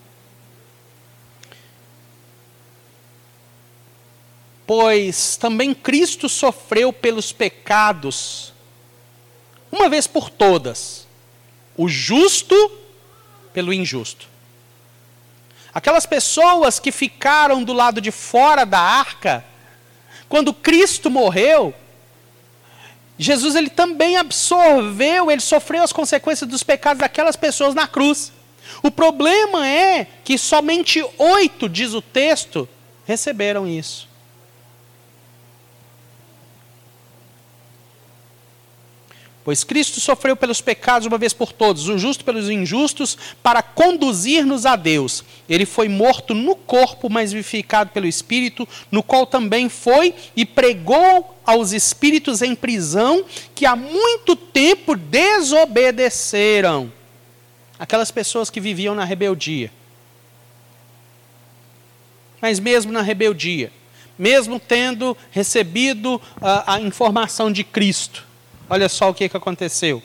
Pois 4.72 5.36
também 5.36 5.74
Cristo 5.74 6.28
sofreu 6.28 6.92
pelos 6.92 7.32
pecados, 7.32 8.52
uma 9.72 9.88
vez 9.88 10.06
por 10.06 10.30
todas, 10.30 11.08
o 11.76 11.88
justo 11.88 12.54
pelo 13.52 13.72
injusto. 13.72 14.28
Aquelas 15.74 16.06
pessoas 16.06 16.78
que 16.78 16.92
ficaram 16.92 17.64
do 17.64 17.72
lado 17.72 18.00
de 18.00 18.12
fora 18.12 18.64
da 18.64 18.78
arca, 18.78 19.44
quando 20.28 20.54
Cristo 20.54 21.10
morreu, 21.10 21.74
Jesus 23.18 23.56
ele 23.56 23.70
também 23.70 24.18
absorveu, 24.18 25.32
ele 25.32 25.40
sofreu 25.40 25.82
as 25.82 25.92
consequências 25.92 26.48
dos 26.48 26.62
pecados 26.62 27.00
daquelas 27.00 27.34
pessoas 27.34 27.74
na 27.74 27.88
cruz. 27.88 28.32
O 28.84 28.90
problema 28.92 29.66
é 29.66 30.06
que 30.22 30.38
somente 30.38 31.04
oito, 31.18 31.68
diz 31.68 31.92
o 31.92 32.00
texto, 32.00 32.68
receberam 33.04 33.66
isso. 33.66 34.09
Pois 39.42 39.64
Cristo 39.64 40.00
sofreu 40.00 40.36
pelos 40.36 40.60
pecados 40.60 41.06
uma 41.06 41.16
vez 41.16 41.32
por 41.32 41.50
todos, 41.50 41.88
o 41.88 41.96
justo 41.98 42.24
pelos 42.24 42.50
injustos, 42.50 43.16
para 43.42 43.62
conduzir-nos 43.62 44.66
a 44.66 44.76
Deus. 44.76 45.24
Ele 45.48 45.64
foi 45.64 45.88
morto 45.88 46.34
no 46.34 46.54
corpo, 46.54 47.08
mas 47.08 47.32
vivificado 47.32 47.90
pelo 47.90 48.06
Espírito, 48.06 48.68
no 48.90 49.02
qual 49.02 49.24
também 49.26 49.70
foi 49.70 50.14
e 50.36 50.44
pregou 50.44 51.38
aos 51.44 51.72
espíritos 51.72 52.42
em 52.42 52.54
prisão 52.54 53.24
que 53.54 53.64
há 53.64 53.74
muito 53.74 54.36
tempo 54.36 54.94
desobedeceram. 54.94 56.92
Aquelas 57.78 58.10
pessoas 58.10 58.50
que 58.50 58.60
viviam 58.60 58.94
na 58.94 59.04
rebeldia. 59.04 59.72
Mas 62.42 62.60
mesmo 62.60 62.92
na 62.92 63.00
rebeldia, 63.00 63.72
mesmo 64.18 64.60
tendo 64.60 65.16
recebido 65.30 66.20
a, 66.42 66.74
a 66.74 66.80
informação 66.80 67.50
de 67.50 67.64
Cristo, 67.64 68.29
Olha 68.70 68.88
só 68.88 69.10
o 69.10 69.14
que, 69.14 69.28
que 69.28 69.36
aconteceu. 69.36 70.00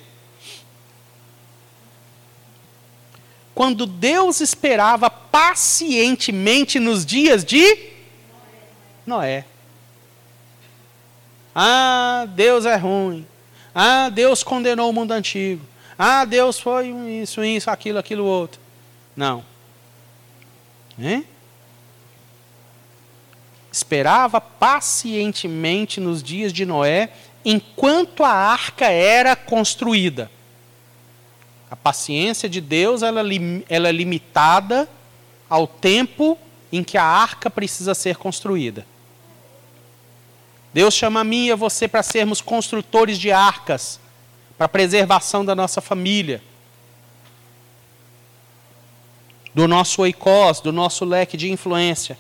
Quando 3.54 3.86
Deus 3.86 4.42
esperava 4.42 5.08
pacientemente 5.08 6.80
nos 6.80 7.06
dias 7.06 7.46
de 7.46 7.94
Noé. 9.06 9.46
Ah, 11.54 12.26
Deus 12.30 12.66
é 12.66 12.76
ruim. 12.76 13.26
Ah, 13.74 14.10
Deus 14.10 14.44
condenou 14.44 14.90
o 14.90 14.94
mundo 14.94 15.12
antigo. 15.12 15.64
Ah, 15.98 16.26
Deus 16.26 16.60
foi 16.60 16.90
isso, 17.22 17.44
isso, 17.44 17.70
aquilo, 17.70 18.00
aquilo 18.00 18.26
outro. 18.26 18.60
Não. 19.16 19.46
Hein? 21.00 21.26
Esperava 23.72 24.42
pacientemente 24.42 26.00
nos 26.02 26.24
dias 26.24 26.52
de 26.52 26.66
Noé 26.66 27.12
enquanto 27.46 28.24
a 28.24 28.32
arca 28.32 28.88
era 28.88 29.36
construída. 29.36 30.32
A 31.70 31.76
paciência 31.76 32.50
de 32.50 32.60
Deus 32.60 33.04
ela, 33.04 33.22
ela 33.70 33.88
é 33.88 33.92
limitada 33.92 34.90
ao 35.48 35.68
tempo 35.68 36.38
em 36.72 36.84
que 36.84 36.98
a 36.98 37.04
arca 37.04 37.50
precisa 37.50 37.94
ser 37.94 38.18
construída. 38.18 38.86
Deus 40.74 40.94
chama 40.94 41.22
a 41.22 41.24
mim 41.24 41.46
e 41.46 41.52
a 41.52 41.56
você 41.56 41.88
para 41.88 42.04
sermos 42.04 42.42
construtores 42.42 43.18
de 43.18 43.32
arcas, 43.32 44.00
para 44.58 44.66
a 44.66 44.70
preservação 44.70 45.46
da 45.46 45.56
nossa 45.56 45.80
família, 45.80 46.44
do 49.54 49.68
nosso 49.70 50.02
oikos, 50.02 50.60
do 50.60 50.74
nosso 50.74 51.06
leque 51.06 51.38
de 51.38 51.50
influência. 51.50 52.18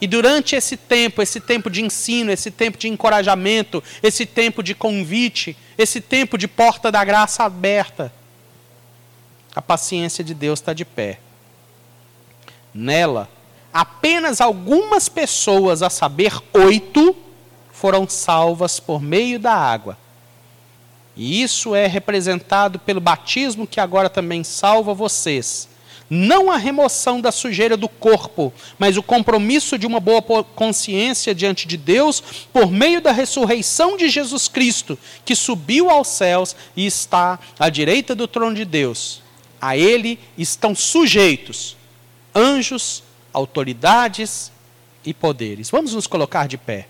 E 0.00 0.06
durante 0.06 0.54
esse 0.54 0.76
tempo, 0.76 1.22
esse 1.22 1.40
tempo 1.40 1.70
de 1.70 1.82
ensino, 1.82 2.30
esse 2.30 2.50
tempo 2.50 2.76
de 2.76 2.88
encorajamento, 2.88 3.82
esse 4.02 4.26
tempo 4.26 4.62
de 4.62 4.74
convite, 4.74 5.56
esse 5.78 6.00
tempo 6.00 6.36
de 6.36 6.46
porta 6.46 6.92
da 6.92 7.02
graça 7.02 7.44
aberta, 7.44 8.12
a 9.54 9.62
paciência 9.62 10.22
de 10.22 10.34
Deus 10.34 10.60
está 10.60 10.74
de 10.74 10.84
pé. 10.84 11.18
Nela, 12.74 13.28
apenas 13.72 14.42
algumas 14.42 15.08
pessoas, 15.08 15.82
a 15.82 15.88
saber, 15.88 16.32
oito, 16.52 17.16
foram 17.72 18.06
salvas 18.06 18.78
por 18.78 19.00
meio 19.00 19.38
da 19.38 19.54
água. 19.54 19.96
E 21.16 21.42
isso 21.42 21.74
é 21.74 21.86
representado 21.86 22.78
pelo 22.78 23.00
batismo 23.00 23.66
que 23.66 23.80
agora 23.80 24.10
também 24.10 24.44
salva 24.44 24.92
vocês 24.92 25.70
não 26.08 26.50
a 26.50 26.56
remoção 26.56 27.20
da 27.20 27.32
sujeira 27.32 27.76
do 27.76 27.88
corpo, 27.88 28.52
mas 28.78 28.96
o 28.96 29.02
compromisso 29.02 29.78
de 29.78 29.86
uma 29.86 30.00
boa 30.00 30.22
consciência 30.22 31.34
diante 31.34 31.66
de 31.66 31.76
Deus 31.76 32.22
por 32.52 32.70
meio 32.70 33.00
da 33.00 33.12
ressurreição 33.12 33.96
de 33.96 34.08
Jesus 34.08 34.48
Cristo, 34.48 34.98
que 35.24 35.34
subiu 35.34 35.90
aos 35.90 36.08
céus 36.08 36.54
e 36.76 36.86
está 36.86 37.38
à 37.58 37.68
direita 37.68 38.14
do 38.14 38.28
trono 38.28 38.54
de 38.54 38.64
Deus. 38.64 39.22
A 39.60 39.76
ele 39.76 40.18
estão 40.36 40.74
sujeitos 40.74 41.76
anjos, 42.36 43.02
autoridades 43.32 44.52
e 45.04 45.14
poderes. 45.14 45.70
Vamos 45.70 45.94
nos 45.94 46.06
colocar 46.06 46.46
de 46.46 46.58
pé. 46.58 46.84